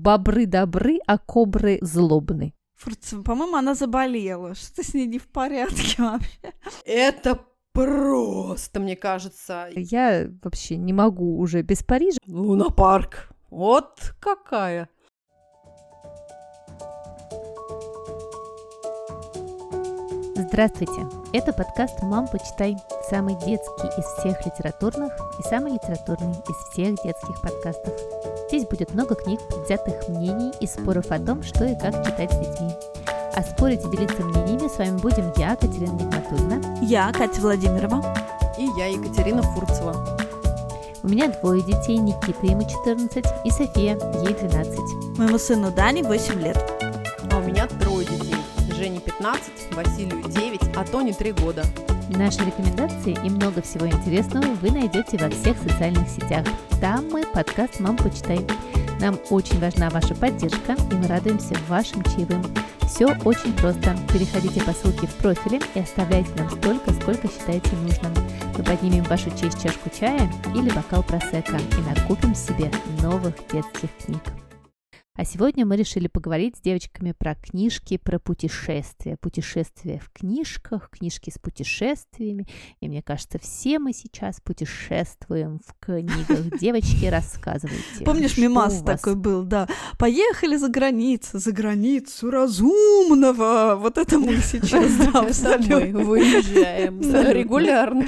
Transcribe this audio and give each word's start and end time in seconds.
Бобры 0.00 0.46
добры, 0.46 0.98
а 1.06 1.18
кобры 1.18 1.78
злобны. 1.82 2.54
Фурцева, 2.76 3.22
по-моему, 3.22 3.56
она 3.56 3.74
заболела. 3.74 4.54
Что-то 4.54 4.82
с 4.82 4.94
ней 4.94 5.06
не 5.06 5.18
в 5.18 5.28
порядке 5.28 5.94
вообще. 6.02 6.54
Это 6.86 7.40
просто, 7.72 8.80
мне 8.80 8.96
кажется. 8.96 9.68
Я 9.74 10.30
вообще 10.42 10.76
не 10.76 10.94
могу 10.94 11.38
уже 11.38 11.62
без 11.62 11.82
Парижа. 11.82 12.18
Лунопарк. 12.26 13.30
Вот 13.50 14.14
какая. 14.20 14.88
Здравствуйте! 20.48 21.06
Это 21.34 21.52
подкаст 21.52 22.00
«Мам, 22.00 22.26
почитай». 22.26 22.74
Самый 23.10 23.34
детский 23.34 23.88
из 23.98 24.04
всех 24.06 24.46
литературных 24.46 25.12
и 25.38 25.42
самый 25.42 25.72
литературный 25.74 26.32
из 26.32 26.56
всех 26.70 26.96
детских 27.04 27.42
подкастов. 27.42 27.92
Здесь 28.48 28.66
будет 28.66 28.94
много 28.94 29.16
книг, 29.16 29.38
предвзятых 29.48 30.08
мнений 30.08 30.50
и 30.58 30.66
споров 30.66 31.10
о 31.10 31.18
том, 31.18 31.42
что 31.42 31.66
и 31.66 31.78
как 31.78 31.94
читать 32.06 32.32
с 32.32 32.38
детьми. 32.38 32.72
А 33.34 33.42
спорить 33.42 33.84
и 33.84 33.90
делиться 33.90 34.22
мнениями 34.22 34.68
с 34.68 34.78
вами 34.78 34.96
будем 34.98 35.30
я, 35.36 35.56
Катерина 35.56 35.92
Нигматульна. 35.92 36.78
Я, 36.80 37.12
Катя 37.12 37.40
Владимирова. 37.42 38.02
И 38.58 38.64
я, 38.78 38.86
Екатерина 38.86 39.42
Фурцева. 39.42 39.94
У 41.02 41.08
меня 41.08 41.28
двое 41.28 41.62
детей, 41.62 41.98
Никита, 41.98 42.46
ему 42.46 42.62
14, 42.62 43.26
и 43.44 43.50
София, 43.50 43.98
ей 44.24 44.34
12. 44.34 45.18
Моему 45.18 45.36
сыну 45.38 45.70
Дане 45.70 46.02
8 46.02 46.40
лет. 46.40 46.56
А 47.30 47.36
у 47.36 47.42
меня 47.42 47.66
трое 47.66 48.06
детей. 48.06 48.39
Жене 48.80 48.98
15, 48.98 49.74
Василию 49.74 50.22
9, 50.26 50.60
а 50.74 50.84
Тоне 50.86 51.12
3 51.12 51.32
года. 51.32 51.66
Наши 52.08 52.42
рекомендации 52.46 53.12
и 53.22 53.28
много 53.28 53.60
всего 53.60 53.86
интересного 53.86 54.46
вы 54.54 54.70
найдете 54.70 55.18
во 55.18 55.28
всех 55.28 55.58
социальных 55.58 56.08
сетях. 56.08 56.46
Там 56.80 57.06
мы 57.10 57.26
подкаст 57.26 57.78
«Мам, 57.78 57.98
почитай». 57.98 58.40
Нам 58.98 59.18
очень 59.28 59.60
важна 59.60 59.90
ваша 59.90 60.14
поддержка, 60.14 60.76
и 60.90 60.94
мы 60.94 61.08
радуемся 61.08 61.54
вашим 61.68 62.02
чаевым. 62.04 62.42
Все 62.88 63.08
очень 63.26 63.52
просто. 63.52 63.94
Переходите 64.14 64.62
по 64.62 64.72
ссылке 64.72 65.06
в 65.06 65.14
профиле 65.16 65.60
и 65.74 65.80
оставляйте 65.80 66.30
нам 66.38 66.48
столько, 66.48 66.94
сколько 66.94 67.28
считаете 67.28 67.76
нужным. 67.82 68.14
Мы 68.56 68.64
поднимем 68.64 69.04
вашу 69.04 69.28
честь 69.38 69.62
чашку 69.62 69.90
чая 69.90 70.32
или 70.54 70.70
бокал 70.70 71.02
просека 71.02 71.58
и 71.58 71.82
накупим 71.86 72.34
себе 72.34 72.70
новых 73.02 73.34
детских 73.52 73.90
книг. 74.02 74.22
А 75.20 75.24
сегодня 75.26 75.66
мы 75.66 75.76
решили 75.76 76.08
поговорить 76.08 76.56
с 76.56 76.60
девочками 76.62 77.12
про 77.12 77.34
книжки, 77.34 77.98
про 77.98 78.18
путешествия. 78.18 79.18
Путешествия 79.18 80.00
в 80.02 80.10
книжках, 80.18 80.88
книжки 80.88 81.28
с 81.28 81.38
путешествиями. 81.38 82.46
И 82.80 82.88
мне 82.88 83.02
кажется, 83.02 83.38
все 83.38 83.78
мы 83.78 83.92
сейчас 83.92 84.40
путешествуем 84.40 85.60
в 85.66 85.74
книгах. 85.78 86.58
Девочки, 86.58 87.04
рассказывайте. 87.04 88.02
Помнишь, 88.02 88.38
мимас 88.38 88.82
такой 88.82 89.14
был, 89.14 89.42
да. 89.42 89.68
Поехали 89.98 90.56
за 90.56 90.70
границу, 90.70 91.38
за 91.38 91.52
границу 91.52 92.30
разумного. 92.30 93.76
Вот 93.78 93.98
это 93.98 94.18
мы 94.18 94.38
сейчас, 94.38 94.90
да, 95.12 95.20
абсолютно. 95.20 95.98
выезжаем 96.02 96.98
регулярно. 97.30 98.06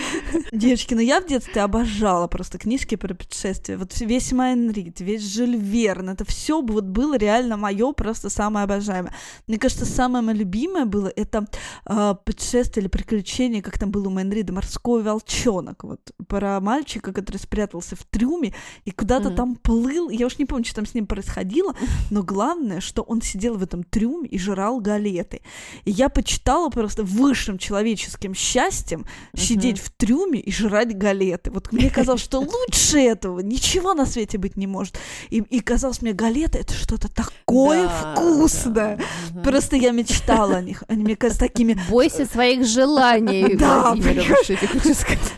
Девочки, 0.51 0.95
ну 0.95 1.01
я 1.01 1.21
в 1.21 1.27
детстве 1.27 1.61
обожала 1.61 2.27
просто 2.27 2.57
книжки 2.57 2.95
про 2.95 3.15
путешествия. 3.15 3.77
Вот 3.77 4.01
весь 4.01 4.33
Майн 4.33 4.71
Рид, 4.71 5.01
весь 5.01 5.31
Жюль 5.31 5.57
Верн, 5.57 6.09
это 6.09 6.25
все 6.25 6.63
вот 6.63 6.85
было 6.85 7.02
реально 7.14 7.56
мое 7.56 7.92
просто 7.92 8.31
самое 8.31 8.64
обожаемое. 8.64 9.14
Мне 9.47 9.58
кажется, 9.58 9.84
самое 9.84 10.25
мое 10.25 10.36
любимое 10.36 10.84
было 10.84 11.12
это 11.14 11.47
э, 11.86 12.14
путешествие 12.25 12.83
или 12.83 12.89
приключение, 12.89 13.62
как 13.62 13.78
там 13.78 13.91
было 13.91 14.08
у 14.08 14.11
Майнрида, 14.11 14.53
«Морской 14.53 15.03
волчонок», 15.03 15.84
вот 15.84 16.00
про 16.28 16.61
мальчика, 16.61 17.12
который 17.12 17.39
спрятался 17.39 17.97
в 17.97 18.05
трюме 18.05 18.55
и 18.84 18.91
куда-то 18.91 19.28
mm-hmm. 19.28 19.34
там 19.34 19.56
плыл, 19.56 20.11
я 20.11 20.27
уж 20.27 20.39
не 20.39 20.45
помню, 20.45 20.64
что 20.64 20.77
там 20.77 20.86
с 20.86 20.95
ним 20.95 21.06
происходило, 21.06 21.75
но 22.11 22.23
главное, 22.23 22.80
что 22.80 23.03
он 23.03 23.23
сидел 23.23 23.56
в 23.56 23.62
этом 23.62 23.83
трюме 23.83 24.28
и 24.28 24.39
жрал 24.39 24.80
галеты. 24.80 25.42
И 25.84 25.91
я 25.91 26.08
почитала 26.08 26.69
просто 26.70 27.03
высшим 27.03 27.58
человеческим 27.58 28.35
счастьем 28.35 29.01
mm-hmm. 29.01 29.41
сидеть 29.41 29.79
в 29.79 29.91
трюме 29.91 30.41
и 30.41 30.52
жрать 30.52 30.96
галеты. 30.96 31.51
Вот 31.51 31.73
мне 31.73 31.91
казалось, 31.91 32.23
что 32.23 32.41
лучше 32.41 32.98
этого 32.98 33.41
ничего 33.41 33.95
на 33.95 34.07
свете 34.07 34.39
быть 34.39 34.57
не 34.57 34.67
может. 34.67 34.98
И, 35.30 35.39
и 35.39 35.61
казалось 35.61 36.02
мне, 36.02 36.12
галеты— 36.12 36.58
это 36.61 36.74
что-то 36.92 37.08
такое 37.08 37.85
да, 37.85 38.14
вкусное. 38.14 38.98
Да. 39.30 39.41
Просто 39.42 39.77
я 39.77 39.92
мечтала 39.92 40.57
о 40.57 40.63
них. 40.63 40.85
Они 40.89 41.03
мне 41.03 41.17
кажется 41.17 41.41
такими... 41.41 41.79
Бойся 41.89 42.27
своих 42.27 42.67
желаний, 42.67 43.57
да, 43.58 43.97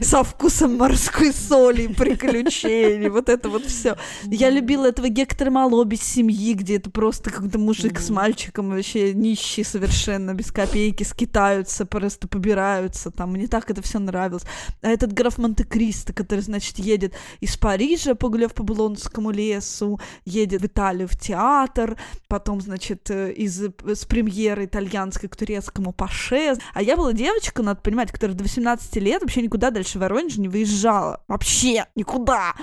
Со 0.01 0.25
вкусом 0.25 0.77
морской 0.77 1.33
соли, 1.33 1.87
приключений, 1.87 3.09
вот 3.09 3.29
это 3.29 3.49
вот 3.49 3.67
все. 3.67 3.97
Я 4.25 4.51
любила 4.51 4.87
этого 4.87 5.09
Гектора 5.09 5.51
Мало 5.51 5.85
без 5.85 6.03
семьи, 6.03 6.55
где 6.55 6.77
это 6.77 6.91
просто 6.91 7.31
какой-то 7.31 7.59
мужик 7.59 8.01
с 8.01 8.11
мальчиком, 8.11 8.71
вообще 8.71 9.13
нищий 9.15 9.63
совершенно, 9.63 10.35
без 10.35 10.51
копейки, 10.51 11.05
скитаются, 11.05 11.87
просто 11.87 12.27
побираются 12.27 13.11
там. 13.11 13.33
Мне 13.33 13.47
так 13.47 13.71
это 13.71 13.81
все 13.83 14.01
нравилось. 14.01 14.45
А 14.83 14.89
этот 14.89 15.13
граф 15.13 15.39
Монте-Кристо, 15.39 16.13
который, 16.13 16.41
значит, 16.41 16.79
едет 16.79 17.15
из 17.41 17.57
Парижа, 17.57 18.17
погуляв 18.17 18.55
по 18.55 18.65
Булонскому 18.65 19.31
лесу, 19.31 20.01
едет 20.25 20.63
в 20.63 20.67
Италию 20.67 21.07
в 21.07 21.17
театр, 21.17 21.34
театр, 21.35 21.97
потом, 22.29 22.61
значит, 22.61 23.11
э, 23.11 23.33
из, 23.33 23.61
с 23.61 24.05
премьеры 24.05 24.67
итальянской 24.67 25.29
к 25.29 25.37
турецкому 25.37 25.93
паше. 25.93 26.55
А 26.73 26.83
я 26.83 26.97
была 26.97 27.13
девочка, 27.13 27.63
надо 27.63 27.81
понимать, 27.81 28.13
которая 28.13 28.37
до 28.37 28.45
18 28.45 28.97
лет 28.97 29.23
вообще 29.23 29.43
никуда 29.43 29.71
дальше 29.71 29.99
Воронежа 29.99 30.41
не 30.41 30.49
выезжала. 30.49 31.23
Вообще 31.29 31.87
никуда. 31.97 32.55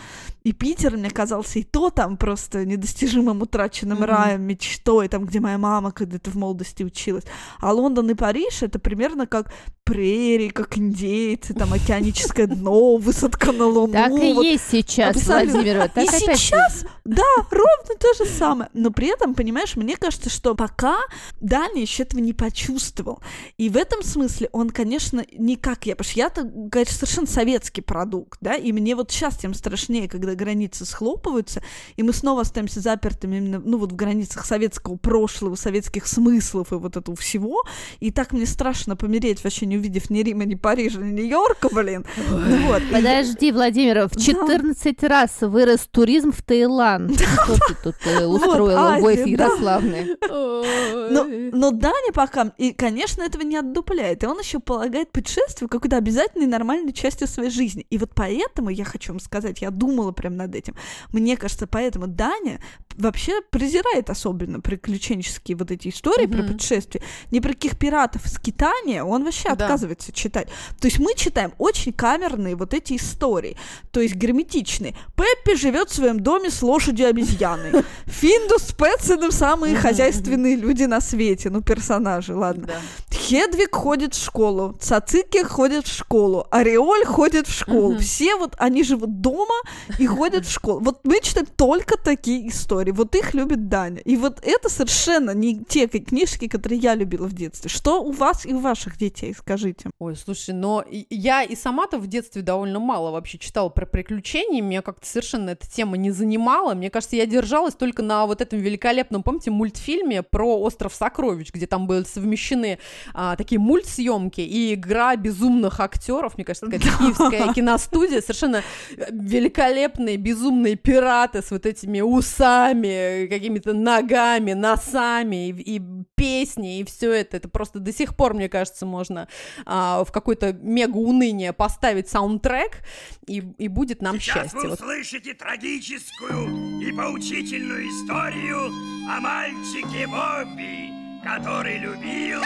И 0.43 0.53
Питер 0.53 0.97
мне 0.97 1.09
казался 1.09 1.59
и 1.59 1.63
то 1.63 1.89
там 1.89 2.17
просто 2.17 2.65
недостижимым 2.65 3.41
утраченным 3.41 3.99
mm-hmm. 3.99 4.05
раем, 4.05 4.41
мечтой, 4.41 5.07
там, 5.07 5.25
где 5.25 5.39
моя 5.39 5.57
мама 5.57 5.91
когда-то 5.91 6.31
в 6.31 6.35
молодости 6.35 6.83
училась. 6.83 7.25
А 7.59 7.73
Лондон 7.73 8.09
и 8.09 8.15
Париж— 8.15 8.61
это 8.63 8.79
примерно 8.79 9.27
как 9.27 9.53
прерии, 9.83 10.49
как 10.49 10.77
индейцы, 10.77 11.53
там, 11.53 11.73
океаническое 11.73 12.47
дно, 12.47 12.97
высадка 12.97 13.51
на 13.51 13.65
Луну. 13.65 13.93
Так 13.93 14.11
и 14.13 14.31
есть 14.31 14.63
сейчас, 14.71 15.27
Владимир. 15.27 15.91
И 15.95 16.07
сейчас, 16.07 16.85
да, 17.05 17.23
ровно 17.49 17.95
то 17.99 18.13
же 18.13 18.29
самое. 18.29 18.69
Но 18.73 18.91
при 18.91 19.11
этом, 19.11 19.35
понимаешь, 19.35 19.75
мне 19.75 19.97
кажется, 19.97 20.29
что 20.29 20.55
пока 20.55 20.97
Дани 21.39 21.81
еще 21.81 22.03
этого 22.03 22.21
не 22.21 22.33
почувствовал. 22.33 23.19
И 23.57 23.69
в 23.69 23.77
этом 23.77 24.01
смысле 24.01 24.49
он, 24.53 24.69
конечно, 24.69 25.25
не 25.31 25.55
как 25.55 25.85
я, 25.85 25.95
потому 25.95 26.09
что 26.09 26.19
я-то, 26.19 26.51
конечно, 26.71 26.95
совершенно 26.95 27.27
советский 27.27 27.81
продукт, 27.81 28.39
да, 28.41 28.55
и 28.55 28.71
мне 28.71 28.95
вот 28.95 29.11
сейчас 29.11 29.37
тем 29.37 29.53
страшнее, 29.53 30.07
когда 30.07 30.31
когда 30.31 30.35
границы 30.35 30.85
схлопываются, 30.85 31.61
и 31.95 32.03
мы 32.03 32.13
снова 32.13 32.41
остаемся 32.41 32.79
запертыми 32.79 33.37
именно, 33.37 33.59
ну, 33.59 33.77
вот 33.77 33.91
в 33.91 33.95
границах 33.95 34.45
советского 34.45 34.95
прошлого, 34.95 35.55
советских 35.55 36.07
смыслов 36.07 36.71
и 36.71 36.75
вот 36.75 36.95
этого 36.95 37.17
всего, 37.17 37.63
и 37.99 38.11
так 38.11 38.31
мне 38.31 38.45
страшно 38.45 38.95
помереть, 38.95 39.43
вообще 39.43 39.65
не 39.65 39.77
увидев 39.81 40.09
ни 40.09 40.19
Рима, 40.23 40.45
ни 40.45 40.55
Парижа, 40.55 40.99
ни 40.99 41.21
Нью-Йорка, 41.21 41.69
блин. 41.71 42.05
Ну, 42.29 42.67
вот. 42.67 42.81
Подожди, 42.91 43.51
Владимир, 43.51 44.07
в 44.07 44.15
14 44.15 44.97
да. 45.01 45.07
раз 45.07 45.41
вырос 45.41 45.87
туризм 45.91 46.31
в 46.31 46.41
Таиланд. 46.41 47.11
Что 47.11 47.55
ты 47.67 47.75
тут 47.83 47.95
э, 48.05 48.25
устроила, 48.25 48.93
вот, 48.95 49.01
Войф 49.01 49.25
Ярославны? 49.25 50.15
Но, 50.29 51.25
но 51.25 51.71
Даня 51.71 52.13
пока, 52.13 52.51
и, 52.57 52.71
конечно, 52.73 53.23
этого 53.23 53.41
не 53.41 53.57
отдупляет, 53.57 54.23
и 54.23 54.27
он 54.27 54.39
еще 54.39 54.59
полагает 54.59 55.11
путешествие 55.11 55.67
какой-то 55.67 55.97
обязательной 55.97 56.47
нормальной 56.47 56.93
частью 56.93 57.27
своей 57.27 57.49
жизни. 57.49 57.85
И 57.89 57.97
вот 57.97 58.11
поэтому 58.15 58.69
я 58.69 58.85
хочу 58.85 59.11
вам 59.11 59.19
сказать, 59.19 59.61
я 59.61 59.71
думала 59.71 60.11
прям 60.11 60.35
над 60.37 60.55
этим. 60.55 60.75
Мне 61.11 61.37
кажется, 61.37 61.67
поэтому 61.67 62.07
Даня 62.07 62.61
вообще 62.97 63.41
презирает 63.41 64.09
особенно 64.09 64.59
приключенческие 64.59 65.57
вот 65.57 65.71
эти 65.71 65.89
истории 65.89 66.25
mm-hmm. 66.25 66.45
про 66.45 66.53
путешествия. 66.53 67.01
Ни 67.31 67.39
про 67.39 67.49
каких 67.49 67.77
пиратов 67.77 68.25
из 68.25 68.39
Китания 68.39 69.03
он 69.03 69.23
вообще 69.23 69.49
да. 69.49 69.65
отказывается 69.65 70.11
читать. 70.11 70.47
То 70.79 70.87
есть 70.87 70.99
мы 70.99 71.13
читаем 71.15 71.53
очень 71.57 71.93
камерные 71.93 72.55
вот 72.55 72.73
эти 72.73 72.95
истории, 72.95 73.57
то 73.91 73.99
есть 73.99 74.15
герметичные. 74.15 74.95
Пеппи 75.15 75.57
живет 75.57 75.89
в 75.89 75.95
своем 75.95 76.19
доме 76.19 76.49
с 76.49 76.61
лошадью 76.61 77.07
обезьяной. 77.07 77.83
Финдус 78.05 78.63
с 78.63 78.73
Пэтсоном 78.73 79.31
самые 79.31 79.75
хозяйственные 79.75 80.55
люди 80.55 80.83
на 80.83 81.01
свете, 81.01 81.49
ну 81.49 81.61
персонажи, 81.61 82.33
ладно. 82.35 82.69
Хедвиг 83.09 83.75
ходит 83.75 84.13
в 84.13 84.23
школу, 84.23 84.77
Цацики 84.79 85.43
ходит 85.43 85.87
в 85.87 85.93
школу, 85.93 86.47
Ореоль 86.51 87.05
ходит 87.05 87.47
в 87.47 87.53
школу. 87.53 87.97
Все 87.99 88.35
вот 88.35 88.55
они 88.57 88.83
живут 88.83 89.21
дома 89.21 89.55
и 89.99 90.05
ходят 90.05 90.45
в 90.45 90.51
школу. 90.51 90.79
Вот 90.79 91.01
мы 91.03 91.21
читаем 91.21 91.47
только 91.55 91.97
такие 91.97 92.47
истории. 92.47 92.80
Вот 92.89 93.15
их 93.15 93.35
любит 93.35 93.69
Даня. 93.69 94.01
И 94.01 94.17
вот 94.17 94.39
это 94.41 94.69
совершенно 94.69 95.31
не 95.31 95.63
те 95.63 95.87
книжки, 95.87 96.47
которые 96.47 96.79
я 96.79 96.95
любила 96.95 97.27
в 97.27 97.33
детстве. 97.33 97.69
Что 97.69 98.01
у 98.01 98.11
вас 98.11 98.45
и 98.45 98.53
у 98.53 98.59
ваших 98.59 98.97
детей, 98.97 99.35
скажите? 99.37 99.91
Ой, 99.99 100.15
слушай, 100.15 100.55
но 100.55 100.83
я 100.89 101.43
и 101.43 101.55
сама-то 101.55 101.99
в 101.99 102.07
детстве 102.07 102.41
довольно 102.41 102.79
мало 102.79 103.11
вообще 103.11 103.37
читала 103.37 103.69
про 103.69 103.85
приключения. 103.85 104.61
Меня 104.61 104.81
как-то 104.81 105.05
совершенно 105.05 105.51
эта 105.51 105.69
тема 105.69 105.97
не 105.97 106.11
занимала. 106.11 106.73
Мне 106.73 106.89
кажется, 106.89 107.15
я 107.15 107.25
держалась 107.25 107.75
только 107.75 108.01
на 108.01 108.25
вот 108.25 108.41
этом 108.41 108.59
великолепном, 108.59 109.21
помните, 109.21 109.51
мультфильме 109.51 110.23
про 110.23 110.59
остров 110.59 110.95
сокровищ, 110.95 111.51
где 111.53 111.67
там 111.67 111.85
были 111.85 112.03
совмещены 112.03 112.79
а, 113.13 113.35
такие 113.35 113.59
мультсъемки 113.59 114.41
и 114.41 114.73
игра 114.73 115.15
безумных 115.15 115.79
актеров, 115.79 116.35
мне 116.35 116.45
кажется, 116.45 116.65
такая 116.67 116.79
киевская 116.97 117.53
киностудия, 117.53 118.21
совершенно 118.21 118.63
великолепные 119.11 120.17
безумные 120.17 120.75
пираты 120.75 121.41
с 121.41 121.51
вот 121.51 121.65
этими 121.65 122.01
усами, 122.01 122.70
какими-то 122.73 123.73
ногами, 123.73 124.53
носами 124.53 125.49
и, 125.49 125.77
и 125.77 125.81
песни 126.15 126.79
и 126.79 126.83
все 126.83 127.11
это. 127.11 127.37
Это 127.37 127.49
просто 127.49 127.79
до 127.79 127.91
сих 127.91 128.15
пор, 128.15 128.33
мне 128.33 128.49
кажется, 128.49 128.85
можно 128.85 129.27
а, 129.65 130.03
в 130.03 130.11
какое-то 130.11 130.53
мега 130.53 130.97
уныние 130.97 131.53
поставить 131.53 132.09
саундтрек 132.09 132.83
и, 133.27 133.43
и 133.57 133.67
будет 133.67 134.01
нам 134.01 134.19
Сейчас 134.19 134.51
счастье. 134.51 134.59
вы 134.61 134.73
услышите 134.73 135.33
трагическую 135.33 136.79
и 136.81 136.91
поучительную 136.91 137.87
историю 137.87 138.67
о 139.09 139.19
мальчике 139.19 140.07
Бобби, 140.07 140.91
который 141.23 141.77
любил... 141.79 142.41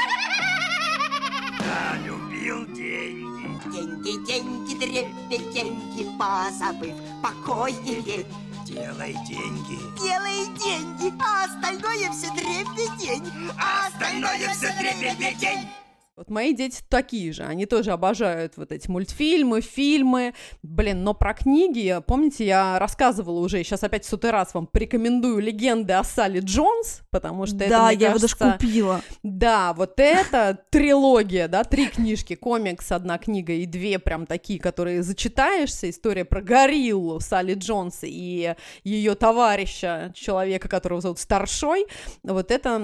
Да, 1.59 1.97
любил 2.05 2.65
деньги. 2.73 3.25
Деньги, 3.71 4.25
деньги, 4.25 4.75
дребеденьги, 4.77 6.07
позабыв 6.19 6.93
покойнее. 7.23 8.25
Делай 8.65 9.13
деньги. 9.27 9.77
Делай 10.01 10.47
деньги, 10.57 11.13
а 11.21 11.45
остальное 11.45 12.11
все 12.11 12.31
дребедень. 12.31 13.51
А 13.59 13.85
остальное 13.85 14.49
все 14.55 14.73
дребедень. 14.73 15.69
Вот 16.17 16.29
мои 16.29 16.53
дети 16.53 16.81
такие 16.87 17.33
же, 17.33 17.43
они 17.43 17.65
тоже 17.65 17.91
обожают 17.91 18.53
вот 18.55 18.71
эти 18.71 18.89
мультфильмы, 18.89 19.59
фильмы, 19.59 20.33
блин, 20.63 21.03
но 21.03 21.13
про 21.13 21.33
книги, 21.33 21.99
помните, 22.07 22.45
я 22.45 22.79
рассказывала 22.79 23.41
уже, 23.41 23.61
сейчас 23.65 23.83
опять 23.83 24.05
в 24.05 24.07
сотый 24.07 24.31
раз 24.31 24.53
вам 24.53 24.65
порекомендую 24.65 25.39
легенды 25.39 25.91
о 25.91 26.05
Салли 26.05 26.39
Джонс, 26.39 27.01
потому 27.11 27.45
что 27.45 27.57
да, 27.57 27.65
это, 27.65 27.81
мне 27.87 27.97
я 27.97 28.13
кажется, 28.13 28.33
его 28.33 28.45
даже 28.45 28.53
купила. 28.53 29.01
Да, 29.23 29.73
вот 29.73 29.95
это 29.99 30.57
трилогия, 30.69 31.49
да, 31.49 31.65
три 31.65 31.87
книжки, 31.87 32.35
комикс, 32.35 32.93
одна 32.93 33.17
книга 33.17 33.51
и 33.51 33.65
две 33.65 33.99
прям 33.99 34.25
такие, 34.25 34.57
которые 34.57 35.03
зачитаешься, 35.03 35.89
история 35.89 36.23
про 36.23 36.41
гориллу 36.41 37.19
Салли 37.19 37.55
Джонс 37.55 37.99
и 38.03 38.55
ее 38.85 39.15
товарища, 39.15 40.13
человека, 40.15 40.69
которого 40.69 41.01
зовут 41.01 41.19
Старшой, 41.19 41.87
вот 42.23 42.51
это 42.51 42.77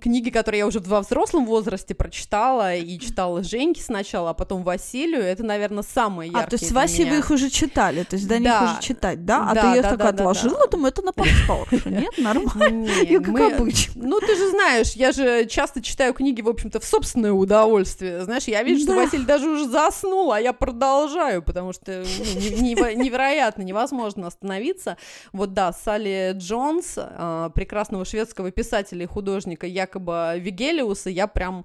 книги, 0.00 0.30
которые 0.30 0.60
я 0.60 0.66
уже 0.66 0.80
во 0.80 1.02
взрослом 1.02 1.44
возрасте 1.44 1.94
прочитала, 1.94 2.37
и 2.76 2.98
читала 2.98 3.42
Женьке 3.42 3.82
сначала, 3.82 4.30
а 4.30 4.34
потом 4.34 4.62
Василию, 4.62 5.22
это, 5.22 5.42
наверное, 5.42 5.82
самые 5.82 6.28
яркие 6.30 6.44
А, 6.46 6.48
то 6.50 6.54
есть 6.56 6.70
меня. 6.98 7.10
вы 7.12 7.18
их 7.18 7.30
уже 7.30 7.50
читали, 7.50 8.02
то 8.04 8.16
есть 8.16 8.28
до 8.28 8.38
них 8.38 8.48
Да. 8.48 8.64
уже 8.72 8.82
читать, 8.82 9.24
да? 9.24 9.48
А 9.50 9.54
Да, 9.54 9.60
ты 9.62 9.66
ее 9.76 9.82
да, 9.82 9.88
так 9.90 9.98
да, 9.98 10.08
отложила, 10.08 10.58
да. 10.64 10.66
думаю, 10.70 10.88
это 10.88 11.02
на 11.02 11.12
повторше. 11.12 11.82
Нет, 11.90 12.16
нормально. 12.18 12.86
Не, 13.02 13.04
Я 13.12 13.18
как 13.20 13.28
мы- 13.28 13.52
обычно. 13.52 14.02
Ну, 14.06 14.20
ты 14.20 14.36
же 14.36 14.50
знаешь, 14.50 14.92
я 14.92 15.12
же 15.12 15.46
часто 15.46 15.82
читаю 15.82 16.14
книги, 16.14 16.40
в 16.42 16.48
общем-то, 16.48 16.80
в 16.80 16.84
собственное 16.84 17.32
удовольствие. 17.32 18.22
Знаешь, 18.24 18.44
я 18.44 18.62
вижу, 18.62 18.84
что. 18.84 18.94
Василий 18.94 19.24
даже 19.26 19.48
уже 19.48 19.68
заснул, 19.68 20.32
а 20.32 20.40
я 20.40 20.52
продолжаю, 20.52 21.42
потому 21.42 21.72
что 21.72 22.04
ну, 22.18 22.24
невероятно, 22.94 23.62
невозможно 23.62 24.26
остановиться. 24.26 24.96
Вот 25.32 25.52
да, 25.54 25.72
Салли 25.72 26.32
Джонс, 26.36 26.94
а, 26.96 27.50
прекрасного 27.50 28.04
шведского 28.04 28.50
писателя 28.50 29.04
и 29.04 29.06
художника 29.06 29.66
Якоба 29.66 30.36
Вигелиуса, 30.36 31.10
я 31.10 31.26
прям 31.26 31.64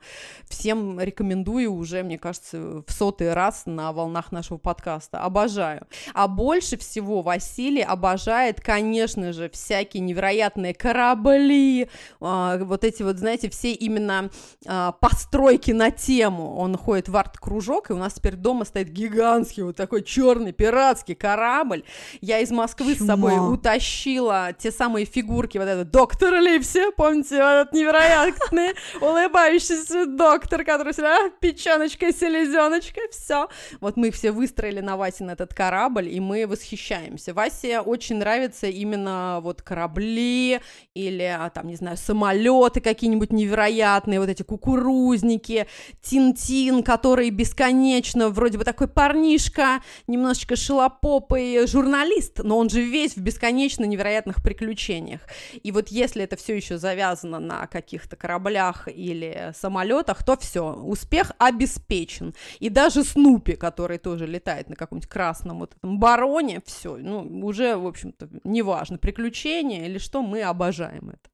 всем 0.63 0.98
рекомендую 0.98 1.74
уже, 1.74 2.04
мне 2.04 2.18
кажется, 2.18 2.83
в 2.88 2.94
сотый 2.94 3.33
раз 3.33 3.63
на 3.65 3.92
волнах 3.92 4.31
нашего 4.31 4.57
подкаста. 4.57 5.19
Обожаю. 5.19 5.86
А 6.13 6.30
больше 6.30 6.77
всего 6.77 7.21
Василий 7.21 7.81
обожает, 7.81 8.62
конечно 8.62 9.33
же, 9.33 9.50
всякие 9.50 10.00
невероятные 10.00 10.74
корабли, 10.74 11.89
а, 12.21 12.60
вот 12.60 12.86
эти 12.86 13.04
вот, 13.04 13.18
знаете, 13.18 13.50
все 13.50 13.74
именно 13.74 14.30
а, 14.65 14.94
постройки 14.94 15.71
на 15.71 15.92
тему. 15.92 16.56
Он 16.56 16.77
ходит 16.77 17.10
в 17.10 17.18
арт-кружок, 17.18 17.89
и 17.89 17.94
у 17.94 17.98
нас 17.98 18.13
теперь 18.13 18.36
дома 18.36 18.63
стоит 18.63 18.88
гигантский 18.88 19.63
вот 19.63 19.75
такой 19.75 20.01
черный 20.01 20.54
пиратский 20.54 21.15
корабль. 21.15 21.83
Я 22.21 22.39
из 22.39 22.51
Москвы 22.51 22.95
с 22.95 23.00
Чума. 23.00 23.15
собой 23.15 23.54
утащила 23.54 24.54
те 24.57 24.71
самые 24.71 25.06
фигурки, 25.06 25.57
вот 25.57 25.68
этот 25.68 25.92
доктор 25.92 26.36
Ливси, 26.36 26.94
помните, 26.95 27.36
вот 27.36 27.50
этот 27.50 27.74
невероятный 27.74 28.75
улыбающийся 29.01 30.06
доктор, 30.06 30.52
который 30.61 30.94
всегда 30.94 31.17
«А, 31.17 31.29
печеночка, 31.39 32.13
селезеночка, 32.13 33.01
все. 33.11 33.50
Вот 33.81 33.97
мы 33.97 34.09
их 34.09 34.15
все 34.15 34.31
выстроили 34.31 34.81
на 34.81 34.97
Васе 34.97 35.23
на 35.23 35.31
этот 35.31 35.53
корабль, 35.53 36.07
и 36.09 36.19
мы 36.19 36.45
восхищаемся. 36.45 37.33
Васе 37.33 37.79
очень 37.79 38.17
нравятся 38.17 38.67
именно 38.67 39.39
вот 39.41 39.61
корабли 39.61 40.59
или, 40.94 41.23
а, 41.23 41.50
там, 41.50 41.67
не 41.67 41.75
знаю, 41.75 41.97
самолеты 41.97 42.81
какие-нибудь 42.81 43.31
невероятные, 43.31 44.19
вот 44.19 44.29
эти 44.29 44.44
кукурузники, 44.44 45.67
Тин-Тин, 46.01 46.83
который 46.83 47.29
бесконечно, 47.31 48.29
вроде 48.29 48.57
бы 48.57 48.63
такой 48.63 48.88
парнишка, 48.88 49.81
немножечко 50.07 50.55
шелопопый 50.55 51.65
журналист, 51.65 52.39
но 52.44 52.57
он 52.57 52.69
же 52.69 52.81
весь 52.81 53.15
в 53.15 53.21
бесконечно 53.21 53.85
невероятных 53.85 54.44
приключениях. 54.44 55.21
И 55.63 55.71
вот 55.71 55.88
если 55.89 56.23
это 56.23 56.35
все 56.35 56.55
еще 56.55 56.77
завязано 56.77 57.39
на 57.39 57.67
каких-то 57.67 58.15
кораблях 58.15 58.88
или 58.88 59.53
самолетах, 59.55 60.23
то 60.23 60.35
все, 60.44 60.74
успех 60.74 61.31
обеспечен. 61.38 62.34
И 62.60 62.69
даже 62.69 63.04
Снупи, 63.04 63.54
который 63.54 63.98
тоже 63.98 64.28
летает 64.28 64.69
на 64.69 64.75
каком-нибудь 64.75 65.10
красном 65.10 65.60
вот 65.60 65.75
этом 65.75 66.00
бароне, 66.00 66.62
все, 66.66 66.98
ну, 66.98 67.22
уже, 67.45 67.75
в 67.75 67.88
общем-то, 67.88 68.30
неважно, 68.44 68.98
приключения 68.98 69.86
или 69.86 69.98
что, 69.98 70.22
мы 70.22 70.44
обожаем 70.44 71.10
это. 71.10 71.34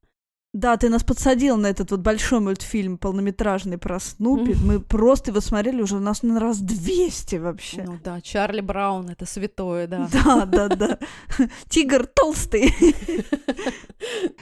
Да, 0.52 0.78
ты 0.78 0.90
нас 0.90 1.04
подсадил 1.04 1.58
на 1.58 1.68
этот 1.68 1.92
вот 1.92 2.00
большой 2.00 2.40
мультфильм 2.40 2.98
полнометражный 2.98 3.78
про 3.78 4.00
Снупи. 4.00 4.56
Мы 4.56 4.80
просто 4.80 5.30
его 5.30 5.42
смотрели 5.42 5.80
уже 5.80 5.98
у 5.98 6.00
нас 6.00 6.24
на 6.24 6.40
раз 6.40 6.58
200 6.58 7.36
вообще. 7.36 7.84
Ну 7.84 8.00
да, 8.04 8.20
Чарли 8.20 8.62
Браун, 8.62 9.10
это 9.10 9.28
святое, 9.28 9.86
да. 9.86 10.10
Да, 10.12 10.46
да, 10.48 10.68
да. 10.68 11.00
Тигр 11.70 12.08
толстый. 12.08 12.74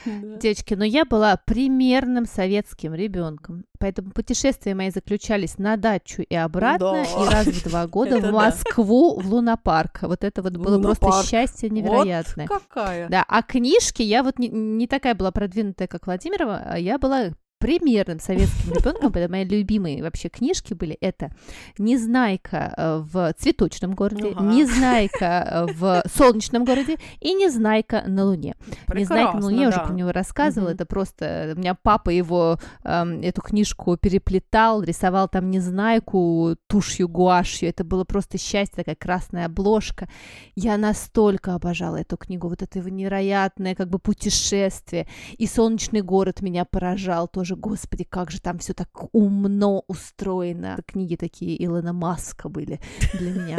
Девочки, 0.04 0.74
но 0.74 0.84
я 0.84 1.04
была 1.04 1.36
примерным 1.44 2.26
советским 2.26 2.94
ребенком, 2.94 3.64
поэтому 3.78 4.10
путешествия 4.12 4.74
мои 4.74 4.90
заключались 4.90 5.58
на 5.58 5.76
дачу 5.76 6.22
и 6.22 6.34
обратно, 6.34 7.04
Да. 7.04 7.24
и 7.24 7.28
раз 7.28 7.46
в 7.46 7.64
два 7.68 7.86
года 7.86 8.16
Это 8.18 8.28
в 8.28 8.32
да. 8.32 8.32
Москву, 8.32 9.18
в 9.20 9.26
Лунопарк. 9.32 10.02
Вот 10.02 10.24
это 10.24 10.42
вот 10.42 10.56
было 10.56 10.74
Лунопарк. 10.76 10.98
просто 11.00 11.28
счастье 11.28 11.70
невероятное. 11.70 12.46
Какая? 12.46 13.08
Да, 13.08 13.24
а 13.26 13.42
книжки, 13.42 14.02
я 14.02 14.22
вот 14.22 14.38
не, 14.38 14.48
не 14.48 14.86
такая 14.86 15.14
была 15.14 15.30
продвинутая, 15.32 15.88
как 15.88 16.06
Владимирова, 16.06 16.62
а 16.64 16.78
я 16.78 16.98
была 16.98 17.30
примерным 17.58 18.20
советским 18.20 18.72
ребенком, 18.72 19.12
поэтому 19.12 19.36
мои 19.36 19.44
любимые 19.44 20.02
вообще 20.02 20.28
книжки 20.28 20.74
были 20.74 20.94
это 21.00 21.30
«Незнайка 21.78 22.74
э, 22.76 22.98
в 22.98 23.34
цветочном 23.38 23.94
городе», 23.94 24.32
Ага. 24.34 24.44
«Незнайка 24.44 25.66
э, 25.68 25.72
в 25.72 26.02
солнечном 26.14 26.64
городе» 26.64 26.98
и 27.20 27.34
«Незнайка 27.34 28.04
на 28.06 28.24
Луне». 28.24 28.54
«Незнайка 28.92 29.36
на 29.38 29.44
Луне», 29.44 29.62
я 29.62 29.68
уже 29.68 29.78
да. 29.78 29.84
про 29.84 29.94
него 29.94 30.12
рассказывала, 30.12 30.68
Мгм. 30.68 30.74
это 30.76 30.86
просто... 30.86 31.52
У 31.56 31.58
меня 31.58 31.74
папа 31.74 32.10
его, 32.10 32.58
эм, 32.84 33.20
эту 33.22 33.42
книжку 33.42 33.96
переплетал, 33.96 34.82
рисовал 34.82 35.28
там 35.28 35.50
Незнайку 35.50 36.56
тушью, 36.68 37.08
гуашью, 37.08 37.68
это 37.68 37.84
было 37.84 38.04
просто 38.04 38.38
счастье, 38.38 38.76
такая 38.76 38.94
красная 38.96 39.46
обложка. 39.46 40.08
Я 40.54 40.76
настолько 40.76 41.54
обожала 41.54 41.96
эту 41.96 42.16
книгу, 42.16 42.48
вот 42.48 42.62
это 42.62 42.78
его 42.78 42.88
невероятное 42.88 43.74
как 43.74 43.88
бы 43.88 43.98
путешествие. 43.98 45.08
И 45.36 45.46
«Солнечный 45.46 46.02
город» 46.02 46.40
меня 46.42 46.64
поражал 46.64 47.28
тоже, 47.28 47.47
господи, 47.56 48.04
как 48.04 48.30
же 48.30 48.40
там 48.40 48.58
все 48.58 48.74
так 48.74 48.88
умно 49.12 49.84
устроено. 49.88 50.78
Книги 50.86 51.16
такие 51.16 51.62
Илона 51.64 51.92
Маска 51.92 52.48
были 52.48 52.80
для 53.14 53.30
меня 53.32 53.58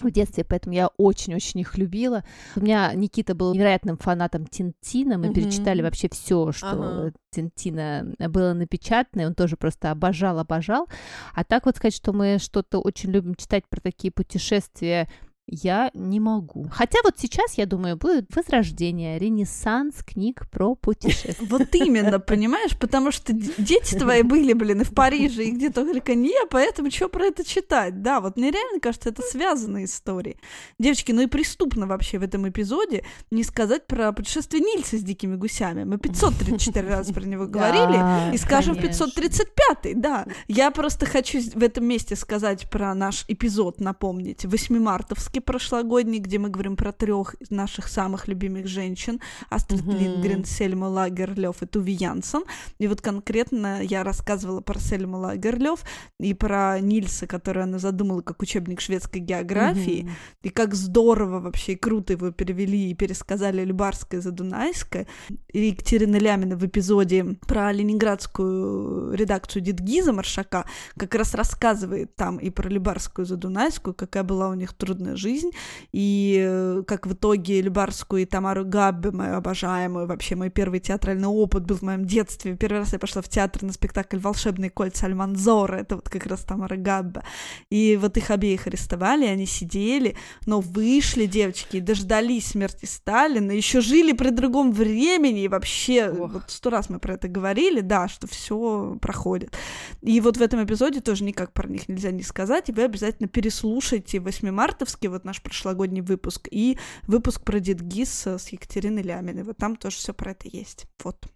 в 0.00 0.10
детстве, 0.10 0.44
поэтому 0.44 0.74
я 0.74 0.88
очень-очень 0.98 1.60
их 1.60 1.78
любила. 1.78 2.24
У 2.56 2.60
меня 2.60 2.92
Никита 2.94 3.34
был 3.34 3.54
невероятным 3.54 3.96
фанатом 3.96 4.46
Тинтина, 4.46 5.16
мы 5.18 5.26
Мгм. 5.26 5.34
перечитали 5.34 5.80
вообще 5.82 6.08
все, 6.10 6.52
что 6.52 6.70
Ага. 6.70 7.12
Тинтина 7.30 8.14
было 8.28 8.52
напечатано, 8.52 9.22
и 9.22 9.24
он 9.24 9.34
тоже 9.34 9.56
просто 9.56 9.90
обожал, 9.90 10.38
обожал. 10.38 10.88
А 11.34 11.44
так 11.44 11.66
вот 11.66 11.76
сказать, 11.76 11.94
что 11.96 12.12
мы 12.12 12.38
что-то 12.38 12.78
очень 12.80 13.10
любим 13.10 13.34
читать 13.34 13.64
про 13.68 13.80
такие 13.80 14.12
путешествия, 14.12 15.08
я 15.46 15.90
не 15.94 16.20
могу. 16.20 16.68
Хотя 16.70 16.98
вот 17.04 17.14
сейчас, 17.18 17.54
я 17.54 17.66
думаю, 17.66 17.96
будет 17.96 18.34
возрождение, 18.34 19.18
ренессанс 19.18 20.02
книг 20.04 20.48
про 20.50 20.74
путешествия. 20.74 21.46
Вот 21.46 21.74
именно, 21.74 22.20
понимаешь? 22.20 22.76
Потому 22.78 23.10
что 23.10 23.32
дети 23.32 23.96
твои 23.96 24.22
были, 24.22 24.52
блин, 24.52 24.82
и 24.82 24.84
в 24.84 24.94
Париже, 24.94 25.44
и 25.44 25.50
где 25.50 25.70
только 25.70 26.14
не, 26.14 26.34
поэтому 26.50 26.90
что 26.90 27.08
про 27.08 27.26
это 27.26 27.44
читать? 27.44 28.02
Да, 28.02 28.20
вот 28.20 28.36
мне 28.36 28.50
реально 28.50 28.80
кажется, 28.80 29.08
это 29.10 29.22
связанные 29.22 29.86
истории. 29.86 30.38
Девочки, 30.78 31.12
ну 31.12 31.22
и 31.22 31.26
преступно 31.26 31.86
вообще 31.86 32.18
в 32.18 32.22
этом 32.22 32.48
эпизоде 32.48 33.04
не 33.30 33.42
сказать 33.42 33.86
про 33.86 34.12
путешествие 34.12 34.62
Нильса 34.62 34.96
с 34.96 35.02
дикими 35.02 35.36
гусями. 35.36 35.84
Мы 35.84 35.98
534 35.98 36.88
раза 36.88 37.12
про 37.12 37.24
него 37.24 37.46
говорили, 37.46 38.34
и 38.34 38.38
скажем 38.38 38.74
конечно. 38.76 39.06
535 39.06 40.00
да. 40.00 40.26
Я 40.48 40.70
просто 40.70 41.06
хочу 41.06 41.40
в 41.40 41.62
этом 41.62 41.84
месте 41.84 42.16
сказать 42.16 42.70
про 42.70 42.94
наш 42.94 43.24
эпизод, 43.28 43.80
напомнить, 43.80 44.44
8-мартовский, 44.44 45.31
выпуске 45.32 45.40
прошлогодней, 45.40 46.18
где 46.18 46.38
мы 46.38 46.50
говорим 46.50 46.76
про 46.76 46.92
трех 46.92 47.36
наших 47.50 47.88
самых 47.88 48.28
любимых 48.28 48.66
женщин, 48.66 49.20
Астрид 49.50 49.82
Мгм. 49.84 49.96
Линдгрен, 49.98 50.44
Сельма 50.44 50.86
Лагерлёв 50.88 51.62
и 51.62 51.66
Туви 51.66 51.92
Янсен. 51.94 52.42
И 52.80 52.86
вот 52.88 53.00
конкретно 53.00 53.82
я 53.82 54.04
рассказывала 54.04 54.60
про 54.60 54.78
Сельму 54.78 55.18
Лагерлёв 55.18 55.84
и 56.20 56.34
про 56.34 56.78
Нильса, 56.80 57.26
который 57.26 57.62
она 57.62 57.78
задумала 57.78 58.20
как 58.22 58.42
учебник 58.42 58.80
шведской 58.80 59.20
географии, 59.20 60.02
Мгм. 60.02 60.12
и 60.42 60.48
как 60.50 60.74
здорово 60.74 61.40
вообще 61.40 61.72
и 61.72 61.76
круто 61.76 62.12
его 62.12 62.30
перевели 62.30 62.90
и 62.90 62.94
пересказали 62.94 63.64
Любарское 63.64 64.20
за 64.20 64.32
Дунайское. 64.32 65.06
И 65.52 65.66
Екатерина 65.68 66.16
Лямина 66.18 66.56
в 66.56 66.64
эпизоде 66.66 67.24
про 67.46 67.72
ленинградскую 67.72 69.14
редакцию 69.14 69.62
Дедгиза 69.62 70.12
Маршака 70.12 70.64
как 70.98 71.14
раз 71.14 71.34
рассказывает 71.34 72.14
там 72.16 72.36
и 72.38 72.50
про 72.50 72.68
Любарскую 72.68 73.24
за 73.26 73.36
Дунайскую, 73.36 73.94
какая 73.94 74.24
была 74.24 74.48
у 74.48 74.54
них 74.54 74.72
трудная 74.74 75.16
жизнь, 75.22 75.50
и 75.92 76.44
э, 76.44 76.82
как 76.86 77.06
в 77.06 77.12
итоге 77.12 77.62
Любарскую 77.62 78.22
и 78.22 78.26
Тамару 78.26 78.64
Габбе, 78.64 79.12
мою 79.12 79.36
обожаемую, 79.36 80.06
вообще 80.06 80.34
мой 80.34 80.50
первый 80.50 80.80
театральный 80.80 81.28
опыт 81.28 81.64
был 81.64 81.76
в 81.76 81.82
моем 81.82 82.04
детстве. 82.04 82.56
Первый 82.56 82.78
раз 82.78 82.92
я 82.92 82.98
пошла 82.98 83.22
в 83.22 83.28
театр 83.28 83.62
на 83.62 83.72
спектакль 83.72 84.18
«Волшебные 84.18 84.70
кольца 84.70 85.06
Альманзора», 85.06 85.76
это 85.76 85.96
вот 85.96 86.08
как 86.08 86.26
раз 86.26 86.40
Тамара 86.40 86.76
Габбе. 86.76 87.22
И 87.70 87.96
вот 88.00 88.16
их 88.16 88.30
обеих 88.30 88.66
арестовали, 88.66 89.26
они 89.26 89.46
сидели, 89.46 90.16
но 90.46 90.60
вышли 90.60 91.26
девочки 91.26 91.76
и 91.76 91.80
дождались 91.80 92.48
смерти 92.48 92.86
Сталина, 92.86 93.52
еще 93.52 93.80
жили 93.80 94.12
при 94.12 94.30
другом 94.30 94.72
времени, 94.72 95.44
и 95.44 95.48
вообще, 95.48 96.08
Ох. 96.10 96.32
вот 96.32 96.42
сто 96.48 96.70
раз 96.70 96.90
мы 96.90 96.98
про 96.98 97.14
это 97.14 97.28
говорили, 97.28 97.80
да, 97.80 98.08
что 98.08 98.26
все 98.26 98.98
проходит. 99.00 99.56
И 100.00 100.20
вот 100.20 100.36
в 100.36 100.42
этом 100.42 100.64
эпизоде 100.64 101.00
тоже 101.00 101.24
никак 101.24 101.52
про 101.52 101.68
них 101.68 101.88
нельзя 101.88 102.10
не 102.10 102.22
сказать, 102.22 102.68
и 102.68 102.72
вы 102.72 102.82
обязательно 102.82 103.28
переслушайте 103.28 104.20
8 104.20 104.50
мартовский, 104.50 105.08
вот 105.12 105.24
наш 105.24 105.42
прошлогодний 105.42 106.02
выпуск, 106.02 106.48
и 106.50 106.78
выпуск 107.06 107.42
про 107.42 107.60
Дедгиз 107.60 108.26
с 108.26 108.48
Екатериной 108.48 109.02
Ляминой, 109.02 109.44
вот 109.44 109.56
там 109.56 109.76
тоже 109.76 109.96
все 109.96 110.12
про 110.12 110.32
это 110.32 110.48
есть. 110.48 110.86
Вот. 111.02 111.26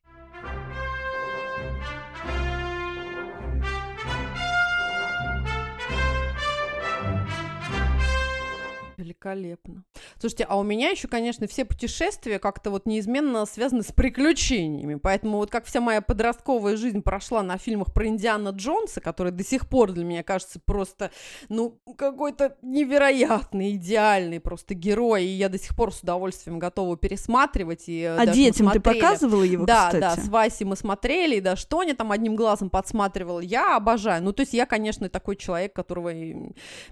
Великолепно. 8.96 9.84
Слушайте, 10.18 10.44
а 10.48 10.58
у 10.58 10.62
меня 10.62 10.90
еще, 10.90 11.08
конечно, 11.08 11.46
все 11.46 11.64
путешествия 11.64 12.38
как-то 12.38 12.70
вот 12.70 12.86
неизменно 12.86 13.44
связаны 13.46 13.82
с 13.82 13.92
приключениями. 13.92 14.94
Поэтому 14.94 15.38
вот 15.38 15.50
как 15.50 15.66
вся 15.66 15.80
моя 15.80 16.00
подростковая 16.00 16.76
жизнь 16.76 17.02
прошла 17.02 17.42
на 17.42 17.58
фильмах 17.58 17.92
про 17.92 18.06
Индиана 18.06 18.50
Джонса, 18.50 19.00
который 19.00 19.32
до 19.32 19.44
сих 19.44 19.68
пор 19.68 19.92
для 19.92 20.04
меня 20.04 20.22
кажется 20.22 20.60
просто, 20.64 21.10
ну, 21.48 21.78
какой-то 21.96 22.56
невероятный, 22.62 23.72
идеальный 23.72 24.40
просто 24.40 24.74
герой. 24.74 25.24
И 25.24 25.28
я 25.28 25.48
до 25.48 25.58
сих 25.58 25.76
пор 25.76 25.92
с 25.92 26.00
удовольствием 26.00 26.58
готова 26.58 26.96
пересматривать. 26.96 27.84
И 27.88 28.04
А 28.04 28.18
даже 28.18 28.30
мы 28.30 28.34
детям 28.34 28.70
ты 28.70 28.80
показывала 28.80 29.42
его, 29.42 29.66
да, 29.66 29.86
кстати? 29.86 30.00
да, 30.00 30.16
с 30.16 30.28
Васей 30.28 30.66
мы 30.66 30.76
смотрели, 30.76 31.36
и 31.36 31.40
да, 31.40 31.56
что 31.56 31.80
они 31.80 31.92
там 31.92 32.12
одним 32.12 32.36
глазом 32.36 32.70
подсматривал, 32.70 33.40
я 33.40 33.76
обожаю. 33.76 34.22
Ну, 34.22 34.32
то 34.32 34.40
есть 34.40 34.54
я, 34.54 34.66
конечно, 34.66 35.08
такой 35.08 35.36
человек, 35.36 35.74
которого 35.74 36.12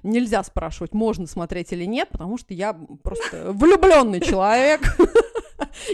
нельзя 0.03 0.43
спрашивать, 0.45 0.93
можно 0.93 1.27
смотреть 1.27 1.73
или 1.73 1.85
нет, 1.85 1.94
потому 2.05 2.37
что 2.39 2.55
я 2.55 2.73
просто 2.73 3.53
влюбленный 3.53 4.21
человек. 4.21 4.81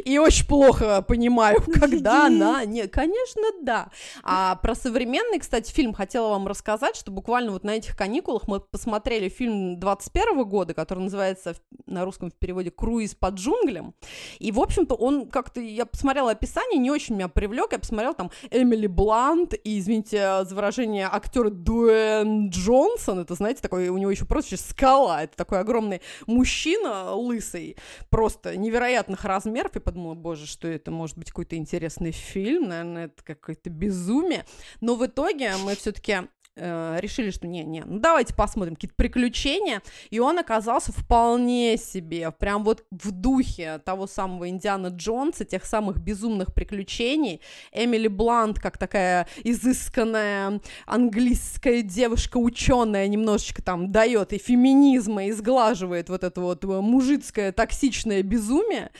И 0.05 0.19
очень 0.19 0.47
плохо 0.47 1.03
понимаю, 1.03 1.63
когда 1.81 2.27
она... 2.27 2.65
Нет, 2.65 2.93
конечно, 2.93 3.43
да. 3.63 3.91
А 4.23 4.57
про 4.57 4.75
современный, 4.75 5.39
кстати, 5.39 5.73
фильм 5.73 5.93
хотела 5.93 6.31
вам 6.31 6.47
рассказать, 6.47 6.97
что 6.97 7.11
буквально 7.11 7.53
вот 7.53 7.65
на 7.65 7.71
этих 7.71 7.97
каникулах 7.97 8.47
мы 8.47 8.61
посмотрели 8.61 9.29
фильм 9.29 9.79
21 9.79 10.45
года, 10.45 10.75
который 10.75 11.01
называется 11.01 11.55
на 11.87 12.05
русском 12.05 12.31
в 12.31 12.35
переводе 12.35 12.71
«Круиз 12.71 13.15
под 13.15 13.35
джунглям». 13.35 13.95
И, 14.39 14.53
в 14.53 14.61
общем-то, 14.61 14.95
он 14.95 15.29
как-то... 15.29 15.61
Я 15.61 15.87
посмотрела 15.87 16.33
описание, 16.33 16.79
не 16.79 16.91
очень 16.91 17.15
меня 17.15 17.29
привлек. 17.29 17.73
Я 17.73 17.79
посмотрела 17.79 18.15
там 18.15 18.31
Эмили 18.51 18.87
Блант 18.87 19.55
и, 19.55 19.79
извините 19.79 20.45
за 20.45 20.55
выражение, 20.55 21.09
актер 21.11 21.51
Дуэн 21.51 22.51
Джонсон. 22.51 23.21
Это, 23.21 23.35
знаете, 23.35 23.63
такой... 23.63 23.89
У 23.89 23.99
него 23.99 24.11
еще 24.11 24.25
прозвище 24.25 24.57
«Скала». 24.57 25.23
Это 25.23 25.37
такой 25.37 25.61
огромный 25.61 26.01
мужчина 26.27 27.15
лысый, 27.15 27.77
просто 28.09 28.57
невероятных 28.57 29.25
размеров. 29.25 29.77
И 29.81 29.83
подумала, 29.83 30.15
боже, 30.15 30.47
что 30.47 30.69
это 30.69 30.91
может 30.91 31.17
быть 31.17 31.31
какой-то 31.31 31.57
интересный 31.57 32.13
фильм. 32.13 32.69
Наверное, 32.69 33.07
это 33.07 33.25
какое-то 33.25 33.71
безумие. 33.71 34.45
Но 34.83 34.95
в 34.95 35.07
итоге 35.07 35.53
мы 35.65 35.75
все-таки 35.75 36.29
решили, 36.57 37.31
что 37.31 37.47
не-не, 37.47 37.85
ну 37.85 38.01
давайте 38.01 38.35
посмотрим 38.35 38.75
какие-то 38.75 38.97
приключения, 38.97 39.83
и 40.11 40.19
он 40.19 40.39
оказался 40.39 40.93
вполне 40.93 41.77
себе, 41.77 42.31
прям 42.33 42.65
вот 42.65 42.85
в 42.91 43.11
духе 43.13 43.79
того 43.85 44.07
самого 44.07 44.49
Индиана 44.49 44.89
Джонса, 44.89 45.45
тех 45.45 45.65
самых 45.65 45.99
безумных 45.99 46.53
приключений. 46.53 47.41
Эмили 47.73 48.09
Блант, 48.09 48.59
как 48.59 48.79
такая 48.79 49.27
изысканная 49.45 50.61
английская 50.87 51.83
девушка, 51.83 52.37
ученая, 52.37 53.07
немножечко 53.09 53.63
там 53.63 53.91
дает 53.93 54.33
и 54.33 54.39
феминизма, 54.39 55.27
и 55.27 55.33
сглаживает 55.33 56.09
вот 56.09 56.25
это 56.25 56.41
вот 56.41 56.65
мужицкое 56.65 57.53
токсичное 57.53 58.23
безумие. 58.23 58.91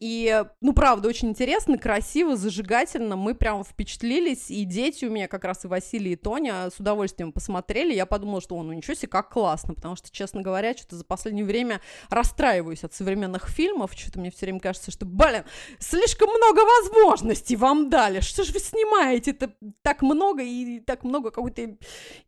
И, 0.00 0.44
ну, 0.60 0.72
правда, 0.72 1.08
очень 1.08 1.30
интересно, 1.30 1.78
красиво, 1.78 2.36
зажигательно. 2.36 3.16
Мы 3.16 3.34
прям 3.34 3.64
впечатлились, 3.64 4.50
и 4.50 4.64
дети 4.64 5.04
у 5.04 5.10
меня, 5.10 5.28
как 5.28 5.44
раз 5.44 5.64
и 5.64 5.68
Василий, 5.68 6.12
и 6.12 6.16
Тоня, 6.16 6.70
с 6.70 6.78
удовольствием 6.92 7.32
посмотрели. 7.32 7.94
Я 7.94 8.06
подумала, 8.06 8.40
что, 8.40 8.56
он, 8.56 8.68
ну 8.68 8.72
ничего 8.72 8.94
себе, 8.94 9.08
как 9.08 9.30
классно, 9.30 9.74
потому 9.74 9.96
что, 9.96 10.10
честно 10.10 10.42
говоря, 10.42 10.74
что-то 10.76 10.96
за 10.96 11.04
последнее 11.04 11.44
время 11.44 11.80
расстраиваюсь 12.10 12.84
от 12.84 12.94
современных 12.94 13.48
фильмов. 13.48 13.92
Что-то 13.94 14.20
мне 14.20 14.30
все 14.30 14.46
время 14.46 14.60
кажется, 14.60 14.90
что, 14.90 15.06
блин, 15.06 15.44
слишком 15.78 16.28
много 16.28 16.60
возможностей 16.80 17.56
вам 17.56 17.90
дали. 17.90 18.20
Что 18.20 18.44
же 18.44 18.52
вы 18.52 18.60
снимаете? 18.60 19.32
Это 19.32 19.52
так 19.82 20.02
много 20.02 20.42
и 20.42 20.80
так 20.80 21.04
много 21.04 21.30
какой-то, 21.30 21.76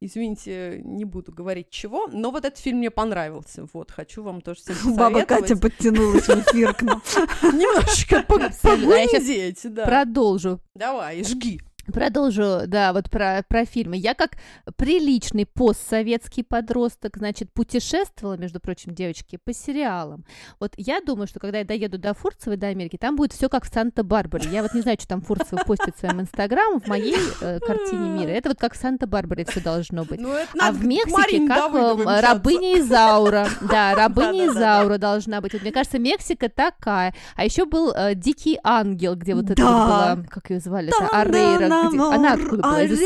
извините, 0.01 0.81
не 0.85 1.05
буду 1.05 1.33
говорить 1.33 1.71
чего, 1.71 2.07
но 2.09 2.31
вот 2.31 2.45
этот 2.45 2.59
фильм 2.59 2.79
мне 2.79 2.91
понравился. 2.91 3.67
Вот, 3.73 3.91
хочу 3.91 4.23
вам 4.23 4.41
тоже 4.41 4.61
всем 4.61 4.97
Баба 4.97 5.25
Катя 5.25 5.57
подтянулась 5.57 6.27
в 6.27 6.41
эфир 6.41 6.75
к 6.75 6.83
нам. 6.83 7.03
Немножечко 7.43 8.23
погундеть, 8.63 9.61
да. 9.65 9.85
Продолжу. 9.85 10.61
Давай, 10.75 11.23
жги. 11.25 11.61
Продолжу, 11.93 12.63
да, 12.67 12.93
вот 12.93 13.11
про, 13.11 13.45
про 13.47 13.65
фильмы. 13.65 13.97
Я 13.97 14.15
как 14.15 14.33
приличный 14.77 15.47
постсоветский 15.47 16.45
подросток, 16.45 17.17
значит, 17.17 17.53
путешествовала, 17.53 18.37
между 18.37 18.61
прочим, 18.61 18.95
девочки, 18.95 19.39
по 19.43 19.53
сериалам. 19.53 20.25
Вот 20.61 20.73
я 20.77 21.01
думаю, 21.01 21.27
что 21.27 21.41
когда 21.41 21.59
я 21.59 21.65
доеду 21.65 21.99
до 21.99 22.15
Фурцевой, 22.15 22.57
до 22.57 22.69
Америки, 22.69 22.97
там 22.97 23.17
будет 23.17 23.33
все 23.33 23.49
как 23.49 23.65
в 23.65 23.73
Санта-Барбаре. 23.73 24.49
Я 24.51 24.63
вот 24.63 24.75
не 24.75 24.81
знаю, 24.81 24.97
что 24.99 25.09
там 25.09 25.21
Фурцева 25.21 25.63
постит 25.65 25.97
в 25.97 25.99
своем 25.99 26.21
инстаграм, 26.21 26.81
в 26.81 26.87
моей 26.87 27.17
э, 27.41 27.59
картине 27.61 28.09
мира. 28.09 28.31
Это 28.31 28.51
вот 28.51 28.59
как 28.59 28.75
в 28.75 28.77
Санта-Барбаре 28.77 29.45
все 29.45 29.61
должно 29.61 30.05
быть. 30.05 30.21
Ну, 30.21 30.35
А 30.59 30.73
в 30.73 30.85
Мексике 30.85 31.47
как 31.47 31.75
э, 31.75 32.21
рабыня 32.21 32.79
Изаура. 32.79 33.49
Да, 33.61 33.95
рабыня. 33.97 34.47
Изаура 34.47 34.99
должна 34.99 35.41
быть. 35.41 35.53
Вот 35.53 35.63
мне 35.63 35.73
кажется, 35.73 35.99
Мексика 35.99 36.49
такая. 36.49 37.15
А 37.37 37.45
еще 37.45 37.67
был 37.67 37.93
э, 37.93 38.15
Дикий 38.15 38.59
ангел, 38.63 39.15
где 39.17 39.35
вот 39.35 39.51
это 39.51 39.63
вот 39.63 39.73
была, 39.73 40.19
как 40.31 40.51
ее 40.51 40.61
звали, 40.61 40.89
это 40.89 41.09
Арейра. 41.09 41.74
Она 42.13 42.33
откуда 42.35 42.63
была? 42.63 42.83
Из, 42.83 42.93
из 42.93 43.01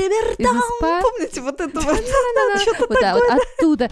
Помните 1.03 1.41
вот 1.41 1.61
это 1.61 1.81
вот? 1.81 1.97
Что-то 2.63 2.87
вот 3.15 3.23
оттуда. 3.31 3.91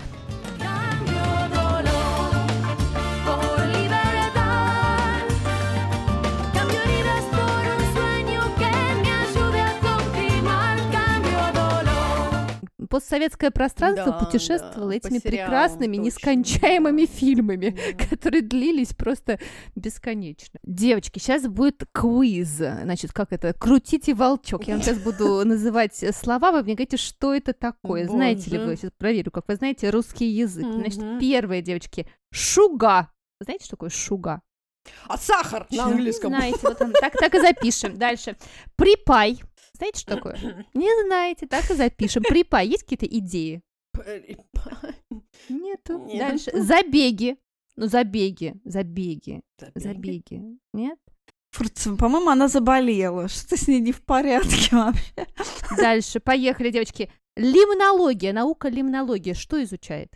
Постсоветское 12.89 13.51
пространство 13.51 14.13
Да, 14.13 14.25
путешествовало 14.25 14.91
да, 14.91 14.97
этими 14.97 15.19
сериалам, 15.19 15.47
прекрасными, 15.51 15.97
точно, 15.97 16.07
нескончаемыми 16.07 17.07
фильмами, 17.07 17.77
Да. 17.99 18.07
которые 18.07 18.43
длились 18.43 18.95
просто 18.95 19.39
бесконечно. 19.75 20.59
Девочки, 20.63 21.19
сейчас 21.19 21.47
будет 21.47 21.85
квиз. 21.93 22.49
Значит, 22.57 23.13
как 23.13 23.33
это? 23.33 23.53
Крутите 23.53 24.15
волчок. 24.15 24.65
Я 24.67 24.75
вам 24.75 24.83
сейчас 24.83 24.99
буду 24.99 25.43
называть 25.45 25.95
слова, 26.15 26.53
вы 26.53 26.63
мне 26.63 26.75
говорите, 26.75 26.97
что 26.97 27.35
это 27.35 27.53
такое. 27.53 28.07
Знаете 28.07 28.51
ли 28.51 28.59
вы? 28.59 28.65
Боже. 28.67 28.77
Сейчас 28.77 28.91
проверю, 28.97 29.31
как 29.31 29.49
вы 29.49 29.57
знаете 29.57 29.91
русский 29.91 30.27
язык. 30.27 30.67
Значит, 30.67 30.99
Мгм. 31.03 31.19
первое, 31.21 31.63
девочки, 31.63 32.07
шуга. 32.33 33.11
Знаете, 33.41 33.65
что 33.65 33.77
такое 33.77 33.91
шуга? 33.91 34.43
А 35.09 35.19
сахар 35.19 35.67
на 35.71 35.87
английском. 35.87 36.31
Знаете, 36.31 36.59
вот 36.63 36.81
он, 36.81 36.93
так, 36.93 37.13
так 37.15 37.35
и 37.35 37.41
запишем. 37.41 37.97
Дальше. 37.99 38.37
Припай. 38.77 39.41
Знаете, 39.77 40.01
что 40.01 40.17
такое? 40.17 40.67
Не 40.75 41.05
знаете, 41.07 41.47
так 41.47 41.71
и 41.71 41.75
запишем. 41.75 42.23
Припай. 42.23 42.67
Есть 42.69 42.83
какие-то 42.85 43.07
идеи? 43.07 43.61
Нету. 45.49 45.99
Нет. 46.07 46.19
Дальше. 46.19 46.51
Забеги. 46.55 47.37
Ну, 47.77 47.89
забеги, 47.89 48.55
забеги, 48.65 49.43
забеги. 49.75 50.43
Нет? 50.73 50.99
Фурцева, 51.51 51.97
по-моему, 51.97 52.31
она 52.31 52.49
заболела. 52.49 53.29
Что-то 53.29 53.57
с 53.59 53.69
ней 53.69 53.81
не 53.81 53.93
в 53.93 54.03
порядке 54.03 54.75
вообще. 54.75 55.27
Дальше. 55.77 56.21
Поехали, 56.21 56.71
девочки. 56.71 57.11
Лимнология. 57.37 58.33
Наука 58.33 58.69
лимнология. 58.69 59.35
Что 59.35 59.63
изучает? 59.63 60.13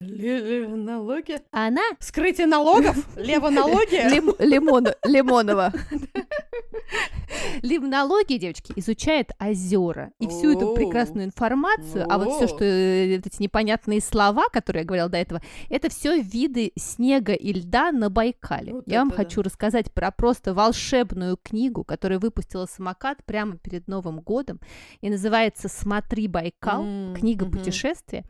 Налоги? 0.00 1.40
Она 1.52 1.82
Скрытие 2.00 2.46
налогов? 2.46 2.96
Левонология? 3.16 4.08
Лим- 4.08 4.34
Лимон- 4.38 4.94
Лимонова. 5.04 5.72
Лимнология, 7.62 8.38
девочки, 8.38 8.72
изучает 8.76 9.30
озера. 9.40 10.12
И 10.20 10.28
всю 10.28 10.52
эту 10.52 10.74
прекрасную 10.74 11.26
информацию, 11.26 12.06
а 12.08 12.18
вот 12.18 12.36
все, 12.36 12.48
что 12.48 12.64
э, 12.64 13.16
эти 13.16 13.42
непонятные 13.42 14.00
слова, 14.00 14.48
которые 14.52 14.82
я 14.82 14.86
говорила 14.86 15.08
до 15.08 15.18
этого, 15.18 15.42
это 15.68 15.88
все 15.88 16.20
виды 16.20 16.72
снега 16.76 17.32
и 17.32 17.52
льда 17.52 17.92
на 17.92 18.10
Байкале. 18.10 18.74
Я 18.86 19.00
вам 19.00 19.10
хочу 19.10 19.42
рассказать 19.42 19.92
про 19.92 20.10
просто 20.10 20.54
волшебную 20.54 21.36
книгу, 21.42 21.84
которую 21.84 22.20
выпустила 22.20 22.66
самокат 22.66 23.24
прямо 23.24 23.56
перед 23.56 23.88
Новым 23.88 24.20
годом. 24.20 24.60
И 25.00 25.10
называется 25.10 25.68
«Смотри, 25.68 26.28
Байкал». 26.28 27.14
Книга 27.14 27.46
путешествия 27.46 28.24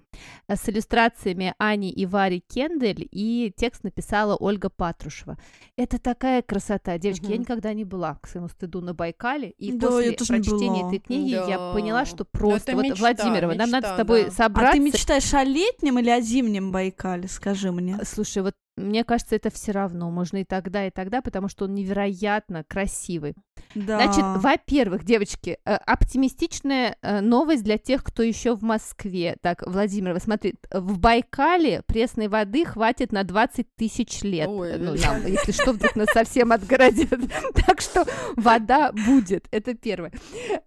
э, 0.49 0.57
с 0.57 0.69
иллюстрациями 0.69 1.55
Ани 1.59 1.91
и 1.91 2.07
Вари 2.07 2.41
Кендель, 2.41 3.09
и 3.11 3.53
текст 3.57 3.85
написала 3.85 4.37
Ольга 4.37 4.71
Патрушева. 4.71 5.37
Это 5.77 5.99
такая 5.99 6.43
красота. 6.43 6.99
Девочки, 6.99 7.31
я 7.31 7.37
никогда 7.37 7.73
не 7.73 7.85
была, 7.85 8.15
к 8.17 8.29
своему 8.29 8.49
стыду, 8.49 8.81
на 8.81 8.94
Байкале, 8.95 9.51
и 9.51 9.73
Да, 9.73 9.89
после 9.89 10.07
я 10.07 10.13
прочтения 10.13 10.83
была. 10.83 10.89
этой 10.89 10.99
книги 11.01 11.31
я 11.31 11.59
Да. 11.59 11.73
поняла, 11.73 12.05
что 12.05 12.25
просто... 12.25 12.73
это 12.73 12.77
вот, 12.77 12.85
мечта, 12.85 12.99
Владимирова, 13.01 13.55
нам 13.55 13.71
надо 13.71 13.87
с 13.87 13.91
мечта, 13.91 13.97
тобой 13.97 14.25
да. 14.25 14.31
собраться. 14.31 14.71
А 14.71 14.73
ты 14.73 14.79
мечтаешь 14.81 15.35
о 15.35 15.45
летнем 15.45 15.99
или 15.99 16.11
о 16.11 16.21
зимнем 16.21 16.73
Байкале, 16.73 17.29
скажи 17.29 17.71
мне? 17.73 17.99
Слушай, 18.05 18.43
вот 18.43 18.55
мне 18.77 19.05
кажется, 19.05 19.37
это 19.37 19.51
все 19.51 19.73
равно. 19.73 20.11
Можно 20.11 20.39
и 20.39 20.45
тогда, 20.45 20.87
и 20.87 20.91
тогда, 20.91 21.23
потому 21.23 21.49
что 21.49 21.65
он 21.67 21.75
невероятно 21.75 22.65
красивый. 22.65 23.35
Да. 23.75 24.01
Значит, 24.03 24.25
во-первых, 24.43 25.05
девочки, 25.05 25.59
э, 25.65 25.75
оптимистичная 25.75 26.97
э, 27.03 27.21
новость 27.21 27.63
для 27.65 27.79
тех, 27.79 28.03
кто 28.03 28.23
еще 28.23 28.55
в 28.57 28.63
Москве. 28.63 29.37
Так, 29.43 29.63
Владимир, 29.67 30.19
смотри, 30.21 30.55
в 30.73 30.99
Байкале 30.99 31.83
пресной 31.87 32.29
воды 32.29 32.65
хватит 32.65 33.13
на 33.13 33.25
20 33.25 33.67
тысяч 33.77 34.23
лет. 34.23 34.49
Ой, 34.49 34.79
ну, 34.79 34.95
это- 34.95 35.07
нам, 35.07 35.27
если 35.27 35.53
что, 35.53 35.73
вдруг 35.73 35.97
нас 35.97 36.09
совсем 36.13 36.53
отгородят. 36.53 37.11
Так 37.67 37.81
что 37.81 38.05
вода 38.37 38.93
будет. 38.93 39.47
Это 39.51 39.75
первое. 39.75 40.13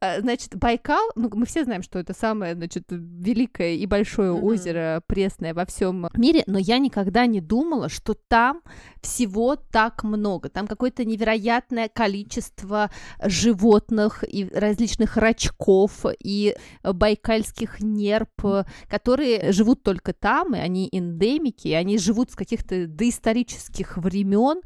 Э, 0.02 0.22
Значит, 0.22 0.56
Байкал, 0.56 1.10
ну, 1.16 1.30
мы 1.34 1.46
все 1.46 1.64
знаем, 1.64 1.84
что 1.84 2.00
это 2.00 2.14
самое, 2.14 2.56
значит, 2.56 2.86
великое 2.90 3.76
и 3.76 3.86
большое 3.86 4.32
озеро 4.32 5.02
пресное 5.08 5.54
во 5.54 5.66
всем 5.66 6.08
мире, 6.16 6.44
но 6.48 6.58
я 6.58 6.80
никогда 6.80 7.26
не 7.26 7.42
думала, 7.42 7.90
что 7.98 8.14
там 8.14 8.62
всего 9.02 9.56
так 9.56 10.04
много. 10.04 10.50
Там 10.50 10.68
какое-то 10.68 11.06
невероятное 11.06 11.90
количество 11.90 12.92
животных 13.24 14.24
и 14.28 14.46
различных 14.54 15.18
рачков 15.18 16.06
и 16.20 16.56
э, 16.84 16.94
байкальских 16.94 17.80
нерп, 17.80 18.46
э, 18.46 18.64
которые 18.88 19.52
живут 19.52 19.84
только 19.84 20.14
там, 20.14 20.56
и 20.56 20.60
они 20.60 20.90
эндемики, 20.92 21.70
и 21.70 21.74
они 21.74 21.98
живут 21.98 22.32
с 22.32 22.36
каких-то 22.36 22.88
доисторических 22.88 23.98
времен, 23.98 24.62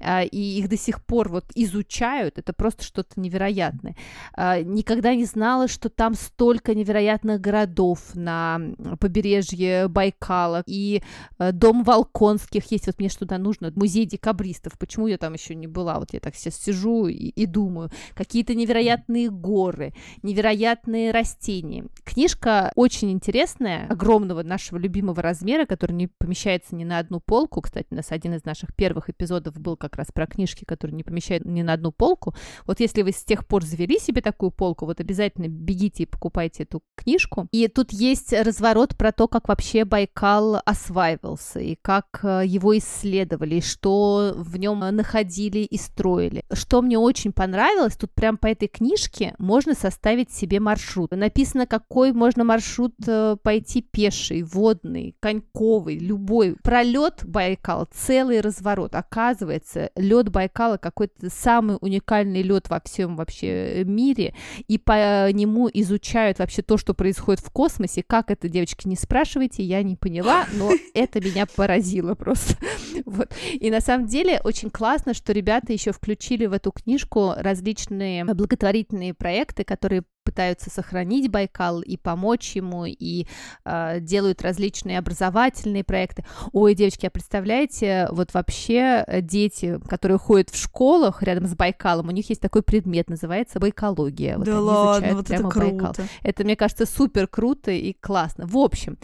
а, 0.00 0.22
и 0.22 0.38
их 0.38 0.68
до 0.68 0.76
сих 0.76 1.04
пор 1.04 1.28
вот 1.28 1.44
изучают. 1.54 2.38
Это 2.38 2.52
просто 2.52 2.84
что-то 2.84 3.20
невероятное. 3.20 3.96
А, 4.34 4.60
Никогда 4.60 5.14
не 5.14 5.24
знала, 5.24 5.68
что 5.68 5.88
там 5.88 6.14
столько 6.14 6.74
невероятных 6.74 7.40
городов 7.40 8.14
на 8.14 8.60
побережье 9.00 9.88
Байкала, 9.88 10.62
и 10.66 11.02
э, 11.38 11.52
дом 11.52 11.84
Волконских 11.84 12.70
есть, 12.74 12.86
вот 12.86 12.98
мне 12.98 13.08
что 13.08 13.20
туда 13.20 13.38
нужно, 13.38 13.72
музей 13.74 14.06
декабристов, 14.06 14.78
почему 14.78 15.06
я 15.06 15.18
там 15.18 15.32
еще 15.32 15.54
не 15.54 15.66
была, 15.66 15.98
вот 15.98 16.12
я 16.12 16.20
так 16.20 16.34
сейчас 16.34 16.56
сижу 16.56 17.06
и, 17.06 17.14
и 17.14 17.46
думаю, 17.46 17.90
какие-то 18.14 18.54
невероятные 18.54 19.30
горы, 19.30 19.94
невероятные 20.22 21.10
растения. 21.10 21.86
Книжка 22.04 22.72
очень 22.74 23.10
интересная, 23.10 23.86
огромного 23.88 24.42
нашего 24.42 24.78
любимого 24.78 25.22
размера, 25.22 25.66
который 25.66 25.92
не 25.92 26.06
помещается 26.06 26.74
ни 26.74 26.84
на 26.84 26.98
одну 26.98 27.20
полку, 27.20 27.62
кстати, 27.62 27.86
у 27.90 27.94
нас 27.94 28.10
один 28.10 28.34
из 28.34 28.44
наших 28.44 28.74
первых 28.74 29.10
эпизодов 29.10 29.58
был 29.58 29.76
как 29.76 29.96
раз 29.96 30.08
про 30.12 30.26
книжки, 30.26 30.64
которые 30.64 30.96
не 30.96 31.02
помещают 31.02 31.44
ни 31.44 31.62
на 31.62 31.74
одну 31.74 31.92
полку, 31.92 32.34
вот 32.66 32.80
если 32.80 33.02
вы 33.02 33.12
с 33.12 33.24
тех 33.24 33.46
пор 33.46 33.64
завели 33.64 33.98
себе 33.98 34.20
такую 34.20 34.50
полку, 34.50 34.86
вот 34.86 35.00
обязательно 35.00 35.48
бегите 35.48 36.04
и 36.04 36.06
покупайте 36.06 36.64
эту 36.64 36.82
книжку. 36.96 37.48
И 37.52 37.68
тут 37.68 37.92
есть 37.92 38.32
разворот 38.32 38.96
про 38.96 39.12
то, 39.12 39.28
как 39.28 39.48
вообще 39.48 39.84
Байкал 39.84 40.60
осваивался, 40.64 41.60
и 41.60 41.76
как 41.80 42.20
э, 42.22 42.42
его 42.64 42.78
исследовали, 42.78 43.60
что 43.60 44.32
в 44.36 44.56
нем 44.56 44.80
находили 44.80 45.58
и 45.58 45.76
строили. 45.76 46.44
Что 46.50 46.80
мне 46.80 46.98
очень 46.98 47.32
понравилось, 47.32 47.96
тут 47.96 48.12
прям 48.12 48.38
по 48.38 48.46
этой 48.46 48.68
книжке 48.68 49.34
можно 49.38 49.74
составить 49.74 50.32
себе 50.32 50.60
маршрут. 50.60 51.10
Написано, 51.10 51.66
какой 51.66 52.12
можно 52.12 52.42
маршрут 52.42 52.94
э, 53.06 53.36
пойти 53.42 53.82
пеший, 53.82 54.42
водный, 54.42 55.14
коньковый, 55.20 55.98
любой. 55.98 56.56
Пролет 56.62 57.22
Байкал, 57.26 57.86
целый 57.92 58.40
разворот. 58.40 58.94
Оказывается, 58.94 59.90
лед 59.94 60.30
Байкала 60.30 60.78
какой-то 60.78 61.28
самый 61.28 61.76
уникальный 61.82 62.42
лед 62.42 62.70
во 62.70 62.80
всем 62.80 63.16
вообще 63.16 63.84
мире, 63.84 64.34
и 64.68 64.78
по 64.78 65.30
нему 65.30 65.68
изучают 65.72 66.38
вообще 66.38 66.62
то, 66.62 66.78
что 66.78 66.94
происходит 66.94 67.40
в 67.40 67.50
космосе. 67.50 68.02
Как 68.06 68.30
это, 68.30 68.48
девочки, 68.48 68.88
не 68.88 68.96
спрашивайте, 68.96 69.62
я 69.62 69.82
не 69.82 69.96
поняла, 69.96 70.46
но 70.54 70.70
это 70.94 71.20
меня 71.20 71.44
поразило 71.44 72.14
просто. 72.14 72.53
Вот. 73.04 73.32
И 73.52 73.70
на 73.70 73.80
самом 73.80 74.06
деле 74.06 74.40
очень 74.44 74.70
классно, 74.70 75.14
что 75.14 75.32
ребята 75.32 75.72
еще 75.72 75.92
включили 75.92 76.46
в 76.46 76.52
эту 76.52 76.72
книжку 76.72 77.32
различные 77.36 78.24
благотворительные 78.24 79.14
проекты, 79.14 79.64
которые 79.64 80.04
пытаются 80.24 80.70
сохранить 80.70 81.30
Байкал 81.30 81.80
и 81.82 81.96
помочь 81.96 82.56
ему, 82.56 82.86
и 82.86 83.26
э, 83.64 84.00
делают 84.00 84.42
различные 84.42 84.98
образовательные 84.98 85.84
проекты. 85.84 86.24
Ой, 86.52 86.74
девочки, 86.74 87.06
а 87.06 87.10
представляете, 87.10 88.08
вот 88.10 88.32
вообще 88.34 89.04
э, 89.06 89.20
дети, 89.20 89.78
которые 89.86 90.18
ходят 90.18 90.50
в 90.50 90.60
школах 90.60 91.22
рядом 91.22 91.46
с 91.46 91.54
Байкалом, 91.54 92.08
у 92.08 92.10
них 92.10 92.28
есть 92.30 92.40
такой 92.40 92.62
предмет, 92.62 93.10
называется 93.10 93.60
байкология. 93.60 94.38
Вот 94.38 94.46
да 94.46 94.52
они 94.52 94.60
ладно, 94.60 95.14
вот 95.14 95.30
это 95.30 95.48
прямо 95.48 95.50
Байкал. 95.50 95.94
круто. 95.94 96.08
Это, 96.22 96.44
мне 96.44 96.56
кажется, 96.56 96.86
супер 96.86 97.28
круто 97.28 97.70
и 97.70 97.92
классно. 97.92 98.46
В 98.46 98.56
общем, 98.56 98.98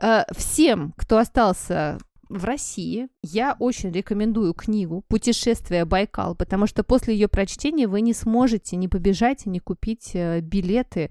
э, 0.00 0.22
всем, 0.36 0.94
кто 0.96 1.18
остался 1.18 1.98
в 2.30 2.44
России, 2.44 3.08
я 3.22 3.56
очень 3.58 3.92
рекомендую 3.92 4.54
книгу 4.54 5.04
«Путешествие 5.08 5.84
Байкал», 5.84 6.34
потому 6.34 6.66
что 6.66 6.82
после 6.82 7.14
ее 7.14 7.28
прочтения 7.28 7.86
вы 7.86 8.00
не 8.00 8.14
сможете 8.14 8.76
не 8.76 8.88
побежать 8.88 9.46
и 9.46 9.50
не 9.50 9.60
купить 9.60 10.10
э, 10.14 10.40
билеты 10.40 11.10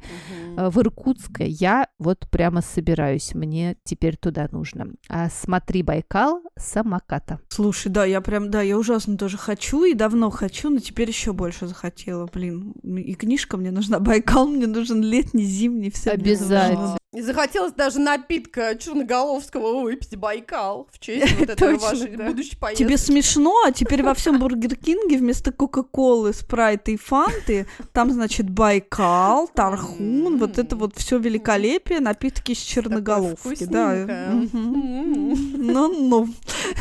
э, 0.58 0.70
в 0.70 0.80
Иркутск. 0.80 1.40
Я 1.40 1.88
вот 2.00 2.28
прямо 2.32 2.62
собираюсь, 2.62 3.34
мне 3.34 3.78
теперь 3.84 4.18
туда 4.18 4.48
нужно. 4.52 4.94
А 5.08 5.30
«Смотри, 5.30 5.84
Байкал» 5.84 6.42
самоката. 6.58 7.40
Слушай, 7.50 7.92
да, 7.92 8.06
я 8.06 8.22
прям, 8.22 8.50
да, 8.50 8.62
я 8.62 8.78
ужасно 8.78 9.18
тоже 9.18 9.38
хочу 9.38 9.84
и 9.84 9.94
давно 9.94 10.30
хочу, 10.30 10.70
но 10.70 10.80
теперь 10.80 11.10
еще 11.10 11.34
больше 11.34 11.68
захотела, 11.68 12.28
блин. 12.32 12.72
И 12.84 13.14
книжка 13.14 13.58
мне 13.58 13.72
нужна, 13.72 14.00
Байкал 14.00 14.48
мне 14.48 14.68
нужен 14.68 15.02
летний, 15.04 15.44
зимний, 15.44 15.92
все. 15.92 16.12
Обязательно. 16.12 17.00
И 17.12 17.22
захотелось 17.22 17.74
даже 17.74 18.00
напитка 18.00 18.76
Черноголовского 18.78 19.82
выпить 19.82 20.16
Байкал 20.16 20.88
в 20.92 21.00
честь 21.00 21.36
вот 21.40 21.50
этого 21.50 21.72
Точно, 21.72 21.99
вашей 22.00 22.16
да. 22.16 22.26
будущей 22.28 22.56
поездки. 22.56 22.84
Тебе 22.84 22.98
смешно, 22.98 23.54
а 23.66 23.72
теперь 23.72 24.04
во 24.04 24.14
всем 24.14 24.40
Бургер 24.40 24.76
Кинге 24.76 25.18
вместо 25.18 25.52
Кока-Колы, 25.52 26.34
Спрайта 26.34 26.92
и 26.92 26.98
Фанты 26.98 27.68
там, 27.94 28.12
значит, 28.12 28.50
Байкал, 28.50 29.48
Тархун, 29.48 30.38
вот 30.38 30.58
это 30.58 30.76
вот 30.76 30.96
все 30.96 31.18
великолепие, 31.18 32.00
напитки 32.00 32.52
из 32.52 32.60
Черноголовки, 32.60 33.66
да. 33.66 34.06
Ну-ну. 34.54 36.26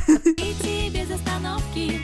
Идти 0.06 0.90
без 0.90 1.10
остановки, 1.10 2.00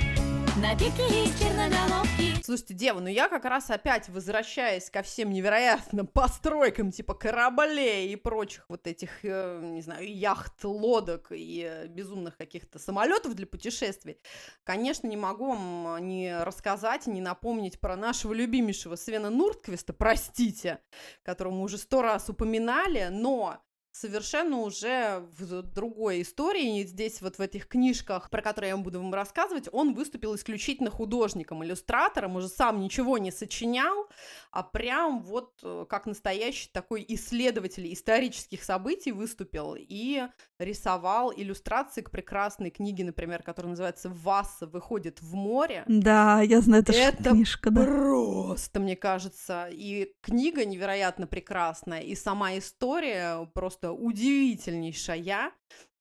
из 0.56 1.40
черноголовки. 1.40 2.40
Слушайте, 2.44 2.74
Дева, 2.74 3.00
ну 3.00 3.08
я 3.08 3.28
как 3.28 3.44
раз 3.44 3.70
опять 3.70 4.08
возвращаясь 4.08 4.88
ко 4.88 5.02
всем 5.02 5.30
невероятным 5.30 6.06
постройкам 6.06 6.92
типа 6.92 7.14
кораблей 7.14 8.12
и 8.12 8.16
прочих 8.16 8.64
вот 8.68 8.86
этих, 8.86 9.24
э, 9.24 9.60
не 9.62 9.82
знаю, 9.82 10.08
яхт, 10.16 10.62
лодок 10.62 11.32
и 11.32 11.64
э, 11.68 11.88
безумных 11.88 12.36
каких-то 12.36 12.78
самолетов 12.78 13.34
для 13.34 13.48
путешествий, 13.48 14.18
конечно, 14.62 15.08
не 15.08 15.16
могу 15.16 15.48
вам 15.48 16.06
не 16.06 16.38
рассказать, 16.44 17.08
не 17.08 17.20
напомнить 17.20 17.80
про 17.80 17.96
нашего 17.96 18.32
любимейшего 18.32 18.94
Свена 18.94 19.30
Нуртквиста, 19.30 19.92
простите, 19.92 20.78
которого 21.24 21.54
мы 21.54 21.62
уже 21.62 21.78
сто 21.78 22.00
раз 22.00 22.28
упоминали, 22.28 23.08
но 23.10 23.58
совершенно 23.94 24.58
уже 24.58 25.24
в 25.38 25.62
другой 25.62 26.22
истории. 26.22 26.80
И 26.80 26.86
здесь 26.86 27.22
вот 27.22 27.38
в 27.38 27.40
этих 27.40 27.68
книжках, 27.68 28.28
про 28.28 28.42
которые 28.42 28.70
я 28.70 28.76
буду 28.76 29.00
вам 29.00 29.14
рассказывать, 29.14 29.68
он 29.70 29.94
выступил 29.94 30.34
исключительно 30.34 30.90
художником, 30.90 31.64
иллюстратором, 31.64 32.34
уже 32.34 32.48
сам 32.48 32.80
ничего 32.80 33.18
не 33.18 33.30
сочинял, 33.30 34.08
а 34.50 34.64
прям 34.64 35.22
вот 35.22 35.60
э, 35.62 35.86
как 35.88 36.06
настоящий 36.06 36.68
такой 36.72 37.04
исследователь 37.06 37.92
исторических 37.92 38.64
событий 38.64 39.12
выступил 39.12 39.76
и 39.78 40.24
рисовал 40.58 41.32
иллюстрации 41.32 42.02
к 42.02 42.10
прекрасной 42.10 42.70
книге, 42.70 43.04
например, 43.04 43.44
которая 43.44 43.70
называется 43.70 44.08
«Васса 44.08 44.66
выходит 44.66 45.22
в 45.22 45.34
море». 45.34 45.84
Да, 45.86 46.40
я 46.40 46.60
знаю, 46.60 46.82
это, 46.82 46.92
Это 46.92 47.30
книжка, 47.30 47.70
да. 47.70 47.84
Просто, 47.84 48.80
мне 48.80 48.96
кажется, 48.96 49.68
и 49.70 50.12
книга 50.20 50.64
невероятно 50.64 51.28
прекрасная, 51.28 52.00
и 52.00 52.16
сама 52.16 52.58
история 52.58 53.48
просто 53.54 53.83
удивительнейшая. 53.92 55.52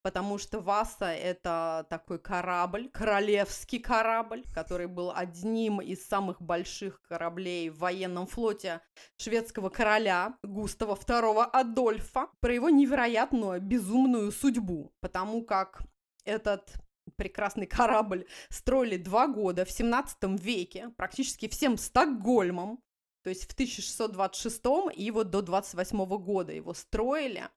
потому 0.04 0.38
что 0.38 0.60
Васа 0.60 1.13
это 1.13 1.88
такой 1.89 2.19
корабль, 2.19 2.89
королевский 2.89 3.80
корабль, 3.80 4.43
который 4.54 4.88
был 4.88 5.13
одним 5.15 5.80
из 5.80 6.06
самых 6.06 6.41
больших 6.41 7.02
кораблей 7.04 7.69
в 7.69 7.80
военном 7.80 8.28
флоте 8.28 8.82
шведского 9.17 9.69
короля 9.69 10.38
Густава 10.43 10.96
II 10.96 11.43
Адольфа, 11.43 12.28
про 12.41 12.54
его 12.54 12.69
невероятную 12.69 13.62
безумную 13.62 14.32
судьбу, 14.32 14.91
потому 15.00 15.43
как 15.46 15.82
этот 16.26 16.74
прекрасный 17.15 17.65
корабль 17.67 18.28
строили 18.50 18.98
два 18.98 19.28
года 19.28 19.65
в 19.65 19.72
17 19.72 20.17
веке, 20.41 20.89
практически 20.98 21.48
всем 21.48 21.78
Стокгольмом, 21.78 22.80
то 23.24 23.30
есть 23.30 23.50
в 23.50 23.54
1626 23.54 24.62
и 24.96 25.12
вот 25.12 25.30
до 25.30 25.41
28 25.41 26.06
года 26.17 26.52
его 26.52 26.74
строили. 26.74 27.50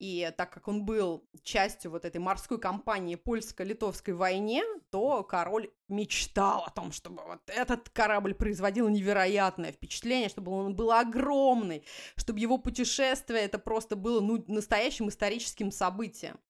И 0.00 0.32
так 0.38 0.50
как 0.50 0.66
он 0.66 0.86
был 0.86 1.28
частью 1.42 1.90
вот 1.90 2.06
этой 2.06 2.16
морской 2.16 2.58
кампании 2.58 3.16
польско-литовской 3.16 4.14
войне, 4.14 4.64
то 4.90 5.22
король 5.22 5.70
мечтал 5.88 6.64
о 6.64 6.70
том, 6.70 6.90
чтобы 6.90 7.22
вот 7.22 7.42
этот 7.46 7.90
корабль 7.90 8.34
производил 8.34 8.88
невероятное 8.88 9.72
впечатление, 9.72 10.30
чтобы 10.30 10.52
он 10.52 10.74
был 10.74 10.90
огромный, 10.90 11.84
чтобы 12.16 12.40
его 12.40 12.56
путешествие 12.56 13.42
это 13.42 13.58
просто 13.58 13.94
было 13.94 14.20
ну, 14.20 14.42
настоящим 14.48 15.10
историческим 15.10 15.70
событием 15.70 16.40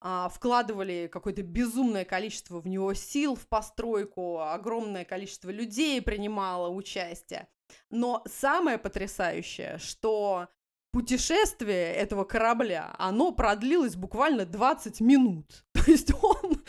а, 0.00 0.28
вкладывали 0.28 1.10
какое-то 1.12 1.42
безумное 1.42 2.04
количество 2.04 2.60
в 2.60 2.68
него 2.68 2.94
сил 2.94 3.34
в 3.34 3.48
постройку, 3.48 4.38
огромное 4.40 5.04
количество 5.04 5.50
людей 5.50 6.00
принимало 6.00 6.68
участие. 6.68 7.48
Но 7.90 8.22
самое 8.26 8.78
потрясающее, 8.78 9.78
что 9.78 10.46
путешествие 10.92 11.92
этого 11.92 12.24
корабля, 12.24 12.94
оно 12.98 13.32
продлилось 13.32 13.96
буквально 13.96 14.46
20 14.46 15.00
минут. 15.00 15.64
То 15.72 15.90
есть 15.90 16.10
он 16.22 16.62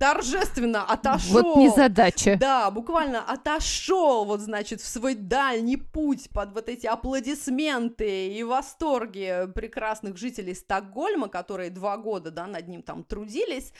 торжественно 0.00 0.84
отошел. 0.84 1.42
Вот 1.42 1.56
незадача. 1.56 2.36
Да, 2.36 2.70
буквально 2.70 3.22
отошел, 3.22 4.24
вот, 4.24 4.40
значит, 4.40 4.80
в 4.80 4.86
свой 4.86 5.14
дальний 5.14 5.76
путь 5.76 6.28
под 6.30 6.52
вот 6.52 6.68
эти 6.68 6.86
аплодисменты 6.86 8.28
и 8.28 8.42
восторги 8.42 9.46
прекрасных 9.54 10.16
жителей 10.16 10.54
Стокгольма, 10.54 11.28
которые 11.28 11.70
два 11.70 11.96
года, 11.96 12.30
да, 12.30 12.46
над 12.46 12.68
ним 12.68 12.82
там 12.82 13.04
трудились. 13.04 13.72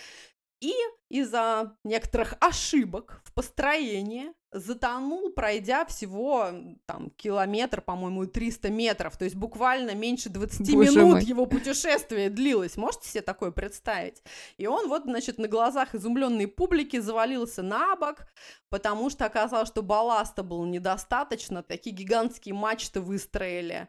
И 0.63 0.73
из-за 1.09 1.77
некоторых 1.83 2.35
ошибок 2.41 3.21
в 3.25 3.35
построении 3.35 4.33
затонул, 4.53 5.31
пройдя 5.31 5.85
всего 5.87 6.51
там 6.87 7.11
километр, 7.11 7.81
по-моему, 7.81 8.27
300 8.27 8.71
метров, 8.71 9.17
то 9.17 9.25
есть 9.25 9.35
буквально 9.35 9.95
меньше 9.95 10.29
20 10.29 10.73
Боже 10.73 10.91
минут 10.91 11.13
мой. 11.15 11.25
его 11.25 11.47
путешествие 11.47 12.31
длилось. 12.31 12.77
Можете 12.77 13.09
себе 13.09 13.23
такое 13.23 13.51
представить? 13.51 14.23
И 14.59 14.67
он 14.67 14.89
вот, 14.89 15.03
значит, 15.05 15.39
на 15.39 15.49
глазах 15.49 15.95
изумленной 15.97 16.47
публики 16.47 17.01
завалился 17.01 17.63
на 17.63 17.97
бок, 17.97 18.27
потому 18.69 19.11
что 19.11 19.25
оказалось, 19.25 19.69
что 19.69 19.83
балласта 19.83 20.43
было 20.43 20.65
недостаточно, 20.65 21.63
такие 21.63 21.97
гигантские 21.97 22.55
мачты 22.55 23.01
выстроили. 23.01 23.89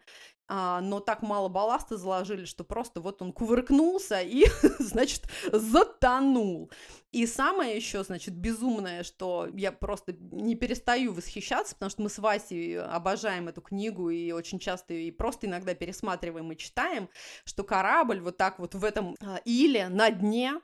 А, 0.56 0.82
но 0.82 1.00
так 1.00 1.24
мало 1.24 1.50
балласта 1.50 1.98
заложили, 1.98 2.46
что 2.46 2.64
просто 2.64 3.02
вот 3.02 3.24
он 3.24 3.34
кувыркнулся 3.34 4.22
и, 4.22 4.46
значит, 4.80 5.24
затонул. 5.52 6.70
И 7.12 7.26
самое 7.26 7.76
еще, 7.76 8.04
значит, 8.04 8.36
безумное, 8.36 9.02
что 9.02 9.50
я 9.56 9.72
просто 9.72 10.14
не 10.14 10.54
перестаю 10.54 11.12
восхищаться, 11.12 11.74
потому 11.74 11.90
что 11.90 12.04
мы 12.04 12.10
с 12.12 12.20
Васей 12.20 12.80
обожаем 12.80 13.48
эту 13.48 13.62
книгу 13.62 14.12
и 14.12 14.32
очень 14.32 14.60
часто 14.60 14.94
и 14.94 15.10
просто 15.10 15.48
иногда 15.48 15.74
пересматриваем 15.74 16.52
и 16.52 16.58
читаем, 16.58 17.10
что 17.46 17.64
корабль 17.64 18.20
вот 18.20 18.38
так 18.38 18.60
вот 18.60 18.76
в 18.76 18.84
этом 18.84 19.16
а, 19.22 19.38
иле 19.46 19.90
на 19.90 20.12
дне 20.12 20.62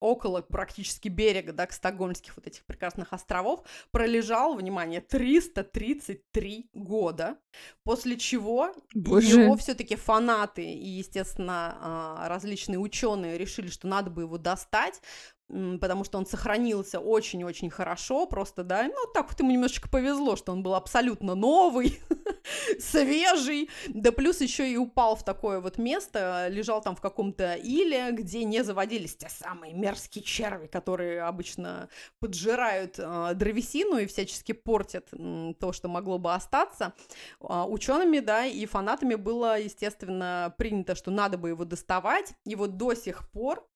около 0.00 0.40
практически 0.42 1.08
берега, 1.08 1.52
да, 1.52 1.66
к 1.66 1.72
стокгольмских 1.72 2.36
вот 2.36 2.46
этих 2.46 2.64
прекрасных 2.64 3.12
островов, 3.12 3.62
пролежал, 3.90 4.54
внимание, 4.54 5.00
333 5.00 6.70
года, 6.72 7.38
после 7.82 8.16
чего 8.16 8.72
Боже. 8.94 9.40
его 9.40 9.56
все-таки 9.56 9.96
фанаты 9.96 10.64
и, 10.64 10.88
естественно, 10.88 11.78
а, 11.80 12.28
различные 12.28 12.78
ученые 12.78 13.38
решили, 13.38 13.68
что 13.68 13.86
надо 13.88 14.10
бы 14.10 14.22
его 14.22 14.38
достать, 14.38 15.00
потому 15.48 16.04
что 16.04 16.18
он 16.18 16.26
сохранился 16.26 16.98
очень-очень 16.98 17.70
хорошо, 17.70 18.26
просто, 18.26 18.64
да, 18.64 18.84
ну, 18.84 19.12
так 19.14 19.28
вот 19.28 19.38
ему 19.38 19.52
немножечко 19.52 19.88
повезло, 19.88 20.36
что 20.36 20.52
он 20.52 20.62
был 20.62 20.74
абсолютно 20.74 21.34
новый, 21.34 22.00
свежий, 22.80 23.70
да 23.88 24.10
плюс 24.10 24.40
еще 24.40 24.70
и 24.70 24.76
упал 24.76 25.14
в 25.14 25.24
такое 25.24 25.60
вот 25.60 25.78
место, 25.78 26.48
лежал 26.48 26.80
там 26.82 26.96
в 26.96 27.00
каком-то 27.00 27.54
иле, 27.54 28.10
где 28.10 28.44
не 28.44 28.64
заводились 28.64 29.16
те 29.16 29.28
самые 29.28 29.72
мерзкие 29.72 30.24
черви, 30.24 30.66
которые 30.66 31.22
обычно 31.22 31.88
поджирают 32.18 32.98
э, 32.98 33.32
древесину 33.34 33.98
и 33.98 34.06
всячески 34.06 34.52
портят 34.52 35.08
м, 35.12 35.54
то, 35.54 35.72
что 35.72 35.88
могло 35.88 36.18
бы 36.18 36.34
остаться. 36.34 36.92
А, 37.40 37.66
учеными, 37.66 38.18
да, 38.18 38.44
и 38.46 38.66
фанатами 38.66 39.14
было, 39.14 39.60
естественно, 39.60 40.54
принято, 40.58 40.94
что 40.94 41.10
надо 41.10 41.38
бы 41.38 41.50
его 41.50 41.64
доставать, 41.64 42.34
и 42.44 42.56
вот 42.56 42.76
до 42.76 42.94
сих 42.94 43.30
пор 43.30 43.66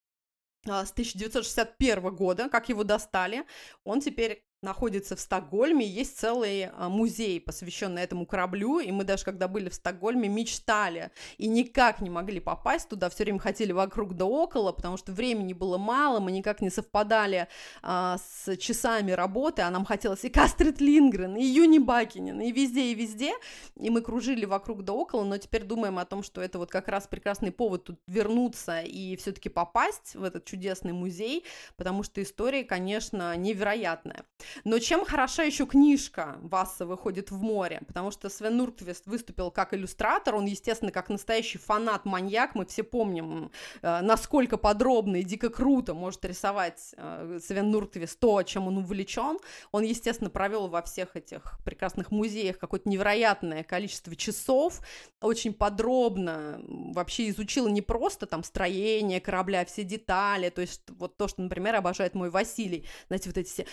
с 0.64 0.92
1961 0.92 2.14
года, 2.14 2.48
как 2.48 2.68
его 2.68 2.84
достали, 2.84 3.44
он 3.84 4.00
теперь 4.00 4.44
находится 4.62 5.16
в 5.16 5.20
Стокгольме, 5.20 5.86
есть 5.86 6.18
целый 6.18 6.66
а, 6.66 6.90
музей, 6.90 7.40
посвященный 7.40 8.02
этому 8.02 8.26
кораблю, 8.26 8.78
и 8.78 8.90
мы 8.92 9.04
даже 9.04 9.24
когда 9.24 9.48
были 9.48 9.70
в 9.70 9.74
Стокгольме, 9.74 10.28
мечтали 10.28 11.10
и 11.38 11.48
никак 11.48 12.02
не 12.02 12.10
могли 12.10 12.40
попасть 12.40 12.88
туда, 12.90 13.08
все 13.08 13.24
время 13.24 13.38
хотели 13.38 13.72
вокруг 13.72 14.14
да 14.14 14.26
около, 14.26 14.72
потому 14.72 14.98
что 14.98 15.12
времени 15.12 15.54
было 15.54 15.78
мало, 15.78 16.20
мы 16.20 16.30
никак 16.30 16.60
не 16.60 16.68
совпадали 16.68 17.48
а, 17.82 18.18
с 18.18 18.54
часами 18.58 19.12
работы, 19.12 19.62
а 19.62 19.70
нам 19.70 19.86
хотелось 19.86 20.24
и 20.24 20.28
Кастрит 20.28 20.78
Лингрен, 20.78 21.36
и 21.36 21.44
Юни 21.44 21.78
Бакинин, 21.78 22.38
и 22.42 22.52
везде, 22.52 22.92
и 22.92 22.94
везде, 22.94 23.32
и 23.76 23.88
мы 23.88 24.02
кружили 24.02 24.44
вокруг 24.44 24.84
да 24.84 24.92
около, 24.92 25.24
но 25.24 25.38
теперь 25.38 25.64
думаем 25.64 25.98
о 25.98 26.04
том, 26.04 26.22
что 26.22 26.42
это 26.42 26.58
вот 26.58 26.70
как 26.70 26.88
раз 26.88 27.06
прекрасный 27.06 27.50
повод 27.50 27.84
тут 27.84 27.98
вернуться 28.06 28.82
и 28.82 29.16
все-таки 29.16 29.48
попасть 29.48 30.14
в 30.14 30.22
этот 30.22 30.44
чудесный 30.44 30.92
музей, 30.92 31.44
потому 31.78 32.02
что 32.02 32.22
история, 32.22 32.62
конечно, 32.62 33.34
невероятная. 33.38 34.26
Но 34.64 34.78
чем 34.78 35.04
хороша 35.04 35.42
еще 35.42 35.66
книжка 35.66 36.38
«Васса 36.42 36.86
выходит 36.86 37.30
в 37.30 37.40
море», 37.42 37.82
потому 37.86 38.10
что 38.10 38.28
Свен 38.28 38.56
Нуртвест 38.56 39.06
выступил 39.06 39.50
как 39.50 39.74
иллюстратор, 39.74 40.34
он, 40.34 40.46
естественно, 40.46 40.92
как 40.92 41.08
настоящий 41.08 41.58
фанат-маньяк, 41.58 42.54
мы 42.54 42.66
все 42.66 42.82
помним, 42.82 43.50
э, 43.82 44.00
насколько 44.00 44.56
подробно 44.56 45.16
и 45.16 45.22
дико 45.22 45.50
круто 45.50 45.94
может 45.94 46.24
рисовать 46.24 46.94
э, 46.96 47.38
Свен 47.44 47.70
Нуртвест 47.70 48.18
то, 48.18 48.42
чем 48.42 48.68
он 48.68 48.78
увлечен. 48.78 49.38
Он, 49.72 49.82
естественно, 49.82 50.30
провел 50.30 50.68
во 50.68 50.82
всех 50.82 51.16
этих 51.16 51.58
прекрасных 51.64 52.10
музеях 52.10 52.58
какое-то 52.58 52.88
невероятное 52.88 53.62
количество 53.62 54.14
часов, 54.16 54.80
очень 55.20 55.52
подробно 55.52 56.60
вообще 56.66 57.28
изучил 57.30 57.68
не 57.68 57.82
просто 57.82 58.26
там 58.26 58.44
строение 58.44 59.20
корабля, 59.20 59.64
все 59.64 59.84
детали, 59.84 60.48
то 60.50 60.60
есть 60.60 60.82
вот 60.88 61.16
то, 61.16 61.28
что, 61.28 61.42
например, 61.42 61.76
обожает 61.76 62.14
мой 62.14 62.30
Василий, 62.30 62.86
знаете, 63.08 63.28
вот 63.28 63.38
эти 63.38 63.48
все 63.48 63.66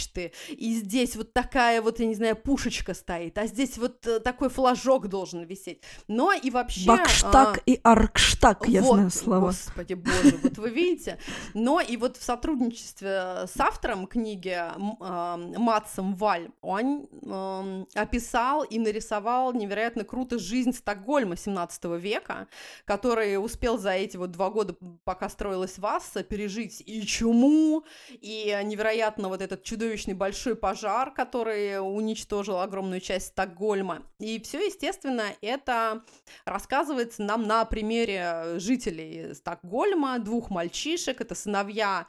мачты, 0.00 0.32
и 0.48 0.74
здесь 0.74 1.16
вот 1.16 1.32
такая 1.32 1.82
вот, 1.82 2.00
я 2.00 2.06
не 2.06 2.14
знаю, 2.14 2.36
пушечка 2.36 2.94
стоит, 2.94 3.38
а 3.38 3.46
здесь 3.46 3.78
вот 3.78 4.06
э, 4.06 4.20
такой 4.20 4.48
флажок 4.48 5.08
должен 5.08 5.44
висеть. 5.44 5.82
Но 6.08 6.32
и 6.32 6.50
вообще... 6.50 6.86
Бакштаг 6.86 7.58
а, 7.58 7.60
и 7.66 7.80
Аркштаг, 7.82 8.68
я 8.68 8.82
вот, 8.82 8.94
знаю 8.94 9.10
слова. 9.10 9.46
Господи 9.46 9.94
боже, 9.94 10.38
вот 10.42 10.58
вы 10.58 10.70
видите. 10.70 11.18
Но 11.54 11.80
и 11.80 11.96
вот 11.96 12.16
в 12.16 12.22
сотрудничестве 12.22 13.46
с 13.46 13.58
автором 13.58 14.06
книги 14.06 14.56
а, 14.56 15.36
Матсом 15.36 16.14
Валь 16.14 16.50
он 16.60 17.08
ам, 17.26 17.86
описал 17.94 18.62
и 18.62 18.78
нарисовал 18.78 19.52
невероятно 19.52 20.04
круто 20.04 20.38
жизнь 20.38 20.72
Стокгольма 20.72 21.36
17 21.36 21.84
века, 22.00 22.48
который 22.84 23.42
успел 23.42 23.78
за 23.78 23.90
эти 23.90 24.16
вот 24.16 24.30
два 24.30 24.50
года, 24.50 24.76
пока 25.04 25.28
строилась 25.28 25.78
Васса, 25.78 26.22
пережить 26.22 26.82
и 26.84 27.04
чуму, 27.06 27.84
и 28.10 28.58
невероятно 28.64 29.28
вот 29.28 29.42
этот 29.42 29.62
чудовищный 29.62 29.89
большой 30.14 30.56
пожар, 30.56 31.12
который 31.12 31.78
уничтожил 31.80 32.60
огромную 32.60 33.00
часть 33.00 33.28
Стокгольма. 33.28 34.02
И 34.18 34.40
все, 34.40 34.64
естественно, 34.66 35.26
это 35.40 36.02
рассказывается 36.44 37.22
нам 37.22 37.46
на 37.46 37.64
примере 37.64 38.58
жителей 38.58 39.34
Стокгольма, 39.34 40.18
двух 40.18 40.50
мальчишек, 40.50 41.20
это 41.20 41.34
сыновья 41.34 42.06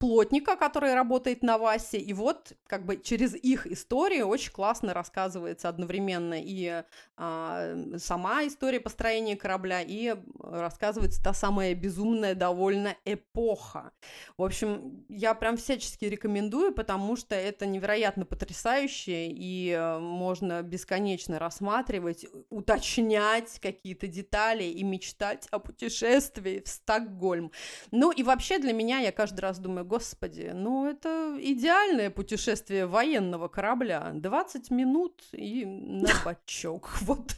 плотника, 0.00 0.56
который 0.56 0.94
работает 0.94 1.42
на 1.42 1.58
Васе, 1.58 1.98
и 1.98 2.14
вот 2.14 2.54
как 2.66 2.86
бы 2.86 2.96
через 2.96 3.34
их 3.34 3.66
историю 3.66 4.28
очень 4.28 4.50
классно 4.50 4.94
рассказывается 4.94 5.68
одновременно 5.68 6.40
и 6.40 6.82
а, 7.18 7.76
сама 7.98 8.46
история 8.46 8.80
построения 8.80 9.36
корабля, 9.36 9.82
и 9.82 10.16
рассказывается 10.42 11.22
та 11.22 11.34
самая 11.34 11.74
безумная 11.74 12.34
довольно 12.34 12.96
эпоха. 13.04 13.92
В 14.38 14.42
общем, 14.42 15.04
я 15.10 15.34
прям 15.34 15.58
всячески 15.58 16.06
рекомендую, 16.06 16.72
потому 16.72 17.14
что 17.14 17.34
это 17.34 17.66
невероятно 17.66 18.24
потрясающе, 18.24 19.28
и 19.28 19.70
э, 19.70 19.98
можно 19.98 20.62
бесконечно 20.62 21.38
рассматривать, 21.38 22.24
уточнять 22.48 23.60
какие-то 23.60 24.06
детали 24.06 24.64
и 24.64 24.82
мечтать 24.82 25.46
о 25.50 25.58
путешествии 25.58 26.62
в 26.64 26.68
Стокгольм. 26.68 27.52
Ну 27.90 28.12
и 28.12 28.22
вообще 28.22 28.58
для 28.58 28.72
меня, 28.72 29.00
я 29.00 29.12
каждый 29.12 29.40
раз 29.40 29.58
думаю, 29.58 29.89
господи, 29.90 30.52
ну 30.54 30.86
это 30.86 31.36
идеальное 31.40 32.10
путешествие 32.10 32.86
военного 32.86 33.48
корабля. 33.48 34.12
20 34.14 34.70
минут 34.70 35.22
и 35.32 35.64
на 35.66 36.08
бачок. 36.24 36.88
Вот 37.02 37.34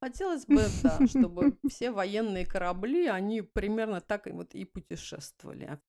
хотелось 0.00 0.46
бы, 0.46 0.62
да, 0.82 0.98
чтобы 1.08 1.56
все 1.68 1.90
военные 1.90 2.46
корабли, 2.46 3.06
они 3.06 3.42
примерно 3.42 4.00
так 4.00 4.28
и 4.28 4.30
вот 4.30 4.54
и 4.54 4.64
путешествовали. 4.64 5.80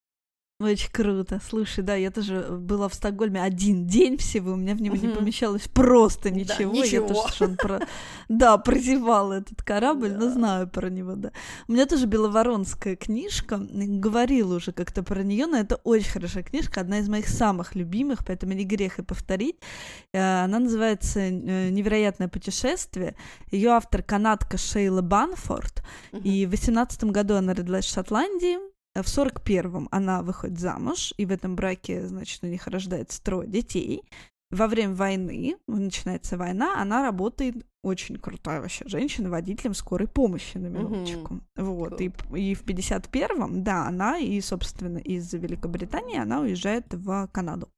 Очень 0.60 0.89
круто. 0.91 1.39
Слушай, 1.48 1.84
да, 1.84 1.93
я 1.93 2.10
тоже 2.10 2.48
была 2.50 2.89
в 2.89 2.93
Стокгольме 2.96 3.43
один 3.43 3.86
день 3.86 4.17
всего, 4.17 4.54
у 4.54 4.56
меня 4.56 4.74
в 4.74 4.82
него 4.82 4.96
не 4.96 5.08
помещалось 5.08 5.67
просто 5.67 6.32
ничего. 6.32 6.74
Да, 6.74 6.80
ничего. 6.80 7.06
Я 7.06 7.08
тоже 7.08 7.34
что-то 7.36 7.56
про... 7.56 7.80
Да, 8.28 8.58
прозевала 8.58 9.34
этот 9.34 9.62
корабль, 9.62 10.13
но 10.13 10.32
знаю 10.32 10.67
про 10.67 10.89
него, 10.89 11.13
да. 11.13 11.32
У 11.67 11.74
меня 11.74 11.86
тоже 11.86 12.08
беловоронская 12.08 12.96
книжка, 12.96 13.60
говорила 13.60 14.56
уже 14.56 14.72
как-то 14.72 15.04
про 15.04 15.22
нее, 15.22 15.46
но 15.46 15.58
это 15.58 15.76
очень 15.84 16.10
хорошая 16.10 16.41
книжка, 16.41 16.82
одна 16.82 17.00
из 17.00 17.08
моих 17.08 17.28
самых 17.28 17.76
любимых, 17.76 18.26
поэтому 18.26 18.54
не 18.54 18.65
грех 18.65 18.98
и 18.98 19.04
повторить. 19.04 19.58
Э, 20.12 20.43
Она 20.43 20.58
называется 20.58 21.20
э, 21.20 21.70
«Невероятное 21.70 22.30
путешествие». 22.30 23.15
Ее 23.52 23.70
автор 23.70 24.02
канадка 24.02 24.58
Шейла 24.58 25.04
Банфорд, 25.04 25.84
и 26.24 26.48
в 26.48 26.50
18 26.50 27.04
году 27.04 27.36
она 27.36 27.54
родилась 27.54 27.86
в 27.86 27.93
Шотландии, 27.93 28.58
в 29.04 29.06
41-м 29.06 29.88
она 29.92 30.22
выходит 30.22 30.60
замуж, 30.60 31.14
и 31.18 31.26
в 31.26 31.32
этом 31.32 31.56
браке, 31.56 32.08
значит, 32.08 32.44
у 32.44 32.48
них 32.48 32.68
рождается 32.68 33.22
трое 33.22 33.48
детей. 33.48 34.04
Во 34.50 34.68
время 34.68 34.96
войны, 34.96 35.58
начинается 35.68 36.38
война, 36.38 36.82
она 36.82 37.04
работает 37.04 37.66
очень 37.84 38.18
крутая 38.18 38.62
вообще 38.62 38.88
женщина, 38.88 39.30
водителем 39.30 39.74
скорой 39.74 40.08
помощи, 40.08 40.58
на 40.58 40.68
минуточку. 40.68 41.42
Вот, 41.56 42.00
и, 42.00 42.12
и 42.36 42.54
в 42.54 42.64
51-м, 42.64 43.64
да, 43.64 43.88
она, 43.88 44.18
и, 44.18 44.40
собственно, 44.42 45.00
из 45.00 45.34
Великобритании 45.34 46.18
она 46.18 46.42
уезжает 46.42 46.86
в 46.94 47.28
Канаду. 47.32 47.70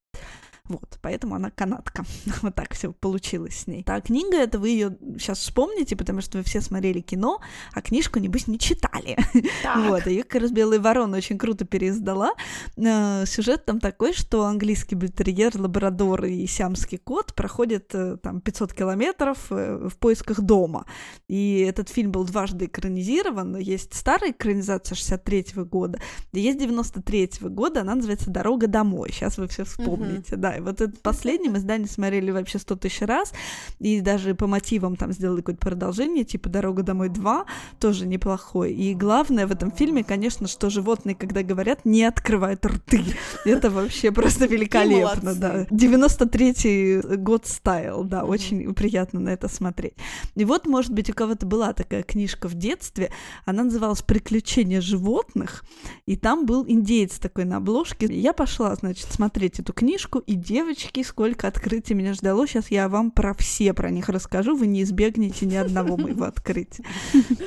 Вот, 0.69 0.99
поэтому 1.01 1.33
она 1.33 1.49
канадка. 1.49 2.05
вот 2.43 2.53
так 2.53 2.73
все 2.75 2.93
получилось 2.93 3.61
с 3.61 3.67
ней. 3.67 3.83
А 3.87 3.99
книга 4.01 4.37
это 4.37 4.59
вы 4.59 4.69
ее 4.69 4.97
сейчас 5.17 5.39
вспомните, 5.39 5.95
потому 5.95 6.21
что 6.21 6.37
вы 6.37 6.43
все 6.43 6.61
смотрели 6.61 7.01
кино, 7.01 7.41
а 7.73 7.81
книжку, 7.81 8.19
небось, 8.19 8.47
не 8.47 8.59
читали. 8.59 9.17
вот, 9.89 10.05
ее 10.05 10.23
как 10.23 10.43
раз 10.43 10.51
«Белый 10.51 10.77
ворон» 10.77 11.13
очень 11.15 11.39
круто 11.39 11.65
переиздала. 11.65 12.33
Э, 12.77 13.25
сюжет 13.25 13.65
там 13.65 13.79
такой, 13.79 14.13
что 14.13 14.45
английский 14.45 14.93
бультерьер, 14.93 15.59
лабрадор 15.59 16.25
и 16.25 16.45
сиамский 16.45 16.99
кот 16.99 17.33
проходят 17.33 17.89
э, 17.95 18.17
там 18.17 18.39
500 18.39 18.73
километров 18.73 19.47
э, 19.49 19.89
в 19.89 19.97
поисках 19.97 20.41
дома. 20.41 20.85
И 21.27 21.65
этот 21.67 21.89
фильм 21.89 22.11
был 22.11 22.25
дважды 22.25 22.65
экранизирован. 22.65 23.57
Есть 23.57 23.95
старая 23.95 24.31
экранизация 24.31 24.95
63 24.95 25.63
года, 25.63 25.99
есть 26.31 26.59
93 26.59 27.29
года, 27.41 27.81
она 27.81 27.95
называется 27.95 28.29
«Дорога 28.29 28.67
домой». 28.67 29.09
Сейчас 29.11 29.39
вы 29.39 29.47
все 29.47 29.63
вспомните, 29.63 30.35
да. 30.35 30.58
И 30.59 30.61
вот 30.61 30.81
этот 30.81 31.01
последний 31.01 31.49
мы 31.49 31.57
издание 31.57 31.87
смотрели 31.87 32.31
вообще 32.31 32.59
сто 32.59 32.75
тысяч 32.75 33.01
раз, 33.01 33.33
и 33.79 34.01
даже 34.01 34.35
по 34.35 34.47
мотивам 34.47 34.95
там 34.95 35.11
сделали 35.11 35.41
какое-то 35.41 35.61
продолжение, 35.61 36.23
типа 36.23 36.49
«Дорога 36.49 36.83
домой 36.83 37.09
2», 37.09 37.45
тоже 37.79 38.05
неплохой. 38.05 38.73
И 38.73 38.93
главное 38.93 39.47
в 39.47 39.51
этом 39.51 39.71
фильме, 39.71 40.03
конечно, 40.03 40.47
что 40.47 40.69
животные, 40.69 41.15
когда 41.15 41.43
говорят, 41.43 41.85
не 41.85 42.03
открывают 42.03 42.65
рты. 42.65 43.03
Это 43.45 43.69
вообще 43.69 44.11
просто 44.11 44.45
великолепно, 44.45 45.33
да. 45.33 45.63
93-й 45.65 47.17
год 47.17 47.45
стайл, 47.45 48.03
да, 48.03 48.25
очень 48.25 48.73
приятно 48.73 49.19
на 49.19 49.29
это 49.29 49.47
смотреть. 49.47 49.93
И 50.35 50.45
вот, 50.45 50.65
может 50.67 50.91
быть, 50.91 51.09
у 51.09 51.13
кого-то 51.13 51.45
была 51.45 51.73
такая 51.73 52.03
книжка 52.03 52.47
в 52.47 52.55
детстве, 52.55 53.11
она 53.45 53.63
называлась 53.63 54.01
«Приключения 54.01 54.81
животных», 54.81 55.63
и 56.05 56.15
там 56.15 56.45
был 56.45 56.65
индеец 56.67 57.19
такой 57.19 57.45
на 57.45 57.57
обложке. 57.57 58.07
Я 58.09 58.33
пошла, 58.33 58.75
значит, 58.75 59.11
смотреть 59.11 59.59
эту 59.59 59.73
книжку, 59.73 60.19
и 60.19 60.35
девочки, 60.49 61.03
сколько 61.03 61.47
открытий 61.47 61.93
меня 61.93 62.13
ждало. 62.13 62.47
Сейчас 62.47 62.71
я 62.71 62.89
вам 62.89 63.11
про 63.11 63.35
все 63.35 63.71
про 63.71 63.91
них 63.91 64.09
расскажу, 64.09 64.55
вы 64.55 64.65
не 64.65 64.81
избегнете 64.81 65.45
ни 65.45 65.55
одного 65.55 65.95
моего 65.95 66.25
открытия. 66.25 66.83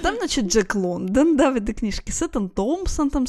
Там, 0.03 0.17
значит, 0.19 0.47
Джек 0.47 0.77
Лондон, 0.77 1.37
да, 1.37 1.51
в 1.51 1.57
этой 1.57 1.75
книжке, 1.75 2.13
Сеттон 2.13 2.49
Томпсон, 2.49 3.11
там 3.11 3.27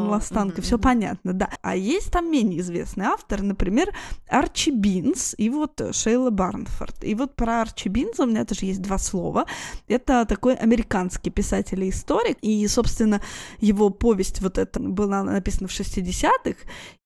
ластанка, 0.00 0.56
Мгм, 0.56 0.62
все 0.62 0.78
понятно, 0.78 1.34
да. 1.34 1.50
А 1.60 1.76
есть 1.76 2.10
там 2.10 2.30
менее 2.30 2.60
известный 2.60 3.04
автор, 3.04 3.42
например, 3.42 3.94
Арчи 4.28 4.70
Бинс 4.70 5.34
и 5.36 5.50
вот 5.50 5.78
Шейла 5.92 6.30
Барнфорд. 6.30 7.04
И 7.04 7.14
вот 7.14 7.36
про 7.36 7.62
Арчи 7.62 7.90
Бинса 7.90 8.22
у 8.22 8.26
меня 8.26 8.46
тоже 8.46 8.64
есть 8.64 8.80
два 8.80 8.96
слова. 8.96 9.44
Это 9.88 10.24
такой 10.24 10.54
американский 10.54 11.28
писатель 11.28 11.84
и 11.84 11.90
историк, 11.90 12.38
и, 12.40 12.66
собственно, 12.66 13.20
его 13.60 13.90
повесть 13.90 14.40
вот 14.40 14.56
эта 14.56 14.80
была 14.80 15.22
написана 15.22 15.68
в 15.68 15.72
60-х, 15.72 16.56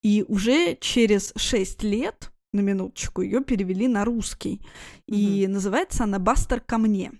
и 0.02 0.24
уже 0.26 0.76
через 0.80 1.32
6 1.36 1.82
лет 1.82 2.32
на 2.52 2.60
минуточку, 2.60 3.22
ее 3.22 3.42
перевели 3.42 3.86
на 3.86 4.04
русский. 4.04 4.60
И 5.06 5.46
называется 5.46 6.04
она 6.04 6.18
«Бастер 6.18 6.60
ко 6.60 6.78
мне». 6.78 7.12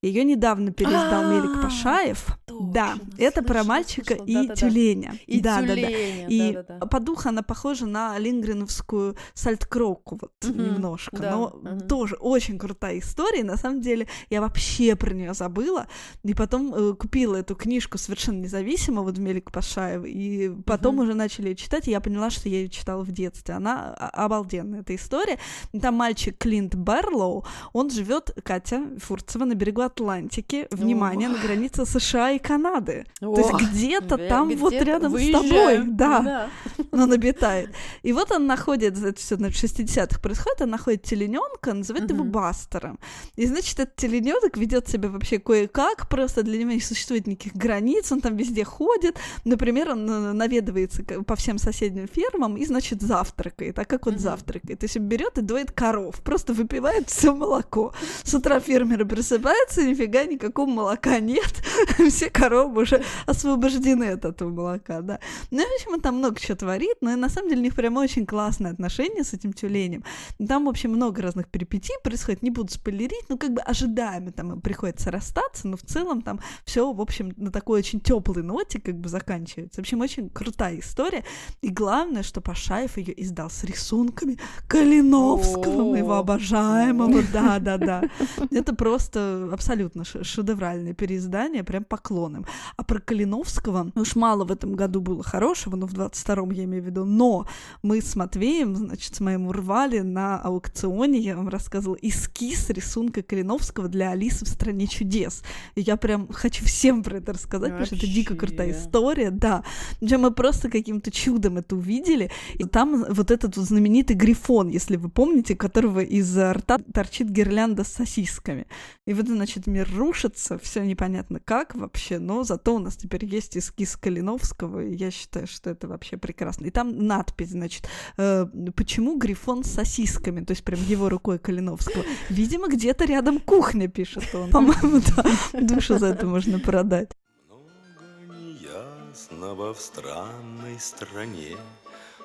Ее 0.00 0.22
недавно 0.22 0.70
переиздал 0.70 1.24
Мелик 1.28 1.58
А, 1.58 1.62
Пашаев. 1.62 2.38
Да, 2.46 2.94
это 3.18 3.42
про 3.42 3.64
мальчика 3.64 4.14
и 4.14 4.48
тюленя. 4.54 5.14
И 5.26 5.40
да, 5.40 5.60
да, 5.60 5.74
да. 5.74 5.88
И 5.88 6.56
по 6.88 7.00
духу 7.00 7.28
она 7.28 7.42
похожа 7.42 7.86
на 7.86 8.16
лингреновскую 8.16 9.16
сальткроку 9.34 10.20
вот 10.20 10.32
немножко, 10.54 11.16
но 11.16 11.80
тоже 11.88 12.14
очень 12.14 12.58
крутая 12.60 13.00
история. 13.00 13.42
На 13.42 13.56
самом 13.56 13.80
деле 13.80 14.06
я 14.30 14.40
вообще 14.40 14.94
про 14.94 15.12
нее 15.12 15.34
забыла, 15.34 15.88
и 16.22 16.32
потом 16.32 16.72
э, 16.74 16.94
купила 16.94 17.34
эту 17.34 17.56
книжку 17.56 17.98
совершенно 17.98 18.38
независимо 18.42 19.02
вот 19.02 19.18
Мелик 19.18 19.50
Пашаев, 19.50 20.04
и 20.04 20.52
потом 20.64 21.00
уже 21.00 21.14
начали 21.14 21.48
ее 21.48 21.56
читать, 21.56 21.88
и 21.88 21.90
я 21.90 22.00
поняла, 22.00 22.30
что 22.30 22.48
я 22.48 22.58
ее 22.58 22.68
читала 22.68 23.02
в 23.02 23.10
детстве. 23.10 23.54
Она 23.54 23.94
обалденная 23.94 24.80
эта 24.80 24.94
история. 24.94 25.38
Там 25.80 25.96
мальчик 25.96 26.38
Клинт 26.38 26.76
Берлоу, 26.76 27.44
он 27.72 27.90
живет 27.90 28.30
Катя 28.44 28.82
Фурцева 28.98 29.44
на 29.44 29.54
берегу 29.54 29.87
Атлантики. 29.88 30.66
Внимание, 30.70 31.28
на 31.28 31.38
границе 31.38 31.84
США 31.84 32.30
и 32.30 32.38
Канады. 32.38 33.06
То 33.20 33.36
есть 33.36 33.52
где-то 33.52 34.16
там 34.28 34.48
вот 34.56 34.70
где-то 34.72 34.84
рядом 34.84 35.10
с 35.10 35.14
выезжаю. 35.14 35.42
тобой, 35.48 35.78
да, 35.88 36.20
Да. 36.20 36.50
он 36.92 37.12
обитает. 37.12 37.70
И 38.02 38.12
вот 38.12 38.30
он 38.30 38.46
находит, 38.46 38.96
это 38.98 39.18
все 39.18 39.36
в 39.36 39.40
60-х 39.40 40.20
происходит, 40.20 40.60
он 40.62 40.70
находит 40.70 41.02
телененка, 41.02 41.74
называет 41.74 42.10
его. 42.10 42.24
Бастером. 42.24 42.98
И 43.36 43.46
значит, 43.46 43.80
этот 43.80 43.96
телененок 43.96 44.56
ведет 44.56 44.88
себя 44.88 45.08
вообще 45.08 45.38
кое-как, 45.38 46.08
просто 46.08 46.42
для 46.42 46.58
него 46.58 46.72
не 46.72 46.80
существует 46.80 47.26
никаких 47.26 47.54
границ, 47.54 48.12
он 48.12 48.20
там 48.20 48.36
везде 48.36 48.64
ходит. 48.64 49.16
Например, 49.44 49.90
он 49.90 50.08
э, 50.10 50.32
наведывается 50.32 51.02
по 51.02 51.36
всем 51.36 51.58
соседним 51.58 52.06
фермам 52.06 52.56
и, 52.56 52.64
значит, 52.66 53.00
завтракает. 53.00 53.78
А 53.78 53.84
как 53.84 54.06
он 54.06 54.18
завтракает? 54.18 54.80
То 54.80 54.84
есть 54.84 54.96
он 54.96 55.04
берет 55.04 55.38
и 55.38 55.42
доит 55.42 55.72
коров, 55.72 56.20
просто 56.22 56.52
выпивает 56.52 57.08
все 57.08 57.34
молоко. 57.34 57.92
С 58.22 58.34
утра 58.34 58.60
фермеры 58.60 59.04
просыпаются, 59.06 59.77
нифига 59.84 60.24
никакого 60.24 60.68
молока 60.68 61.20
нет. 61.20 61.62
Все 62.08 62.30
коровы 62.30 62.82
уже 62.82 63.02
освобождены 63.26 64.10
от 64.10 64.24
этого 64.24 64.50
молока, 64.50 65.00
да. 65.00 65.20
Ну, 65.50 65.58
в 65.58 65.74
общем, 65.74 65.92
он 65.92 66.00
там 66.00 66.16
много 66.16 66.38
чего 66.40 66.56
творит, 66.56 66.96
но 67.00 67.14
на 67.16 67.28
самом 67.28 67.50
деле 67.50 67.60
у 67.60 67.64
них 67.64 67.74
прям 67.74 67.96
очень 67.96 68.26
классные 68.26 68.72
отношения 68.72 69.24
с 69.24 69.32
этим 69.32 69.52
тюленем. 69.52 70.04
Там, 70.46 70.66
в 70.66 70.68
общем, 70.68 70.90
много 70.90 71.22
разных 71.22 71.48
перипетий 71.48 71.94
происходит, 72.02 72.42
не 72.42 72.50
буду 72.50 72.72
спойлерить, 72.72 73.24
ну, 73.28 73.38
как 73.38 73.52
бы 73.52 73.60
ожидаемо 73.60 74.32
там 74.32 74.60
приходится 74.60 75.10
расстаться, 75.10 75.68
но 75.68 75.76
в 75.76 75.82
целом 75.82 76.22
там 76.22 76.40
все, 76.64 76.92
в 76.92 77.00
общем, 77.00 77.32
на 77.36 77.50
такой 77.50 77.80
очень 77.80 78.00
теплой 78.00 78.42
ноте 78.42 78.80
как 78.80 78.96
бы 78.96 79.08
заканчивается. 79.08 79.80
В 79.80 79.84
общем, 79.84 80.00
очень 80.00 80.28
крутая 80.30 80.78
история. 80.78 81.24
И 81.60 81.68
главное, 81.68 82.22
что 82.22 82.40
Пашаев 82.40 82.96
ее 82.98 83.20
издал 83.22 83.50
с 83.50 83.64
рисунками, 83.64 84.38
Калиновского, 84.66 85.90
моего 85.90 86.14
обожаемого, 86.14 87.22
да-да-да. 87.32 88.02
Это 88.50 88.74
просто 88.74 89.48
абсолютно 89.52 89.67
ш- 90.04 90.24
шедевральное 90.24 90.94
переиздание, 90.94 91.64
прям 91.64 91.84
поклоном. 91.84 92.46
А 92.76 92.84
про 92.84 93.00
Калиновского 93.00 93.90
уж 93.94 94.16
мало 94.16 94.44
в 94.44 94.52
этом 94.52 94.74
году 94.74 95.00
было 95.00 95.22
хорошего, 95.22 95.76
ну, 95.76 95.86
в 95.86 95.94
22-м 95.94 96.50
я 96.50 96.64
имею 96.64 96.82
в 96.82 96.86
виду, 96.86 97.04
но 97.04 97.46
мы 97.82 98.00
с 98.00 98.16
Матвеем, 98.16 98.76
значит, 98.76 99.14
с 99.14 99.20
моим 99.20 99.46
урвали 99.46 100.00
на 100.00 100.38
аукционе, 100.38 101.18
я 101.18 101.36
вам 101.36 101.48
рассказывала, 101.48 101.96
эскиз 102.00 102.70
рисунка 102.70 103.22
Калиновского 103.22 103.88
для 103.88 104.10
Алисы 104.10 104.44
в 104.44 104.48
«Стране 104.48 104.86
чудес». 104.86 105.42
И 105.74 105.80
я 105.80 105.96
прям 105.96 106.28
хочу 106.32 106.64
всем 106.64 107.02
про 107.02 107.18
это 107.18 107.32
рассказать, 107.32 107.70
потому 107.70 107.86
что 107.86 107.96
это 107.96 108.06
дико 108.06 108.34
крутая 108.34 108.68
Вообще. 108.68 108.82
история, 108.82 109.30
да. 109.30 109.64
Причем 110.00 110.22
мы 110.22 110.30
просто 110.30 110.70
каким-то 110.70 111.10
чудом 111.10 111.58
это 111.58 111.76
увидели, 111.76 112.30
и 112.54 112.64
там 112.64 113.04
вот 113.08 113.30
этот 113.30 113.56
вот 113.56 113.66
знаменитый 113.66 114.16
грифон, 114.16 114.68
если 114.68 114.96
вы 114.96 115.08
помните, 115.08 115.54
которого 115.56 116.00
из 116.00 116.36
рта 116.36 116.78
торчит 116.92 117.30
гирлянда 117.30 117.84
с 117.84 117.88
сосисками. 117.88 118.66
И 119.08 119.14
вот, 119.14 119.26
значит, 119.26 119.66
мир 119.66 119.88
рушится, 119.96 120.58
все 120.58 120.84
непонятно 120.84 121.40
как 121.40 121.74
вообще, 121.74 122.18
но 122.18 122.44
зато 122.44 122.74
у 122.74 122.78
нас 122.78 122.94
теперь 122.94 123.24
есть 123.24 123.56
эскиз 123.56 123.96
Калиновского, 123.96 124.84
и 124.84 124.94
я 124.94 125.10
считаю, 125.10 125.46
что 125.46 125.70
это 125.70 125.88
вообще 125.88 126.18
прекрасно. 126.18 126.66
И 126.66 126.70
там 126.70 127.06
надпись, 127.06 127.52
значит, 127.52 127.88
э, 128.18 128.44
почему 128.76 129.16
грифон 129.16 129.64
с 129.64 129.70
сосисками, 129.70 130.44
то 130.44 130.50
есть 130.50 130.62
прям 130.62 130.78
его 130.82 131.08
рукой 131.08 131.38
Калиновского. 131.38 132.04
Видимо, 132.28 132.68
где-то 132.68 133.06
рядом 133.06 133.40
кухня, 133.40 133.88
пишет 133.88 134.24
он. 134.34 134.50
По-моему, 134.50 135.00
да, 135.16 135.24
душу 135.62 135.98
за 135.98 136.08
это 136.08 136.26
можно 136.26 136.58
продать. 136.58 137.08
Много 137.46 138.34
неясного 138.38 139.72
в 139.72 139.80
странной 139.80 140.78
стране 140.78 141.56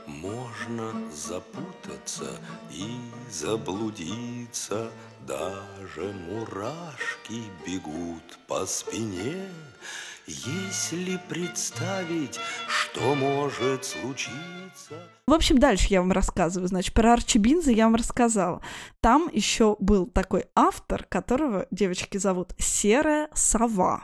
Можно 0.06 0.94
запутаться 1.12 2.38
и 2.72 2.86
заблудиться 3.30 4.92
Даже 5.28 6.14
мурашки 6.28 7.42
бегут 7.66 8.38
по 8.48 8.66
спине 8.66 9.48
Если 10.28 11.20
представить, 11.30 12.40
что 12.68 13.16
может 13.16 13.86
случиться 13.86 15.10
В 15.28 15.34
общем, 15.34 15.58
дальше 15.58 15.88
я 15.90 16.02
вам 16.02 16.12
рассказываю. 16.12 16.68
Значит, 16.68 16.94
про 16.94 17.14
Арчи 17.14 17.40
Бинза 17.40 17.72
я 17.72 17.86
вам 17.86 17.96
рассказала. 17.96 18.62
Там 19.02 19.30
еще 19.32 19.76
был 19.80 20.06
такой 20.06 20.46
автор, 20.56 21.06
которого 21.10 21.68
девочки 21.72 22.18
зовут 22.18 22.54
Серая 22.58 23.30
сова. 23.34 24.04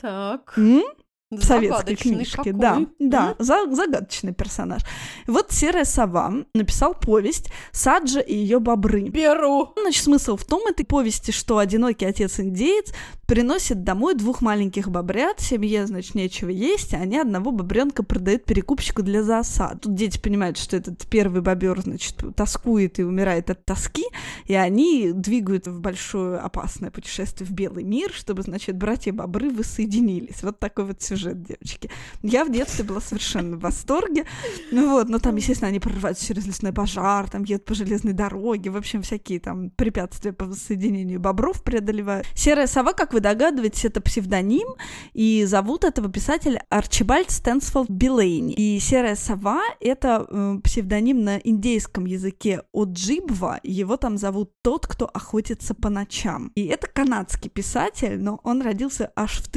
Так. 0.00 0.54
М? 0.56 0.82
В 1.30 1.44
советской 1.44 1.94
книжке, 1.94 2.36
какой. 2.36 2.52
да, 2.54 2.86
да, 2.98 3.28
М? 3.30 3.34
за- 3.38 3.72
загадочный 3.74 4.32
персонаж. 4.32 4.82
Вот 5.28 5.52
серая 5.52 5.84
сова 5.84 6.32
написал 6.54 6.92
повесть 6.94 7.50
Саджа 7.70 8.18
и 8.20 8.34
ее 8.34 8.58
бобры. 8.58 9.08
Беру. 9.08 9.72
Значит, 9.80 10.02
смысл 10.04 10.36
в 10.36 10.44
том 10.44 10.66
этой 10.66 10.84
повести, 10.84 11.30
что 11.30 11.58
одинокий 11.58 12.04
отец-индеец 12.04 12.92
приносит 13.26 13.84
домой 13.84 14.16
двух 14.16 14.40
маленьких 14.40 14.88
бобрят, 14.90 15.40
семье, 15.40 15.86
значит, 15.86 16.16
нечего 16.16 16.48
есть, 16.50 16.94
а 16.94 16.96
они 16.96 17.16
одного 17.16 17.52
бобренка 17.52 18.02
продают 18.02 18.44
перекупщику 18.44 19.02
для 19.02 19.22
засад. 19.22 19.82
Тут 19.82 19.94
дети 19.94 20.18
понимают, 20.18 20.58
что 20.58 20.76
этот 20.76 21.06
первый 21.06 21.42
бобер, 21.42 21.80
значит, 21.80 22.16
тоскует 22.34 22.98
и 22.98 23.04
умирает 23.04 23.48
от 23.50 23.64
тоски, 23.64 24.04
и 24.46 24.54
они 24.54 25.12
двигают 25.12 25.68
в 25.68 25.78
большое 25.78 26.38
опасное 26.38 26.90
путешествие 26.90 27.46
в 27.46 27.52
белый 27.52 27.84
мир, 27.84 28.10
чтобы, 28.12 28.42
значит, 28.42 28.76
братья-бобры 28.76 29.50
воссоединились. 29.50 30.42
Вот 30.42 30.58
такой 30.58 30.86
вот 30.86 31.00
сюжет, 31.00 31.19
девочки. 31.20 31.90
Я 32.22 32.44
в 32.44 32.50
детстве 32.50 32.84
была 32.84 33.00
совершенно 33.00 33.56
в 33.56 33.60
восторге. 33.60 34.24
Ну 34.70 34.90
вот, 34.90 35.08
но 35.08 35.18
там, 35.18 35.36
естественно, 35.36 35.68
они 35.68 35.80
прорываются 35.80 36.26
через 36.26 36.46
лесной 36.46 36.72
пожар, 36.72 37.28
там 37.28 37.44
едут 37.44 37.64
по 37.64 37.74
железной 37.74 38.12
дороге, 38.12 38.70
в 38.70 38.76
общем, 38.76 39.02
всякие 39.02 39.40
там 39.40 39.70
препятствия 39.70 40.32
по 40.32 40.46
воссоединению 40.46 41.20
бобров 41.20 41.62
преодолевают. 41.62 42.26
Серая 42.34 42.66
сова, 42.66 42.92
как 42.92 43.12
вы 43.12 43.20
догадываетесь, 43.20 43.84
это 43.84 44.00
псевдоним, 44.00 44.68
и 45.12 45.44
зовут 45.46 45.84
этого 45.84 46.10
писателя 46.10 46.64
Арчибальд 46.68 47.30
Стэнсфолд 47.30 47.90
Билейни. 47.90 48.54
И 48.54 48.78
серая 48.80 49.16
сова— 49.16 49.60
это 49.80 50.26
э, 50.28 50.58
псевдоним 50.62 51.24
на 51.24 51.38
индейском 51.38 52.06
языке 52.06 52.62
Оджибва, 52.72 53.60
его 53.62 53.96
там 53.96 54.16
зовут 54.18 54.52
тот, 54.62 54.86
кто 54.86 55.06
охотится 55.06 55.74
по 55.74 55.90
ночам. 55.90 56.52
И 56.54 56.66
это 56.66 56.86
канадский 56.86 57.50
писатель, 57.50 58.20
но 58.20 58.40
он 58.44 58.62
родился 58.62 59.10
аж 59.16 59.38
в 59.38 59.48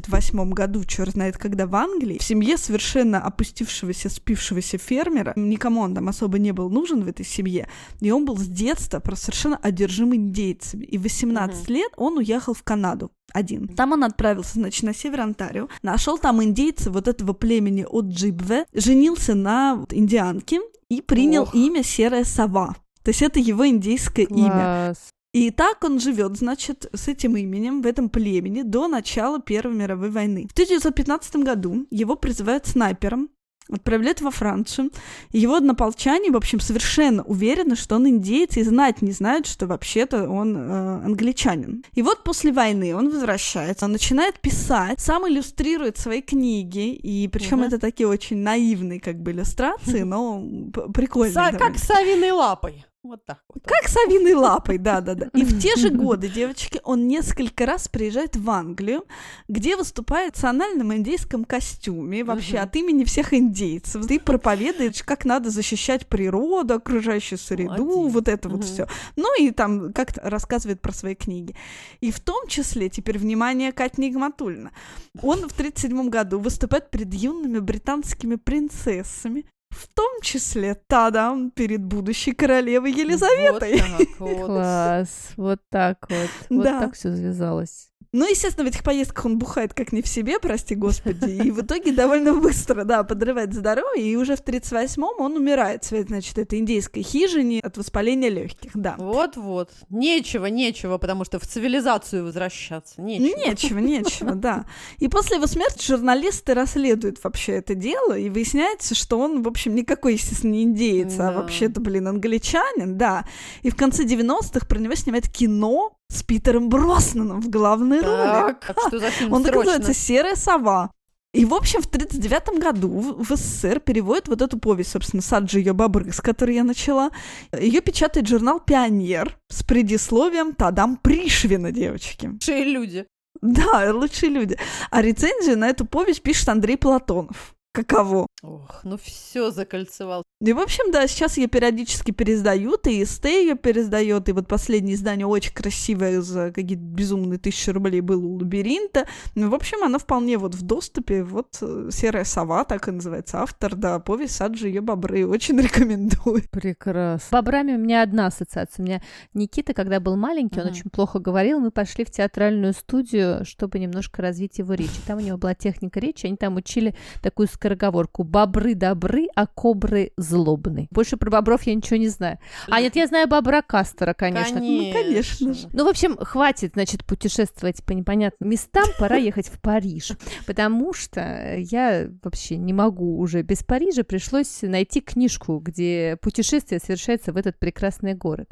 1888 0.00 0.50
году, 0.52 0.84
черт 0.84 1.12
знает 1.12 1.38
когда 1.38 1.66
в 1.66 1.74
Англии, 1.74 2.18
в 2.18 2.22
семье 2.22 2.56
совершенно 2.56 3.20
опустившегося, 3.20 4.08
спившегося 4.08 4.78
фермера. 4.78 5.32
Никому 5.36 5.80
он 5.80 5.94
там 5.94 6.08
особо 6.08 6.38
не 6.38 6.52
был 6.52 6.70
нужен 6.70 7.04
в 7.04 7.08
этой 7.08 7.24
семье. 7.24 7.68
И 8.00 8.10
он 8.10 8.24
был 8.24 8.36
с 8.36 8.46
детства 8.46 9.00
просто 9.00 9.26
совершенно 9.26 9.56
одержим 9.56 10.14
индейцами. 10.14 10.84
И 10.84 10.98
в 10.98 11.02
18 11.02 11.68
лет 11.68 11.92
он 11.96 12.18
уехал 12.18 12.54
в 12.54 12.62
Канаду 12.62 13.12
один. 13.32 13.68
Там 13.68 13.92
он 13.92 14.04
отправился, 14.04 14.54
значит, 14.54 14.82
на 14.84 14.94
север 14.94 15.22
Онтарио, 15.22 15.68
нашел 15.82 16.18
там 16.18 16.42
индейца 16.42 16.90
вот 16.90 17.08
этого 17.08 17.32
племени 17.32 17.86
Оджибве, 17.90 18.66
женился 18.72 19.34
на 19.34 19.84
индианке 19.90 20.60
и 20.88 21.00
принял 21.00 21.42
Ох. 21.42 21.54
имя 21.54 21.82
Серая 21.82 22.24
Сова. 22.24 22.76
То 23.02 23.10
есть 23.10 23.22
это 23.22 23.40
его 23.40 23.66
индейское 23.66 24.26
имя. 24.26 24.94
И 25.34 25.50
так 25.50 25.82
он 25.82 25.98
живет, 25.98 26.36
значит, 26.38 26.88
с 26.92 27.08
этим 27.08 27.36
именем 27.36 27.82
в 27.82 27.86
этом 27.86 28.08
племени 28.08 28.62
до 28.62 28.86
начала 28.86 29.40
Первой 29.40 29.74
мировой 29.74 30.10
войны. 30.10 30.46
В 30.48 30.52
1915 30.52 31.36
году 31.36 31.88
его 31.90 32.14
призывают 32.14 32.66
снайпером, 32.66 33.30
отправляют 33.68 34.20
во 34.20 34.30
Францию. 34.30 34.90
Его 35.32 35.56
однополчане, 35.56 36.30
в 36.30 36.36
общем, 36.36 36.60
совершенно 36.60 37.24
уверены, 37.24 37.74
что 37.74 37.96
он 37.96 38.06
индеец, 38.06 38.56
и 38.56 38.62
знать 38.62 39.02
не 39.02 39.10
знают, 39.10 39.48
что 39.48 39.66
вообще-то 39.66 40.28
он 40.28 40.56
э, 40.56 41.04
англичанин. 41.04 41.82
И 41.94 42.02
вот 42.02 42.22
после 42.22 42.52
войны 42.52 42.94
он 42.94 43.10
возвращается, 43.10 43.86
он 43.86 43.92
начинает 43.92 44.38
писать, 44.40 45.00
сам 45.00 45.26
иллюстрирует 45.28 45.98
свои 45.98 46.20
книги, 46.22 46.92
и 46.94 47.26
причем 47.26 47.56
Мгм. 47.56 47.66
это 47.66 47.78
такие 47.80 48.06
очень 48.06 48.36
наивные 48.36 49.00
как 49.00 49.20
бы 49.20 49.32
иллюстрации, 49.32 50.02
но 50.02 50.44
прикольные. 50.92 51.58
Как 51.58 51.76
с 51.76 51.90
лапой. 52.32 52.84
Вот 53.04 53.22
так 53.26 53.40
вот. 53.52 53.62
Как 53.64 53.86
с 53.86 53.96
овиной 53.98 54.32
лапой, 54.32 54.78
да-да-да. 54.78 55.28
И 55.34 55.44
в 55.44 55.60
те 55.60 55.76
же 55.76 55.90
годы, 56.04 56.30
девочки, 56.30 56.80
он 56.84 57.06
несколько 57.06 57.66
раз 57.66 57.86
приезжает 57.86 58.34
в 58.34 58.50
Англию, 58.50 59.04
где 59.46 59.76
выступает 59.76 60.34
в 60.34 60.36
национальном 60.44 60.94
индейском 60.94 61.44
костюме, 61.44 62.24
вообще 62.24 62.58
от 62.58 62.74
имени 62.76 63.04
всех 63.04 63.34
индейцев. 63.34 64.06
Ты 64.06 64.18
проповедуешь, 64.18 65.02
как 65.02 65.26
надо 65.26 65.50
защищать 65.50 66.06
природу, 66.06 66.74
окружающую 66.74 67.38
среду, 67.38 68.08
вот 68.08 68.28
это 68.28 68.48
вот 68.48 68.64
все. 68.64 68.88
Ну 69.16 69.28
и 69.38 69.50
там 69.50 69.92
как-то 69.92 70.22
рассказывает 70.22 70.80
про 70.80 70.92
свои 70.92 71.14
книги. 71.14 71.54
И 72.00 72.10
в 72.10 72.20
том 72.20 72.46
числе, 72.48 72.88
теперь 72.88 73.18
внимание, 73.18 73.72
Катя 73.72 74.00
Нигматульна, 74.00 74.72
он 75.20 75.40
в 75.48 75.52
1937 75.52 76.08
году 76.08 76.38
выступает 76.38 76.90
перед 76.90 77.12
юными 77.12 77.58
британскими 77.58 78.36
принцессами, 78.36 79.44
в 79.74 79.88
том 79.94 80.20
числе, 80.22 80.74
тадам, 80.74 81.50
перед 81.50 81.82
будущей 81.84 82.32
королевой 82.32 82.92
Елизаветой. 82.92 83.72
Вот 83.80 83.98
так 83.98 84.20
вот. 84.20 84.46
Класс. 84.46 85.32
Вот 85.36 85.60
так 85.70 86.06
вот. 86.08 86.30
Вот 86.50 86.64
Да. 86.64 86.80
так 86.80 86.94
все 86.94 87.10
завязалось. 87.12 87.90
Ну, 88.16 88.30
естественно, 88.30 88.64
в 88.64 88.68
этих 88.68 88.84
поездках 88.84 89.24
он 89.26 89.38
бухает 89.38 89.74
как 89.74 89.90
не 89.90 90.00
в 90.00 90.06
себе, 90.06 90.38
прости 90.38 90.76
господи, 90.76 91.30
и 91.30 91.50
в 91.50 91.62
итоге 91.62 91.90
довольно 91.90 92.32
быстро, 92.32 92.84
да, 92.84 93.02
подрывает 93.02 93.52
здоровье, 93.52 94.06
и 94.06 94.14
уже 94.14 94.36
в 94.36 94.40
38-м 94.40 95.18
он 95.18 95.36
умирает 95.36 95.84
значит, 95.84 96.38
этой 96.38 96.60
индейской 96.60 97.02
хижине 97.02 97.58
от 97.58 97.76
воспаления 97.76 98.28
легких, 98.28 98.70
да. 98.74 98.94
Вот-вот. 98.98 99.70
Нечего, 99.90 100.46
нечего, 100.46 100.96
потому 100.98 101.24
что 101.24 101.40
в 101.40 101.46
цивилизацию 101.46 102.24
возвращаться. 102.24 103.02
Нечего. 103.02 103.36
Нечего, 103.36 103.78
нечего, 103.80 104.34
да. 104.36 104.66
И 104.98 105.08
после 105.08 105.38
его 105.38 105.48
смерти 105.48 105.84
журналисты 105.84 106.54
расследуют 106.54 107.18
вообще 107.24 107.54
это 107.54 107.74
дело, 107.74 108.16
и 108.16 108.30
выясняется, 108.30 108.94
что 108.94 109.18
он, 109.18 109.42
в 109.42 109.48
общем, 109.48 109.74
никакой, 109.74 110.12
естественно, 110.12 110.52
не 110.52 110.62
индеец, 110.62 111.14
а 111.14 111.30
Да. 111.30 111.32
вообще-то, 111.32 111.80
блин, 111.80 112.06
англичанин, 112.06 112.96
да. 112.96 113.24
И 113.62 113.70
в 113.70 113.74
конце 113.74 114.04
90-х 114.04 114.66
про 114.66 114.78
него 114.78 114.94
снимают 114.94 115.28
кино 115.28 115.96
с 116.14 116.22
Питером 116.22 116.68
Броснаном 116.68 117.40
в 117.40 117.50
главной 117.50 118.00
роли. 118.00 118.26
Так, 118.26 118.64
так 118.66 118.78
что 118.88 118.98
за 118.98 119.10
фильм 119.10 119.32
Он 119.32 119.42
так 119.42 119.52
срочно? 119.52 119.72
называется 119.72 120.00
«Серая 120.00 120.36
сова». 120.36 120.90
И, 121.34 121.44
в 121.44 121.52
общем, 121.52 121.82
в 121.82 121.86
1939 121.86 122.62
году 122.62 122.88
в 122.88 123.24
в 123.24 123.36
СССР 123.36 123.80
переводят 123.80 124.28
вот 124.28 124.40
эту 124.40 124.56
повесть, 124.58 124.92
собственно, 124.92 125.20
«Саджи 125.20 125.58
ее 125.58 125.72
бобры», 125.72 126.12
с 126.12 126.20
которой 126.20 126.54
я 126.54 126.62
начала. 126.62 127.10
Ее 127.52 127.80
печатает 127.80 128.28
журнал 128.28 128.60
«Пионер» 128.60 129.36
с 129.48 129.64
предисловием 129.64 130.54
«Тадам 130.54 130.96
Пришвина, 130.96 131.72
девочки». 131.72 132.26
Лучшие 132.26 132.64
люди. 132.64 133.06
Да, 133.42 133.92
лучшие 133.92 134.30
люди. 134.30 134.56
А 134.90 135.02
рецензию 135.02 135.58
на 135.58 135.68
эту 135.68 135.84
повесть 135.84 136.22
пишет 136.22 136.48
Андрей 136.48 136.76
Платонов. 136.76 137.54
Каково? 137.72 138.28
Ох, 138.42 138.80
ну 138.84 138.96
все 138.96 139.50
закольцевал. 139.50 140.22
Ну 140.44 140.50
и, 140.50 140.52
в 140.52 140.58
общем, 140.58 140.92
да, 140.92 141.06
сейчас 141.06 141.38
ее 141.38 141.46
периодически 141.46 142.10
переиздают, 142.10 142.86
и 142.86 143.02
СТ 143.02 143.24
ее 143.24 143.54
переиздает, 143.54 144.28
и 144.28 144.32
вот 144.32 144.46
последнее 144.46 144.94
издание 144.94 145.26
очень 145.26 145.54
красивое, 145.54 146.20
за 146.20 146.52
какие-то 146.52 146.84
безумные 146.84 147.38
тысячи 147.38 147.70
рублей 147.70 148.02
было 148.02 148.22
у 148.22 148.36
Лабиринта. 148.36 149.06
Ну, 149.34 149.48
в 149.48 149.54
общем, 149.54 149.82
она 149.82 149.96
вполне 149.96 150.36
вот 150.36 150.54
в 150.54 150.60
доступе, 150.60 151.24
вот 151.24 151.56
э, 151.62 151.88
«Серая 151.90 152.24
сова», 152.24 152.64
так 152.64 152.88
и 152.88 152.90
называется 152.90 153.40
автор, 153.40 153.74
да, 153.74 153.98
повесть 154.00 154.36
«Саджи 154.36 154.68
ее 154.68 154.82
бобры», 154.82 155.26
очень 155.26 155.58
рекомендую. 155.62 156.42
Прекрасно. 156.50 157.26
Бобрами 157.30 157.72
у 157.72 157.78
меня 157.78 158.02
одна 158.02 158.26
ассоциация. 158.26 158.82
У 158.82 158.86
меня 158.86 159.00
Никита, 159.32 159.72
когда 159.72 159.98
был 159.98 160.16
маленький, 160.16 160.60
он 160.60 160.66
очень 160.66 160.90
плохо 160.90 161.20
говорил, 161.20 161.58
мы 161.58 161.70
пошли 161.70 162.04
в 162.04 162.10
театральную 162.10 162.74
студию, 162.74 163.46
чтобы 163.46 163.78
немножко 163.78 164.20
развить 164.20 164.58
его 164.58 164.74
речь. 164.74 164.98
И 164.98 165.06
Там 165.06 165.16
у 165.16 165.22
него 165.22 165.38
была 165.38 165.54
техника 165.54 166.00
речи, 166.00 166.26
они 166.26 166.36
там 166.36 166.56
учили 166.56 166.94
такую 167.22 167.48
скороговорку 167.48 168.24
«бобры 168.24 168.74
добры, 168.74 169.28
а 169.34 169.46
кобры 169.46 170.12
злобны». 170.34 170.88
Больше 170.90 171.16
про 171.16 171.30
бобров 171.30 171.62
я 171.62 171.74
ничего 171.74 171.96
не 171.96 172.08
знаю. 172.08 172.38
А 172.68 172.80
нет, 172.80 172.96
я 172.96 173.06
знаю 173.06 173.28
бобра 173.28 173.62
Кастера, 173.62 174.14
конечно. 174.14 174.60
Ну, 174.60 174.92
конечно 174.92 175.54
же. 175.54 175.68
Ну, 175.72 175.84
в 175.84 175.88
общем, 175.88 176.16
хватит, 176.16 176.72
значит, 176.74 177.04
путешествовать 177.04 177.84
по 177.84 177.92
непонятным 177.92 178.50
местам, 178.50 178.84
пора 178.98 179.16
ехать 179.16 179.48
в 179.48 179.60
Париж. 179.60 180.12
Потому 180.46 180.92
что 180.92 181.56
я 181.56 182.08
вообще 182.22 182.56
не 182.56 182.72
могу 182.72 183.18
уже 183.18 183.42
без 183.42 183.62
Парижа, 183.62 184.02
пришлось 184.02 184.62
найти 184.62 185.00
книжку, 185.00 185.58
где 185.58 186.18
путешествие 186.20 186.80
совершается 186.80 187.32
в 187.32 187.36
этот 187.36 187.58
прекрасный 187.58 188.14
город. 188.14 188.50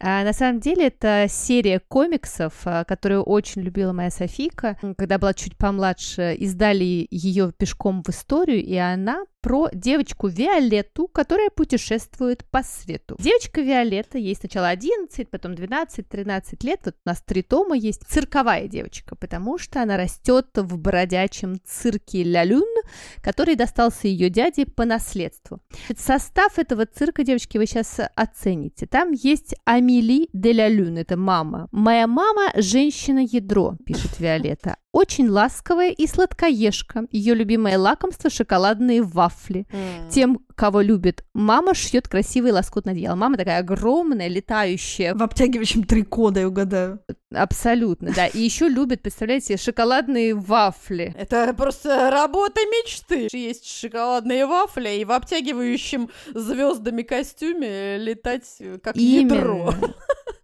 А, 0.00 0.24
на 0.24 0.32
самом 0.32 0.60
деле, 0.60 0.88
это 0.88 1.26
серия 1.28 1.80
комиксов, 1.80 2.54
а, 2.64 2.84
которую 2.84 3.22
очень 3.22 3.62
любила 3.62 3.92
моя 3.92 4.10
Софийка. 4.10 4.78
Когда 4.96 5.18
была 5.18 5.34
чуть 5.34 5.56
помладше, 5.56 6.34
издали 6.38 7.06
ее 7.10 7.52
пешком 7.56 8.02
в 8.02 8.10
историю, 8.10 8.62
и 8.62 8.76
она 8.76 9.24
про 9.44 9.68
девочку 9.74 10.28
Виолетту, 10.28 11.06
которая 11.06 11.50
путешествует 11.50 12.46
по 12.50 12.62
свету. 12.62 13.14
Девочка 13.18 13.60
Виолетта, 13.60 14.16
ей 14.16 14.34
сначала 14.34 14.68
11, 14.68 15.28
потом 15.28 15.54
12, 15.54 16.08
13 16.08 16.64
лет, 16.64 16.80
вот 16.86 16.94
у 17.04 17.08
нас 17.10 17.20
три 17.20 17.42
тома 17.42 17.76
есть, 17.76 18.04
цирковая 18.08 18.68
девочка, 18.68 19.14
потому 19.14 19.58
что 19.58 19.82
она 19.82 19.98
растет 19.98 20.46
в 20.54 20.78
бродячем 20.78 21.60
цирке 21.62 22.22
Ля 22.22 22.42
Люн, 22.44 22.64
который 23.20 23.54
достался 23.54 24.08
ее 24.08 24.30
дяде 24.30 24.64
по 24.64 24.86
наследству. 24.86 25.60
Состав 25.94 26.58
этого 26.58 26.86
цирка, 26.86 27.22
девочки, 27.22 27.58
вы 27.58 27.66
сейчас 27.66 28.00
оцените. 28.14 28.86
Там 28.86 29.12
есть 29.12 29.56
Амели 29.66 30.30
де 30.32 30.52
Ля 30.52 30.70
Люн, 30.70 30.96
это 30.96 31.18
мама. 31.18 31.68
Моя 31.70 32.06
мама– 32.06 32.50
женщина-ядро, 32.56 33.76
пишет 33.84 34.18
Виолетта. 34.18 34.76
Очень 34.94 35.28
ласковая 35.28 35.90
и 35.90 36.06
сладкоежка. 36.06 37.08
Ее 37.10 37.34
любимое 37.34 37.76
лакомство– 37.76 38.30
шоколадные 38.30 39.02
вафли. 39.02 39.33
Тем, 40.10 40.40
кого 40.54 40.80
любит 40.80 41.24
мама, 41.34 41.74
шьет 41.74 42.08
красивый 42.08 42.52
лоскут 42.52 42.86
на 42.86 42.92
одеяло. 42.92 43.16
Мама 43.16 43.36
такая 43.36 43.58
огромная, 43.60 44.28
летающая. 44.28 45.14
В 45.14 45.22
обтягивающем 45.22 45.84
трико, 45.84 46.30
да, 46.30 46.40
я 46.40 46.48
угадаю. 46.48 47.00
Абсолютно, 47.34 48.12
да. 48.14 48.26
И 48.26 48.38
еще 48.38 48.68
любит, 48.68 49.02
представляете, 49.02 49.56
шоколадные 49.56 50.34
вафли. 50.34 51.14
Это 51.18 51.52
просто 51.54 52.10
работа 52.10 52.60
мечты. 52.60 53.28
Есть 53.32 53.68
шоколадные 53.68 54.46
вафли 54.46 55.00
и 55.00 55.04
в 55.04 55.12
обтягивающем 55.12 56.10
звездами 56.32 57.02
костюме 57.02 57.98
летать 57.98 58.56
э, 58.60 58.78
как 58.78 58.96
ядро. 58.96 59.74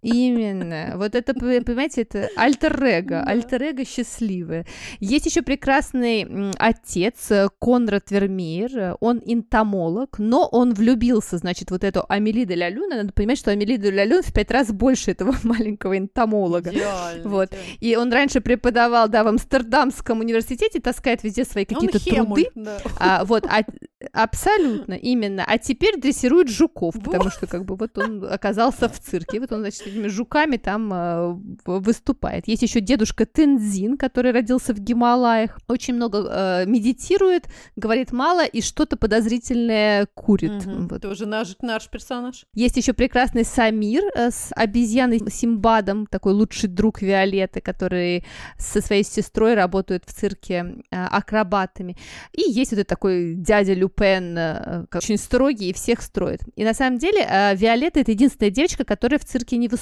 Именно. 0.02 0.92
Вот 0.96 1.14
это, 1.14 1.34
понимаете, 1.34 2.02
это 2.02 2.28
альтер-эго, 2.36 3.22
альтер-эго 3.22 3.84
счастливое. 3.84 4.66
Есть 4.98 5.26
еще 5.26 5.42
прекрасный 5.42 6.52
отец 6.58 7.30
э, 7.30 7.48
Конрад 7.60 8.10
Вермеер, 8.10 8.96
он 9.00 9.20
энтомолог, 9.24 10.18
но 10.18 10.46
он 10.46 10.72
влюбился, 10.72 11.38
значит, 11.38 11.70
вот 11.70 11.84
эту 11.84 12.04
Амели 12.08 12.44
де 12.44 12.54
ля 12.54 12.70
Люна. 12.70 12.96
Надо 12.96 13.12
понимать, 13.12 13.38
что 13.38 13.50
Амели 13.50 13.76
де 13.76 13.90
ля 13.90 14.04
Люн 14.04 14.22
в 14.22 14.32
пять 14.32 14.50
раз 14.50 14.72
больше 14.72 15.10
этого 15.10 15.34
маленького 15.42 15.98
энтомолога. 15.98 16.70
Идеально. 16.70 17.28
Вот. 17.28 17.48
идеально. 17.50 17.76
И 17.80 17.96
он 17.96 18.12
раньше 18.12 18.40
преподавал, 18.40 19.08
да, 19.08 19.22
в 19.24 19.28
Амстердамском 19.28 20.20
университете, 20.20 20.80
таскает 20.80 21.22
везде 21.24 21.44
свои 21.44 21.66
Он 21.68 21.74
какие-то 21.74 21.98
труды. 22.04 22.48
да. 22.54 22.78
А, 22.98 23.24
вот, 23.24 23.44
а- 23.46 23.64
абсолютно, 24.12 24.94
именно. 24.94 25.44
А 25.46 25.58
теперь 25.58 26.00
дрессирует 26.00 26.48
жуков, 26.48 26.94
потому 27.02 27.30
что 27.30 27.46
как 27.46 27.64
бы 27.64 27.76
вот 27.76 27.98
он 27.98 28.24
оказался 28.24 28.88
в 28.88 28.98
цирке, 28.98 29.40
вот 29.40 29.52
он, 29.52 29.60
значит, 29.60 29.89
этими 29.90 30.08
жуками 30.08 30.56
там 30.56 30.92
э, 30.92 31.36
выступает. 31.64 32.48
Есть 32.48 32.62
еще 32.62 32.80
дедушка 32.80 33.26
Тензин, 33.26 33.96
который 33.96 34.32
родился 34.32 34.74
в 34.74 34.78
Гималаях, 34.78 35.58
очень 35.68 35.94
много 35.94 36.26
э, 36.28 36.66
медитирует, 36.66 37.46
говорит 37.76 38.12
мало 38.12 38.44
и 38.44 38.60
что-то 38.62 38.96
подозрительное 38.96 40.06
курит. 40.14 40.66
Мгм. 40.66 40.88
Вот. 40.88 41.02
Тоже 41.02 41.26
наш, 41.26 41.56
наш 41.60 41.88
персонаж. 41.88 42.44
Есть 42.54 42.76
еще 42.76 42.92
прекрасный 42.92 43.44
Самир 43.44 44.04
э, 44.14 44.30
с 44.30 44.50
обезьяной 44.54 45.20
Симбадом, 45.30 46.06
такой 46.06 46.32
лучший 46.32 46.68
друг 46.68 47.02
Виолетты, 47.02 47.60
который 47.60 48.24
со 48.58 48.80
своей 48.80 49.04
сестрой 49.04 49.54
работают 49.54 50.04
в 50.06 50.12
цирке 50.12 50.76
э, 50.90 51.04
акробатами. 51.04 51.96
И 52.32 52.42
есть 52.50 52.70
вот 52.72 52.78
этот 52.78 52.88
такой 52.88 53.34
дядя 53.34 53.74
Люпен, 53.74 54.36
э, 54.36 54.84
очень 54.94 55.18
строгий 55.18 55.70
и 55.70 55.72
всех 55.72 56.02
строит. 56.02 56.40
И 56.56 56.64
на 56.64 56.74
самом 56.74 56.98
деле 56.98 57.26
э, 57.28 57.54
Виолетта 57.56 58.00
это 58.00 58.12
единственная 58.12 58.50
девочка, 58.50 58.84
которая 58.84 59.18
в 59.18 59.24
цирке 59.24 59.56
не 59.56 59.68
выступает. 59.68 59.79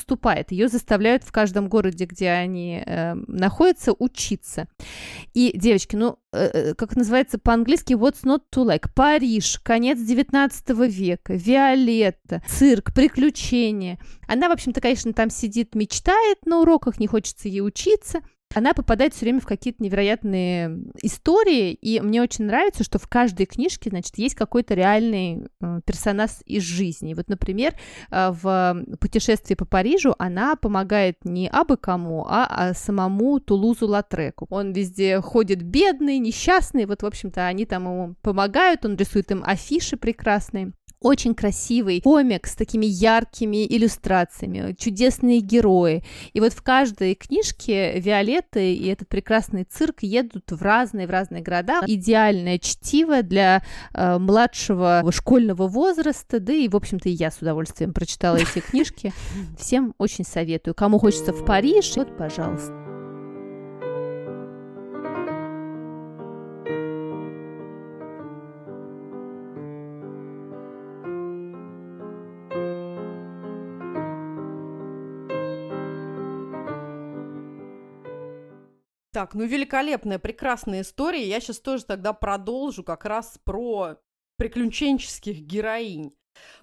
Ее 0.53 0.69
заставляют 0.69 1.25
в 1.25 1.33
каждом 1.33 1.69
городе, 1.69 2.05
где 2.05 2.31
они 2.31 2.83
э, 2.85 3.15
находятся, 3.15 3.93
учиться. 3.99 4.69
И, 5.35 5.53
девочки, 5.57 5.97
ну, 5.97 6.19
э, 6.33 6.51
э, 6.53 6.75
как 6.75 6.97
называется 6.97 7.39
по-английски, 7.39 7.95
what's 7.95 8.25
not 8.25 8.43
to 8.55 8.65
like? 8.65 8.89
Париж, 8.95 9.61
конец 9.63 9.99
19 9.99 10.71
века, 10.91 11.35
Виолетта, 11.35 12.43
цирк, 12.49 12.95
приключения. 12.95 13.99
Она, 14.27 14.49
в 14.49 14.53
общем-то, 14.53 14.81
конечно, 14.81 15.13
там 15.13 15.31
сидит, 15.31 15.75
мечтает 15.75 16.45
на 16.47 16.61
уроках, 16.61 16.99
не 16.99 17.07
хочется 17.07 17.49
ей 17.49 17.63
учиться. 17.63 18.21
Она 18.55 18.73
попадает 18.73 19.15
все 19.15 19.27
время 19.27 19.41
в 19.41 19.47
какие-то 19.47 19.83
невероятные 19.83 20.81
истории, 21.03 21.73
и 21.73 22.01
мне 22.01 22.23
очень 22.23 22.47
нравится, 22.47 22.83
что 22.83 22.99
в 22.99 23.07
каждой 23.07 23.47
книжке, 23.47 23.91
значит, 23.91 24.17
есть 24.17 24.35
какой-то 24.35 24.75
реальный 24.75 25.49
э, 25.61 25.81
персонаж 25.85 26.31
из 26.47 26.63
жизни. 26.63 27.15
Вот, 27.15 27.29
например, 27.29 27.75
э, 28.11 28.31
в 28.31 28.85
путешествии 29.01 29.55
по 29.55 29.67
Парижу 29.67 30.15
она 30.19 30.57
помогает 30.57 31.19
не 31.25 31.49
абы 31.49 31.77
кому, 31.77 32.25
а, 32.27 32.47
а 32.47 32.75
самому 32.75 33.39
Тулузу 33.41 33.87
Латреку. 33.87 34.47
Он 34.51 34.73
везде 34.73 35.21
ходит 35.21 35.63
бедный, 35.63 36.19
несчастный, 36.19 36.87
вот, 36.87 37.03
в 37.03 37.07
общем-то, 37.07 37.47
они 37.47 37.67
там 37.67 37.85
ему 37.85 38.15
помогают, 38.23 38.85
он 38.85 38.97
рисует 38.97 39.31
им 39.31 39.43
афиши 39.45 39.97
прекрасные. 39.97 40.73
Очень 41.01 41.35
красивый 41.35 42.01
комик 42.01 42.47
с 42.47 42.55
такими 42.55 42.87
яркими 42.87 43.67
иллюстрациями, 43.67 44.75
чудесные 44.79 45.41
герои. 45.41 46.03
И 46.33 46.41
вот 46.41 46.53
в 46.53 46.63
каждой 46.63 47.15
книжке 47.15 48.01
Виолетта 48.01 48.59
и 48.59 48.87
этот 48.89 49.09
прекрасный 49.09 49.65
цирк 49.65 50.03
едут 50.03 50.51
в 50.51 50.61
разные, 50.63 51.07
в 51.07 51.11
разные 51.11 51.43
города. 51.43 51.81
Идеальное 51.87 52.59
чтиво 52.59 53.23
для 53.23 53.63
э, 53.95 54.19
младшего 54.19 55.05
школьного 55.13 55.69
возраста, 55.69 56.41
да 56.41 56.53
и, 56.53 56.69
в 56.69 56.77
общем-то, 56.77 57.09
и 57.09 57.13
я 57.13 57.31
с 57.31 57.39
удовольствием 57.39 57.93
прочитала 57.93 58.37
эти 58.37 58.61
книжки. 58.61 59.13
Всем 59.59 59.95
очень 59.99 60.25
советую. 60.25 60.75
Кому 60.75 60.99
хочется 60.99 61.33
в 61.33 61.45
Париж, 61.45 61.93
вот, 61.97 62.17
пожалуйста. 62.17 62.88
Так, 79.19 79.35
ну 79.35 79.45
великолепная, 79.47 80.21
прекрасная 80.21 80.83
история. 80.83 81.27
Я 81.27 81.41
сейчас 81.41 81.59
тоже 81.59 81.85
тогда 81.85 82.13
продолжу 82.13 82.85
как 82.85 83.05
раз 83.05 83.37
про 83.43 83.97
приключенческих 84.37 85.41
героинь. 85.41 86.15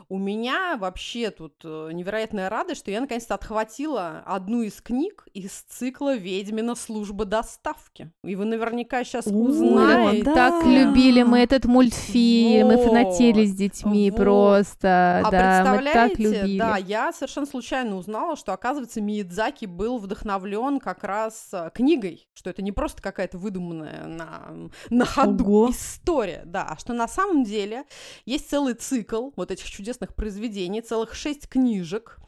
У 0.07 0.17
меня 0.19 0.77
вообще 0.77 1.31
тут 1.31 1.53
э, 1.63 1.89
невероятная 1.91 2.49
радость, 2.49 2.81
что 2.81 2.91
я 2.91 3.01
наконец-то 3.01 3.33
отхватила 3.35 4.23
одну 4.25 4.61
из 4.61 4.81
книг 4.81 5.27
из 5.33 5.51
цикла 5.51 6.15
«Ведьмина 6.15 6.75
служба 6.75 7.25
доставки». 7.25 8.11
И 8.23 8.35
вы 8.35 8.45
наверняка 8.45 9.03
сейчас 9.03 9.27
О, 9.27 9.31
узнаете. 9.31 10.23
да. 10.23 10.33
Так 10.33 10.65
любили 10.65 11.23
мы 11.23 11.39
этот 11.39 11.65
мультфильм, 11.65 12.67
мы 12.67 12.77
Вот, 12.77 12.85
фанатели 12.85 13.45
с 13.45 13.55
детьми 13.55 14.11
вот. 14.11 14.17
просто, 14.17 15.21
А 15.25 15.31
да, 15.31 15.59
мы 15.75 15.83
так 15.83 16.13
представляете, 16.13 16.23
любили. 16.41 16.59
да, 16.59 16.77
я 16.77 17.11
совершенно 17.11 17.45
случайно 17.47 17.95
узнала, 17.97 18.35
что, 18.35 18.53
оказывается, 18.53 19.01
Миядзаки 19.01 19.65
был 19.65 19.97
вдохновлен 19.97 20.79
как 20.79 21.03
раз 21.03 21.49
э, 21.51 21.69
книгой, 21.73 22.27
что 22.33 22.49
это 22.49 22.61
не 22.61 22.71
просто 22.71 23.01
какая-то 23.01 23.37
выдуманная 23.37 24.05
на, 24.05 24.69
на 24.89 25.05
ходу 25.05 25.45
Ого. 25.45 25.71
история, 25.71 26.43
да, 26.45 26.67
а 26.69 26.77
что 26.77 26.93
на 26.93 27.07
самом 27.07 27.43
деле 27.43 27.83
есть 28.25 28.49
целый 28.49 28.73
цикл 28.75 29.31
вот 29.35 29.51
этих 29.51 29.65
чудесных 29.95 30.15
произведений, 30.15 30.81
целых 30.81 31.15
шесть 31.15 31.47
книжек, 31.47 32.19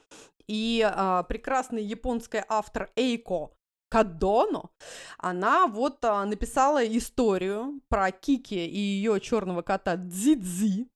и 0.48 0.82
а, 0.90 1.24
прекрасная 1.24 1.82
японская 1.82 2.46
автор 2.48 2.90
Эйко 2.96 3.50
Кадоно, 3.90 4.70
она 5.18 5.68
вот 5.68 6.04
а, 6.06 6.26
написала 6.26 6.86
историю 6.86 7.82
про 7.90 8.12
Кики 8.12 8.66
и 8.66 8.80
ее 8.80 9.20
черного 9.20 9.62
кота 9.62 9.98
Дзидзи, 9.98 10.88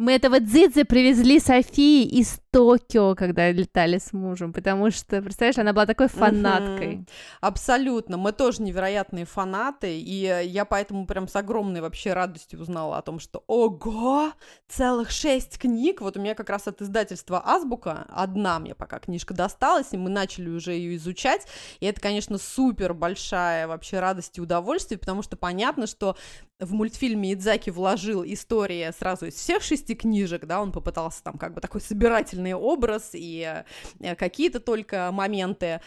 Мы 0.00 0.14
этого 0.14 0.40
Дзидзи 0.40 0.84
привезли 0.84 1.38
Софии 1.38 2.04
из 2.04 2.40
Токио, 2.52 3.14
когда 3.14 3.50
летали 3.50 3.98
с 3.98 4.14
мужем, 4.14 4.54
потому 4.54 4.90
что, 4.90 5.20
представляешь, 5.20 5.58
она 5.58 5.74
была 5.74 5.84
такой 5.84 6.08
фанаткой. 6.08 6.96
Мгм. 6.96 7.06
Абсолютно. 7.42 8.16
Мы 8.16 8.32
тоже 8.32 8.62
невероятные 8.62 9.26
фанаты, 9.26 10.00
и 10.00 10.24
э, 10.24 10.46
я 10.46 10.64
поэтому 10.64 11.06
прям 11.06 11.28
с 11.28 11.36
огромной 11.36 11.82
вообще 11.82 12.14
радостью 12.14 12.62
узнала 12.62 12.96
о 12.96 13.02
том, 13.02 13.18
что 13.18 13.44
ого, 13.46 14.32
целых 14.68 15.10
шесть 15.10 15.58
книг. 15.58 16.00
Вот 16.00 16.16
у 16.16 16.20
меня 16.20 16.34
как 16.34 16.48
раз 16.48 16.66
от 16.66 16.80
издательства 16.80 17.42
Азбука 17.44 18.06
одна 18.08 18.58
мне 18.58 18.74
пока 18.74 19.00
книжка 19.00 19.34
досталась, 19.34 19.88
и 19.92 19.98
мы 19.98 20.08
начали 20.08 20.48
уже 20.48 20.72
ее 20.72 20.96
изучать. 20.96 21.46
И 21.80 21.84
это, 21.84 22.00
конечно, 22.00 22.38
супер 22.38 22.94
большая 22.94 23.68
вообще 23.68 24.00
радость 24.00 24.38
и 24.38 24.40
удовольствие, 24.40 24.96
потому 24.96 25.20
что 25.22 25.36
понятно, 25.36 25.86
что 25.86 26.16
в 26.60 26.72
мультфильме 26.74 27.32
Идзаки 27.32 27.70
вложил 27.70 28.22
истории 28.24 28.92
сразу 28.98 29.26
из 29.26 29.34
всех 29.34 29.62
шести 29.62 29.94
книжек, 29.94 30.44
да, 30.46 30.60
он 30.60 30.72
попытался 30.72 31.22
там 31.22 31.38
как 31.38 31.54
бы 31.54 31.60
такой 31.60 31.80
собирательный 31.80 32.54
образ 32.54 33.10
и 33.14 33.64
э, 34.00 34.14
какие-то 34.14 34.60
только 34.60 35.10
моменты 35.12 35.80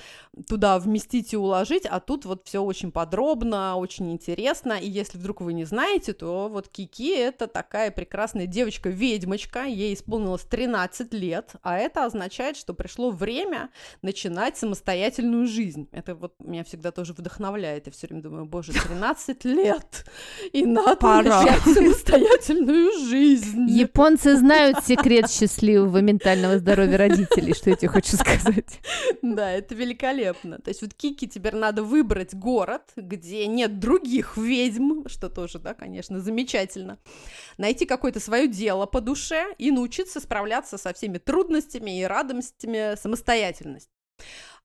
туда 0.47 0.79
вместить 0.79 1.33
и 1.33 1.37
уложить, 1.37 1.85
а 1.85 1.99
тут 1.99 2.25
вот 2.25 2.47
все 2.47 2.63
очень 2.63 2.91
подробно, 2.91 3.75
очень 3.75 4.11
интересно, 4.11 4.73
и 4.73 4.89
если 4.89 5.17
вдруг 5.17 5.41
вы 5.41 5.53
не 5.53 5.65
знаете, 5.65 6.13
то 6.13 6.49
вот 6.49 6.67
Кики 6.69 7.15
это 7.15 7.47
такая 7.47 7.91
прекрасная 7.91 8.47
девочка-ведьмочка, 8.47 9.65
ей 9.65 9.93
исполнилось 9.93 10.43
13 10.43 11.13
лет, 11.13 11.53
а 11.61 11.77
это 11.77 12.05
означает, 12.05 12.57
что 12.57 12.73
пришло 12.73 13.11
время 13.11 13.69
начинать 14.01 14.57
самостоятельную 14.57 15.45
жизнь. 15.45 15.87
Это 15.91 16.15
вот 16.15 16.33
меня 16.39 16.63
всегда 16.63 16.91
тоже 16.91 17.13
вдохновляет, 17.13 17.85
я 17.85 17.91
все 17.91 18.07
время 18.07 18.23
думаю, 18.23 18.45
боже, 18.45 18.73
13 18.73 19.45
лет, 19.45 20.05
и 20.51 20.62
надо 20.65 20.95
Пора. 20.95 21.41
начать 21.43 21.61
самостоятельную 21.63 22.91
жизнь. 23.07 23.69
Японцы 23.69 24.35
знают 24.37 24.83
секрет 24.85 25.29
счастливого 25.29 25.99
ментального 25.99 26.57
здоровья 26.59 26.97
родителей, 26.97 27.53
что 27.53 27.69
я 27.69 27.75
тебе 27.75 27.89
хочу 27.89 28.15
сказать. 28.17 28.79
Да, 29.21 29.51
это 29.51 29.75
великолепно. 29.75 30.59
То 30.59 30.69
есть 30.69 30.81
вот 30.81 30.93
Кики 30.93 31.27
теперь 31.27 31.55
надо 31.55 31.83
выбрать 31.83 32.33
город, 32.33 32.83
где 32.95 33.47
нет 33.47 33.79
других 33.79 34.37
ведьм, 34.37 35.07
что 35.07 35.29
тоже, 35.29 35.59
да, 35.59 35.73
конечно, 35.73 36.19
замечательно. 36.19 36.97
Найти 37.57 37.85
какое-то 37.85 38.19
свое 38.19 38.47
дело 38.47 38.85
по 38.85 39.01
душе 39.01 39.53
и 39.57 39.71
научиться 39.71 40.19
справляться 40.19 40.77
со 40.77 40.93
всеми 40.93 41.17
трудностями 41.17 41.99
и 41.99 42.03
радостями 42.03 42.95
самостоятельности. 42.95 43.89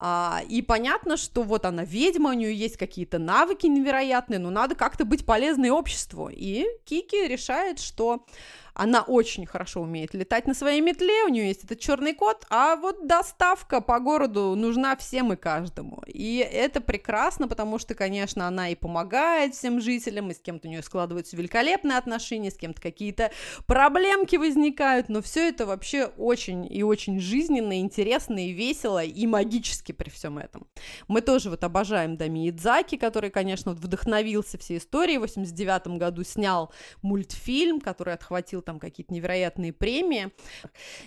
А, 0.01 0.43
и 0.49 0.63
понятно, 0.63 1.17
что 1.17 1.43
вот 1.43 1.65
она 1.65 1.85
ведьма, 1.85 2.31
у 2.31 2.35
нее 2.35 2.55
есть 2.55 2.77
какие-то 2.77 3.19
навыки 3.19 3.67
невероятные, 3.67 4.39
но 4.39 4.51
надо 4.51 4.77
как-то 4.77 5.05
быть 5.05 5.27
полезной 5.27 5.71
обществу. 5.71 6.31
И 6.33 6.67
Кики 6.85 7.27
решает, 7.27 7.81
что 7.81 8.25
она 8.79 9.03
очень 9.03 9.45
хорошо 9.45 9.83
умеет 9.83 10.15
летать 10.15 10.47
на 10.47 10.55
своей 10.55 10.81
метле, 10.81 11.25
у 11.25 11.29
нее 11.29 11.49
есть 11.49 11.65
этот 11.65 11.81
черный 11.81 12.15
кот, 12.15 12.47
а 12.49 12.77
вот 12.77 13.09
доставка 13.09 13.81
по 13.81 13.99
городу 13.99 14.55
нужна 14.55 14.97
всем 14.97 15.33
и 15.33 15.37
каждому. 15.37 16.05
И 16.07 16.37
это 16.37 16.81
прекрасно, 16.81 17.49
потому 17.49 17.81
что, 17.81 17.97
конечно, 17.97 18.47
она 18.47 18.69
и 18.69 18.77
помогает 18.77 19.57
всем 19.57 19.81
жителям, 19.81 20.31
и 20.31 20.35
с 20.35 20.39
кем-то 20.39 20.69
у 20.69 20.71
нее 20.71 20.83
складываются 20.85 21.37
великолепные 21.37 21.99
отношения, 21.99 22.53
с 22.53 22.57
кем-то 22.57 22.81
какие-то 22.81 23.33
проблемки 23.67 24.37
возникают, 24.37 25.09
но 25.09 25.23
все 25.23 25.49
это 25.49 25.67
вообще 25.67 26.05
очень 26.17 26.65
и 26.73 26.85
очень 26.85 27.19
жизненно, 27.19 27.81
интересно 27.81 28.47
и 28.47 28.53
весело, 28.53 29.03
и 29.03 29.27
магически 29.27 29.91
при 29.91 30.09
всем 30.09 30.39
этом. 30.39 30.69
Мы 31.09 31.21
тоже 31.21 31.51
вот 31.51 31.65
обожаем 31.65 32.17
Дами 32.17 32.49
Идзаки, 32.49 32.97
который, 32.97 33.31
конечно, 33.31 33.73
вдохновился 33.73 34.57
всей 34.57 34.79
историей, 34.79 35.19
в 35.19 35.23
89 35.23 35.99
году 35.99 36.23
снял 36.23 36.73
мультфильм, 37.03 37.81
который 37.81 38.15
отхватил 38.15 38.63
там 38.69 38.79
какие-то 38.79 39.15
невероятные 39.15 39.73
премии. 39.73 40.31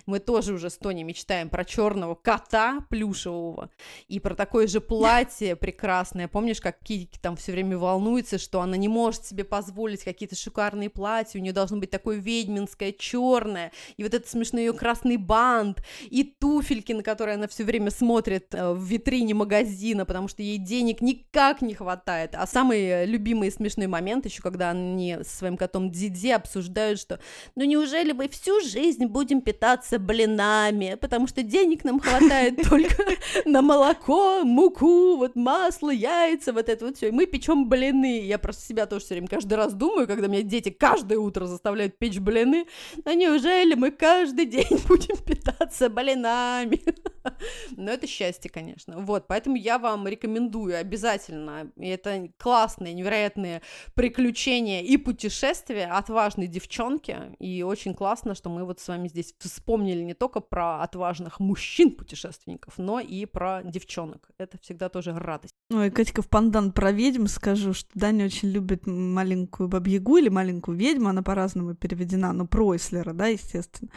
Мы 0.07 0.17
тоже 0.17 0.53
уже 0.53 0.71
с 0.71 0.77
Тони 0.77 1.03
мечтаем 1.03 1.47
про 1.47 1.63
черного 1.63 2.15
кота 2.15 2.83
плюшевого 2.89 3.69
и 4.07 4.19
про 4.19 4.33
такое 4.33 4.65
же 4.65 4.81
платье 4.81 5.55
прекрасное. 5.71 6.27
Помнишь, 6.27 6.59
как 6.59 6.79
Кики 6.79 7.19
там 7.21 7.35
все 7.35 7.51
время 7.51 7.77
волнуется, 7.77 8.39
что 8.39 8.61
она 8.61 8.77
не 8.77 8.87
может 8.87 9.27
себе 9.27 9.43
позволить 9.43 10.03
какие-то 10.03 10.35
шикарные 10.35 10.89
платья, 10.89 11.37
у 11.37 11.43
нее 11.43 11.53
должно 11.53 11.77
быть 11.77 11.91
такое 11.91 12.17
ведьминское 12.17 12.93
черное, 12.93 13.71
и 13.95 14.01
вот 14.01 14.15
этот 14.15 14.27
смешной 14.27 14.63
ее 14.63 14.73
красный 14.73 15.17
бант, 15.17 15.83
и 16.09 16.23
туфельки, 16.23 16.93
на 16.93 17.03
которые 17.03 17.35
она 17.35 17.47
все 17.47 17.63
время 17.63 17.91
смотрит 17.91 18.55
э, 18.55 18.71
в 18.71 18.83
витрине 18.83 19.35
магазина, 19.35 20.07
потому 20.07 20.27
что 20.27 20.41
ей 20.41 20.57
денег 20.57 21.01
никак 21.01 21.61
не 21.61 21.75
хватает. 21.75 22.33
А 22.33 22.47
самый 22.47 22.79
э, 22.79 23.05
любимый 23.05 23.49
и 23.49 23.51
смешной 23.51 23.85
момент 23.85 24.25
еще, 24.25 24.41
когда 24.41 24.71
они 24.71 25.17
со 25.21 25.37
своим 25.37 25.57
котом 25.57 25.91
Диди 25.91 26.29
обсуждают, 26.29 26.99
что 26.99 27.19
ну 27.55 27.65
неужели 27.65 28.11
мы 28.11 28.27
всю 28.27 28.61
жизнь 28.61 29.05
будем 29.05 29.41
питаться 29.41 29.99
блинами, 29.99 30.97
потому 30.99 31.27
что 31.27 31.43
денег 31.43 31.83
нам 31.83 31.99
хватает 31.99 32.61
только 32.69 33.03
на 33.45 33.61
молоко, 33.61 34.43
муку, 34.43 35.17
вот 35.17 35.35
масло, 35.35 35.89
яйца, 35.89 36.53
вот 36.53 36.69
это 36.69 36.85
вот 36.85 36.97
все. 36.97 37.09
И 37.09 37.11
мы 37.11 37.25
печем 37.25 37.67
блины. 37.67 38.21
Я 38.21 38.37
просто 38.37 38.65
себя 38.65 38.85
тоже 38.85 39.05
все 39.05 39.15
время 39.15 39.27
каждый 39.27 39.55
раз 39.55 39.73
думаю, 39.73 40.07
когда 40.07 40.27
меня 40.27 40.43
дети 40.43 40.69
каждое 40.69 41.17
утро 41.17 41.45
заставляют 41.45 41.97
печь 41.97 42.19
блины, 42.19 42.65
а 43.05 43.13
неужели 43.13 43.73
мы 43.75 43.91
каждый 43.91 44.45
день 44.45 44.79
будем 44.87 45.17
питаться 45.17 45.89
блинами? 45.89 46.81
Но 47.77 47.91
это 47.91 48.07
счастье, 48.07 48.49
конечно. 48.49 48.99
Вот, 48.99 49.27
поэтому 49.27 49.55
я 49.55 49.77
вам 49.77 50.07
рекомендую 50.07 50.77
обязательно. 50.77 51.71
И 51.77 51.87
это 51.87 52.29
классные, 52.37 52.93
невероятные 52.93 53.61
приключения 53.93 54.81
и 54.81 54.97
путешествия 54.97 55.85
отважной 55.85 56.47
девчонки. 56.47 57.30
И 57.39 57.63
очень 57.63 57.93
классно, 57.93 58.35
что 58.35 58.49
мы 58.49 58.65
вот 58.65 58.79
с 58.79 58.87
вами 58.87 59.07
здесь 59.07 59.33
вспомнили 59.39 60.01
не 60.01 60.13
только 60.13 60.39
про 60.39 60.81
отважных 60.81 61.39
мужчин-путешественников, 61.39 62.77
но 62.77 62.99
и 62.99 63.25
про 63.25 63.61
девчонок. 63.63 64.29
Это 64.37 64.57
всегда 64.61 64.89
тоже 64.89 65.13
радость. 65.17 65.53
Ой, 65.71 65.89
Катька, 65.89 66.21
в 66.21 66.29
пандан 66.29 66.71
про 66.71 66.91
ведьм 66.91 67.27
скажу, 67.27 67.73
что 67.73 67.89
Даня 67.93 68.25
очень 68.25 68.49
любит 68.49 68.87
маленькую 68.87 69.69
бабьягу 69.69 70.17
или 70.17 70.29
маленькую 70.29 70.77
ведьму, 70.77 71.09
она 71.09 71.21
по-разному 71.21 71.75
переведена, 71.75 72.33
но 72.33 72.45
Пройслера, 72.45 73.13
да, 73.13 73.27
естественно. 73.27 73.91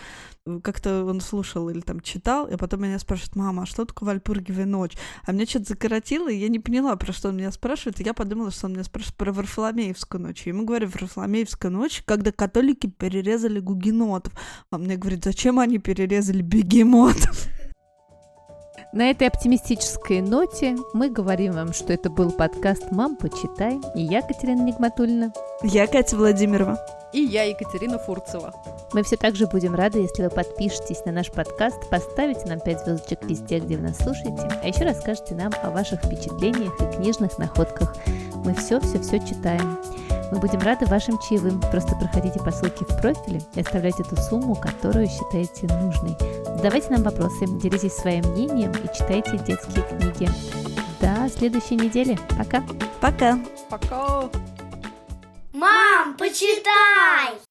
Как-то 0.63 1.05
он 1.05 1.21
слушал 1.21 1.69
или 1.69 1.81
там 1.81 2.01
читал, 2.01 2.47
и 2.47 2.57
потом 2.57 2.83
меня 2.83 2.99
спрашивает, 2.99 3.37
мама, 3.37 3.63
а 3.63 3.67
что 3.67 3.85
такое 3.85 4.09
Вальпургиевая 4.09 4.67
ночь? 4.67 4.97
А 5.25 5.33
меня 5.33 5.47
что-то 5.47 5.71
закоротило, 5.71 6.31
и 6.31 6.37
я 6.37 6.49
не 6.49 6.59
поняла, 6.59 6.95
про 6.97 7.13
что 7.13 7.29
он 7.29 7.37
меня 7.37 7.51
спрашивает, 7.51 8.01
и 8.01 8.05
я 8.05 8.15
подумала, 8.15 8.51
что 8.51 8.67
он 8.67 8.75
меня 8.75 8.85
спрашивает 8.85 9.17
про 9.17 9.33
Варфоломеевскую 9.33 10.21
ночь. 10.21 10.47
И 10.47 10.51
ему 10.51 10.65
говорю, 10.65 10.89
Варфоломеевская 10.89 11.71
ночь, 11.71 12.03
когда 12.05 12.31
католики 12.31 12.87
перерезали 13.25 13.61
гугенотов. 13.61 14.33
А 14.71 14.79
мне 14.79 14.97
говорит, 14.97 15.25
зачем 15.25 15.59
они 15.59 15.79
перерезали 15.79 16.43
бегемотов? 16.43 17.49
На 18.93 19.11
этой 19.11 19.27
оптимистической 19.27 20.21
ноте 20.21 20.77
мы 20.93 21.11
говорим 21.11 21.53
вам, 21.53 21.73
что 21.73 21.93
это 21.93 22.11
был 22.11 22.31
подкаст 22.31 22.93
«Мам, 22.93 23.17
почитай». 23.17 23.81
И 23.97 24.03
я, 24.03 24.23
Катерина 24.23 24.63
Нигматульна. 24.63 25.33
Я 25.63 25.89
Катя 25.89 26.17
Владимирова. 26.17 26.79
И 27.15 27.21
я, 27.21 27.45
Екатерина 27.45 27.97
Фурцева. 27.97 28.53
Мы 28.93 29.05
все 29.05 29.17
также 29.17 29.47
будем 29.47 29.77
рады, 29.77 30.01
если 30.01 30.25
вы 30.25 30.31
подпишетесь 30.31 31.05
на 31.05 31.13
наш 31.13 31.31
подкаст, 31.31 31.89
поставите 31.89 32.45
нам 32.47 32.59
5 32.59 32.81
звездочек 32.81 33.23
везде, 33.23 33.61
где 33.61 33.77
вы 33.77 33.85
нас 33.85 33.99
слушаете, 33.99 34.49
а 34.61 34.67
еще 34.67 34.85
расскажете 34.85 35.37
нам 35.37 35.53
о 35.63 35.71
ваших 35.71 36.03
впечатлениях 36.03 36.75
и 36.81 36.97
книжных 36.97 37.39
находках. 37.39 37.95
Мы 38.45 38.53
все-все-все 38.55 39.21
читаем. 39.21 39.79
Мы 40.33 40.41
будем 40.41 40.59
рады 40.59 40.87
вашим 40.87 41.17
чаевым. 41.21 41.61
Просто 41.61 41.95
проходите 41.95 42.41
по 42.41 42.51
ссылке 42.51 42.85
в 42.85 43.01
профиле 43.01 43.41
и 43.55 43.61
оставляйте 43.61 44.03
ту 44.03 44.17
сумму, 44.17 44.57
которую 44.57 45.07
считаете 45.07 45.73
нужной. 45.73 46.17
Задавайте 46.57 46.91
нам 46.91 47.05
вопросы, 47.05 47.47
делитесь 47.63 47.95
своим 47.95 48.25
мнением 48.33 48.73
и 48.73 48.89
читайте 48.93 49.39
детские 49.39 49.85
книги. 49.85 50.29
До 51.01 51.29
следующей 51.29 51.77
недели. 51.77 52.19
Пока! 52.37 52.65
Пока! 53.01 53.39
Пока! 53.71 54.29
Мам, 55.55 56.17
почитай! 56.17 57.44